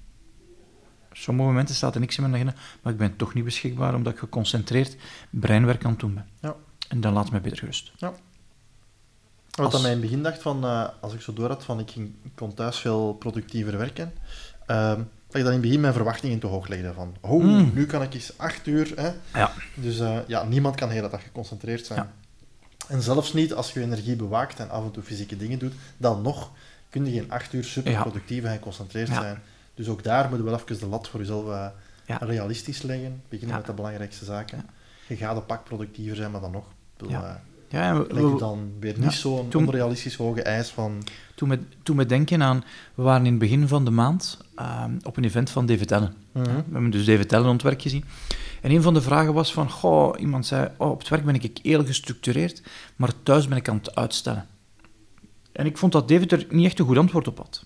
Sommige 1.17 1.49
momenten 1.49 1.75
staat 1.75 1.95
er 1.95 2.01
niks 2.01 2.17
in 2.17 2.23
mijn 2.23 2.35
agenda, 2.35 2.55
maar 2.83 2.93
ik 2.93 2.99
ben 2.99 3.17
toch 3.17 3.35
niet 3.35 3.45
beschikbaar 3.45 3.95
omdat 3.95 4.13
ik 4.13 4.19
geconcentreerd 4.19 4.97
breinwerk 5.31 5.85
aan 5.85 5.91
het 5.91 6.01
doen 6.01 6.15
ben. 6.15 6.27
Ja. 6.41 6.55
En 6.89 7.01
dan 7.01 7.13
laat 7.13 7.31
mij 7.31 7.41
beter 7.41 7.59
gerust. 7.59 7.93
Wat 7.99 8.15
Als- 9.65 9.75
aan 9.75 9.83
mij 9.83 9.91
in 9.91 9.97
het 9.97 10.07
begin 10.07 10.23
dacht 10.23 10.43
van, 10.43 10.65
eh, 10.65 10.89
als 11.01 11.15
ik 11.15 11.21
zo 11.21 11.33
door 11.33 11.49
had 11.49 11.65
van 11.65 11.81
ik, 11.81 11.91
ging, 11.91 12.13
ik 12.23 12.31
kon 12.35 12.55
thuis 12.55 12.79
veel 12.79 13.13
productiever 13.15 13.79
werken, 13.79 14.13
ehm, 14.67 14.97
dat 15.27 15.37
ik 15.37 15.43
dan 15.43 15.47
in 15.47 15.53
het 15.53 15.61
begin 15.61 15.81
mijn 15.81 15.93
verwachtingen 15.93 16.39
te 16.39 16.47
hoog 16.47 16.69
legde 16.69 16.93
van, 16.95 17.17
oh, 17.21 17.43
Mm. 17.43 17.71
nu 17.75 17.87
kan 17.87 18.03
ik 18.03 18.15
eens 18.15 18.39
acht 18.39 18.67
uur, 18.67 18.93
hè. 18.97 19.11
Ja. 19.39 19.51
Dus 19.75 19.99
eh, 19.99 20.19
ja, 20.27 20.45
niemand 20.45 20.75
kan 20.77 20.89
de 20.89 20.95
hele 20.95 21.09
dag 21.09 21.23
geconcentreerd 21.23 21.87
zijn. 21.87 21.99
Ja. 21.99 22.13
En 22.89 23.03
zelfs 23.03 23.33
niet 23.33 23.55
als 23.55 23.73
je 23.73 23.81
je 23.81 23.87
energie 23.87 24.17
bewaakt 24.17 24.59
en 24.61 24.71
af 24.71 24.85
en 24.85 24.91
toe 24.91 25.03
fysieke 25.03 25.37
dingen 25.37 25.59
doet, 25.59 25.73
dan 25.97 26.23
nog 26.23 26.51
kun 26.91 27.05
je 27.07 27.13
geen 27.13 27.31
acht 27.31 27.53
uur 27.53 27.65
super 27.65 28.01
productief 28.01 28.45
en 28.45 28.53
geconcentreerd 28.53 29.09
Ja. 29.09 29.21
zijn. 29.21 29.43
Dus 29.75 29.89
ook 29.89 30.03
daar 30.03 30.29
moet 30.29 30.39
je 30.39 30.45
wel 30.45 30.55
even 30.55 30.79
de 30.79 30.87
lat 30.87 31.09
voor 31.09 31.21
jezelf 31.21 31.49
eh, 31.49 31.67
Ja. 32.07 32.17
realistisch 32.21 32.83
leggen. 32.83 33.23
Beginnen 33.29 33.57
met 33.57 33.67
de 33.67 33.73
belangrijkste 33.73 34.25
zaken. 34.25 34.67
Je 35.09 35.17
gaat 35.17 35.37
een 35.37 35.47
pak 35.47 35.65
productiever 35.65 36.17
zijn, 36.17 36.31
maar 36.31 36.41
dan 36.41 36.51
nog. 36.51 36.65
Bedoel, 36.97 37.13
Ja. 37.13 37.25
eh, 37.25 37.35
Ja, 37.69 37.89
en 37.89 37.99
we- 37.99 38.15
leg 38.15 38.23
je 38.23 38.33
we- 38.33 38.39
dan 38.39 38.73
weer 38.81 38.99
niet 38.99 39.13
zo'n 39.13 39.49
onrealistisch 39.55 40.15
hoge 40.17 40.43
eis 40.43 40.69
van... 40.71 41.03
toen, 41.35 41.49
we, 41.49 41.59
toen 41.83 41.97
we 41.97 42.07
denken 42.07 42.43
aan... 42.43 42.65
We 42.95 43.03
waren 43.03 43.25
in 43.25 43.31
het 43.31 43.39
begin 43.41 43.69
van 43.69 43.85
de 43.85 43.91
maand 43.91 44.39
ehm, 44.55 44.97
op 45.03 45.17
een 45.17 45.25
event 45.25 45.51
van 45.51 45.67
David 45.67 45.93
Allen. 45.93 46.15
Mhm. 46.33 46.45
We 46.45 46.51
hebben 46.73 46.91
dus 46.91 47.05
David 47.05 47.33
Allen 47.33 47.63
werk 47.63 47.83
gezien. 47.83 48.05
En 48.63 48.71
een 48.71 48.83
van 48.83 48.95
de 48.95 49.03
vragen 49.03 49.35
was 49.35 49.53
van... 49.53 49.71
Goh, 49.71 50.21
iemand 50.21 50.47
zei... 50.47 50.69
Oh, 50.77 50.91
op 50.91 50.99
het 50.99 51.09
werk 51.09 51.25
ben 51.25 51.35
ik 51.35 51.59
heel 51.63 51.85
gestructureerd, 51.87 52.63
maar 52.97 53.11
thuis 53.23 53.49
ben 53.49 53.57
ik 53.59 53.69
aan 53.69 53.77
het 53.77 53.95
uitstellen. 53.95 54.47
En 55.53 55.67
ik 55.67 55.79
vond 55.79 55.93
dat 55.93 56.09
David 56.09 56.33
er 56.33 56.47
niet 56.51 56.67
echt 56.67 56.79
een 56.79 56.87
goed 56.87 56.99
antwoord 56.99 57.29
op 57.29 57.39
had. 57.39 57.65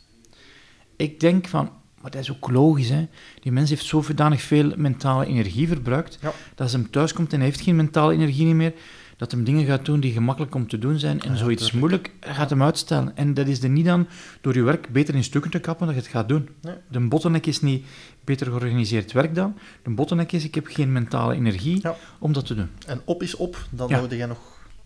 Ik 0.96 1.20
denk 1.20 1.46
van... 1.48 1.70
Maar 2.02 2.10
dat 2.10 2.20
is 2.20 2.30
ook 2.30 2.50
logisch, 2.50 2.88
hè. 2.88 3.06
Die 3.40 3.52
mens 3.52 3.70
heeft 3.70 3.84
zodanig 3.84 4.42
veel 4.42 4.72
mentale 4.76 5.26
energie 5.26 5.68
verbruikt, 5.68 6.18
Ja. 6.20 6.32
dat 6.50 6.60
als 6.60 6.72
hem 6.72 6.90
thuis 6.90 7.12
komt 7.12 7.32
en 7.32 7.38
hij 7.38 7.48
heeft 7.48 7.60
geen 7.60 7.76
mentale 7.76 8.12
energie 8.12 8.54
meer, 8.54 8.72
dat 9.16 9.30
hem 9.30 9.44
dingen 9.44 9.64
gaat 9.66 9.84
doen 9.84 10.00
die 10.00 10.12
gemakkelijk 10.12 10.54
om 10.54 10.68
te 10.68 10.78
doen 10.78 10.98
zijn, 10.98 11.20
en 11.20 11.30
Ja, 11.30 11.36
zoiets 11.36 11.62
tuurlijk. 11.70 11.78
moeilijk 11.80 12.10
gaat 12.20 12.50
hem 12.50 12.62
uitstellen. 12.62 13.16
En 13.16 13.34
dat 13.34 13.46
is 13.46 13.62
er 13.62 13.68
niet 13.68 13.84
dan 13.84 14.06
door 14.40 14.54
je 14.54 14.62
werk 14.62 14.88
beter 14.92 15.14
in 15.14 15.24
stukken 15.24 15.50
te 15.50 15.58
kappen 15.58 15.86
dat 15.86 15.94
je 15.94 16.00
het 16.00 16.10
gaat 16.10 16.28
doen. 16.28 16.48
Nee. 16.62 16.74
De 16.90 17.00
bottleneck 17.00 17.46
is 17.46 17.60
niet 17.60 17.84
beter 18.24 18.46
georganiseerd 18.46 19.12
werk 19.12 19.34
dan. 19.34 19.54
De 19.82 19.90
bottleneck 19.90 20.32
is, 20.32 20.44
ik 20.44 20.54
heb 20.54 20.66
geen 20.66 20.92
mentale 20.92 21.34
energie 21.34 21.78
Ja. 21.82 21.96
om 22.18 22.32
dat 22.32 22.46
te 22.46 22.54
doen. 22.54 22.68
En 22.86 23.00
op 23.04 23.22
is 23.22 23.34
op, 23.36 23.66
dan 23.70 24.00
moet 24.00 24.10
jij 24.10 24.26
nog 24.26 24.38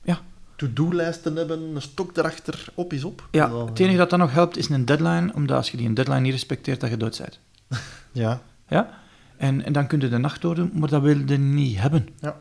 Ja. 0.04 0.20
To-do-lijsten 0.66 1.36
hebben, 1.36 1.60
een 1.74 1.82
stok 1.82 2.16
erachter, 2.16 2.64
op 2.74 2.92
is 2.92 3.04
op. 3.04 3.28
Ja, 3.30 3.48
Dan- 3.48 3.66
het 3.68 3.78
enige 3.78 3.96
dat 3.96 4.10
dan 4.10 4.18
nog 4.18 4.32
helpt 4.32 4.56
is 4.56 4.68
een 4.68 4.84
deadline, 4.84 5.30
omdat 5.34 5.56
als 5.56 5.70
je 5.70 5.76
die 5.76 5.86
een 5.88 5.94
deadline 5.94 6.20
niet 6.20 6.32
respecteert, 6.32 6.80
dat 6.80 6.90
je 6.90 6.96
dood 6.96 7.18
bent. 7.18 7.38
Ja, 8.12 8.42
Ja? 8.68 9.00
En, 9.36 9.64
en 9.64 9.72
dan 9.72 9.86
kun 9.86 10.00
je 10.00 10.08
de 10.08 10.18
nacht 10.18 10.40
doordoen, 10.40 10.70
maar 10.74 10.88
dat 10.88 11.02
wil 11.02 11.18
je 11.26 11.38
niet 11.38 11.78
hebben. 11.78 12.08
Ja. 12.20 12.36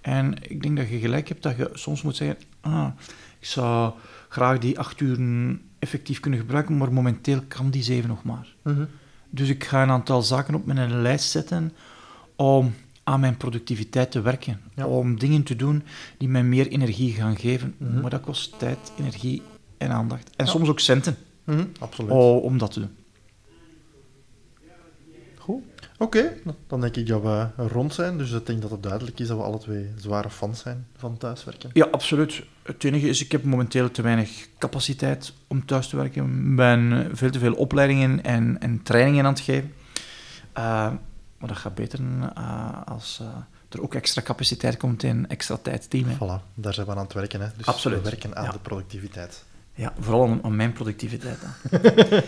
En 0.00 0.34
ik 0.42 0.62
denk 0.62 0.76
dat 0.76 0.88
je 0.88 0.98
gelijk 0.98 1.28
hebt 1.28 1.42
dat 1.42 1.56
je 1.56 1.70
soms 1.72 2.02
moet 2.02 2.16
zeggen, 2.16 2.36
ah, 2.60 2.86
ik 3.40 3.46
zou 3.46 3.92
graag 4.28 4.58
die 4.58 4.78
acht 4.78 5.00
uren 5.00 5.60
effectief 5.78 6.20
kunnen 6.20 6.40
gebruiken, 6.40 6.76
maar 6.76 6.92
momenteel 6.92 7.42
kan 7.48 7.70
die 7.70 7.82
zeven 7.82 8.08
nog 8.08 8.22
maar. 8.24 8.46
Mhm. 8.62 8.84
Dus 9.30 9.48
ik 9.48 9.64
ga 9.64 9.82
een 9.82 9.90
aantal 9.90 10.22
zaken 10.22 10.54
op 10.54 10.66
mijn 10.66 11.02
lijst 11.02 11.30
zetten 11.30 11.72
om 12.36 12.74
aan 13.10 13.20
mijn 13.20 13.36
productiviteit 13.36 14.10
te 14.10 14.20
werken. 14.20 14.60
Ja. 14.74 14.86
Om 14.86 15.18
dingen 15.18 15.42
te 15.42 15.56
doen 15.56 15.82
die 16.18 16.28
mij 16.28 16.42
meer 16.42 16.68
energie 16.68 17.12
gaan 17.12 17.36
geven. 17.36 17.74
Mhm. 17.78 18.00
Maar 18.00 18.10
dat 18.10 18.20
kost 18.20 18.58
tijd, 18.58 18.78
energie 18.98 19.42
en 19.78 19.90
aandacht. 19.90 20.30
En 20.36 20.44
Ja. 20.44 20.50
soms 20.50 20.68
ook 20.68 20.80
centen 20.80 21.16
Mhm, 21.44 21.64
absoluut. 21.78 22.10
oh, 22.10 22.42
om 22.44 22.58
dat 22.58 22.72
te 22.72 22.80
doen. 22.80 22.90
Goed. 25.38 25.62
Oké, 25.98 26.32
dan 26.66 26.80
denk 26.80 26.96
ik 26.96 27.06
dat 27.06 27.22
we 27.22 27.46
rond 27.56 27.94
zijn. 27.94 28.18
Dus 28.18 28.32
ik 28.32 28.46
denk 28.46 28.62
dat 28.62 28.70
het 28.70 28.82
duidelijk 28.82 29.18
is 29.20 29.26
dat 29.28 29.36
we 29.36 29.42
alle 29.42 29.58
twee 29.58 29.86
zware 29.96 30.30
fans 30.30 30.60
zijn 30.60 30.86
van 30.96 31.16
thuiswerken. 31.16 31.70
Ja, 31.72 31.88
absoluut. 31.90 32.42
Het 32.62 32.84
enige 32.84 33.08
is, 33.08 33.24
ik 33.24 33.32
heb 33.32 33.44
momenteel 33.44 33.90
te 33.90 34.02
weinig 34.02 34.46
capaciteit 34.58 35.32
om 35.46 35.66
thuis 35.66 35.88
te 35.88 35.96
werken. 35.96 36.24
Ik 36.50 36.56
ben 36.56 37.08
veel 37.12 37.30
te 37.30 37.38
veel 37.38 37.54
opleidingen 37.54 38.24
en, 38.24 38.60
en 38.60 38.82
trainingen 38.82 39.24
aan 39.24 39.32
het 39.32 39.40
geven. 39.42 39.72
Eh, 40.52 40.92
maar 41.40 41.48
dat 41.48 41.58
gaat 41.58 41.74
beter 41.74 42.00
eh, 42.34 42.68
als 42.84 43.18
eh, 43.20 43.26
er 43.68 43.82
ook 43.82 43.94
extra 43.94 44.22
capaciteit 44.22 44.76
komt 44.76 45.02
in 45.02 45.28
extra 45.28 45.56
tijd 45.62 45.90
team. 45.90 46.08
hè. 46.08 46.14
Voilà, 46.14 46.42
daar 46.54 46.74
zijn 46.74 46.86
we 46.86 46.92
aan 46.92 46.98
het 46.98 47.12
werken. 47.12 47.40
Hè. 47.40 47.46
Dus 47.56 47.66
Absoluut. 47.66 47.98
we 48.02 48.10
werken 48.10 48.36
aan 48.36 48.44
Ja. 48.44 48.50
de 48.50 48.58
productiviteit. 48.58 49.44
Ja, 49.74 49.92
vooral 50.00 50.28
aan, 50.28 50.40
aan 50.44 50.56
mijn 50.56 50.72
productiviteit. 50.72 51.38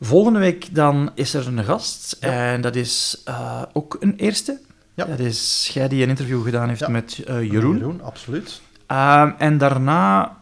Volgende 0.00 0.38
week 0.38 0.74
dan 0.74 1.10
is 1.14 1.34
er 1.34 1.46
een 1.46 1.64
gast. 1.64 2.12
En 2.20 2.60
dat 2.60 2.76
is 2.76 3.20
eh, 3.24 3.62
ook 3.72 3.96
een 4.00 4.16
eerste. 4.16 4.60
Ja. 4.94 5.04
Dat 5.04 5.18
is 5.18 5.70
jij 5.72 5.88
die 5.88 6.02
een 6.02 6.08
interview 6.08 6.44
gedaan 6.44 6.68
heeft 6.68 6.88
met 6.88 7.14
Jeroen. 7.26 7.76
Jeroen, 7.76 8.00
absoluut. 8.02 8.60
Ehm, 8.86 9.30
en 9.38 9.58
daarna 9.58 10.36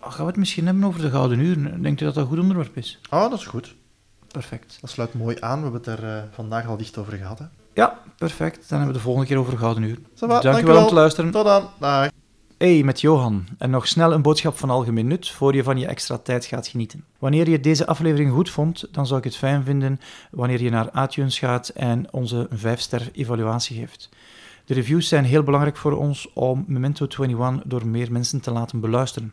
gaan 0.00 0.20
we 0.20 0.26
het 0.26 0.36
misschien 0.36 0.66
hebben 0.66 0.84
over 0.84 1.00
de 1.00 1.10
Gouden 1.10 1.38
Uren. 1.38 1.82
Denkt 1.82 2.00
u 2.00 2.04
dat 2.04 2.14
dat 2.14 2.22
een 2.22 2.28
goed 2.30 2.38
onderwerp 2.38 2.76
is? 2.76 2.98
Ah, 3.08 3.30
dat 3.30 3.38
is 3.38 3.46
goed. 3.46 3.74
Perfect. 4.34 4.78
Dat 4.80 4.90
sluit 4.90 5.14
mooi 5.14 5.36
aan. 5.40 5.56
We 5.56 5.62
hebben 5.62 5.80
het 5.92 6.00
er 6.00 6.16
eh, 6.16 6.22
vandaag 6.30 6.66
al 6.66 6.76
dicht 6.76 6.98
over 6.98 7.12
gehad. 7.12 7.38
Hè. 7.38 7.44
Ja, 7.74 7.98
perfect. 8.16 8.68
Dan 8.68 8.78
hebben 8.78 8.86
we 8.86 8.92
de 8.92 9.00
volgende 9.00 9.28
keer 9.28 9.38
over 9.38 9.52
de 9.52 9.58
Gouden 9.58 9.82
Uren. 9.82 10.06
va, 10.14 10.40
Dank 10.40 10.68
om 10.68 10.86
te 10.86 10.94
luisteren. 10.94 11.30
Tot 11.30 11.44
dan. 11.44 11.68
Dag. 11.78 12.08
Hey, 12.58 12.82
met 12.82 13.00
Johan. 13.00 13.46
En 13.58 13.70
nog 13.70 13.88
snel 13.88 14.12
een 14.12 14.22
boodschap 14.22 14.58
van 14.58 14.70
algemeen 14.70 15.06
nut 15.06 15.30
voor 15.30 15.54
je 15.54 15.62
van 15.62 15.78
je 15.78 15.86
extra 15.86 16.18
tijd 16.18 16.44
gaat 16.44 16.66
genieten. 16.66 17.04
Wanneer 17.18 17.48
je 17.48 17.60
deze 17.60 17.86
aflevering 17.86 18.32
goed 18.32 18.50
vond, 18.50 18.88
dan 18.90 19.06
zou 19.06 19.18
ik 19.18 19.24
het 19.24 19.36
fijn 19.36 19.64
vinden 19.64 20.00
wanneer 20.30 20.62
je 20.62 20.70
naar 20.70 21.02
iTunes 21.02 21.38
gaat 21.38 21.68
en 21.68 22.12
onze 22.12 22.48
5-ster 22.54 23.10
evaluatie 23.12 23.78
geeft. 23.78 24.08
De 24.64 24.74
reviews 24.74 25.08
zijn 25.08 25.24
heel 25.24 25.42
belangrijk 25.42 25.76
voor 25.76 25.92
ons 25.92 26.32
om 26.32 26.64
Memento 26.66 27.06
21 27.06 27.62
door 27.64 27.86
meer 27.86 28.12
mensen 28.12 28.40
te 28.40 28.50
laten 28.50 28.80
beluisteren. 28.80 29.32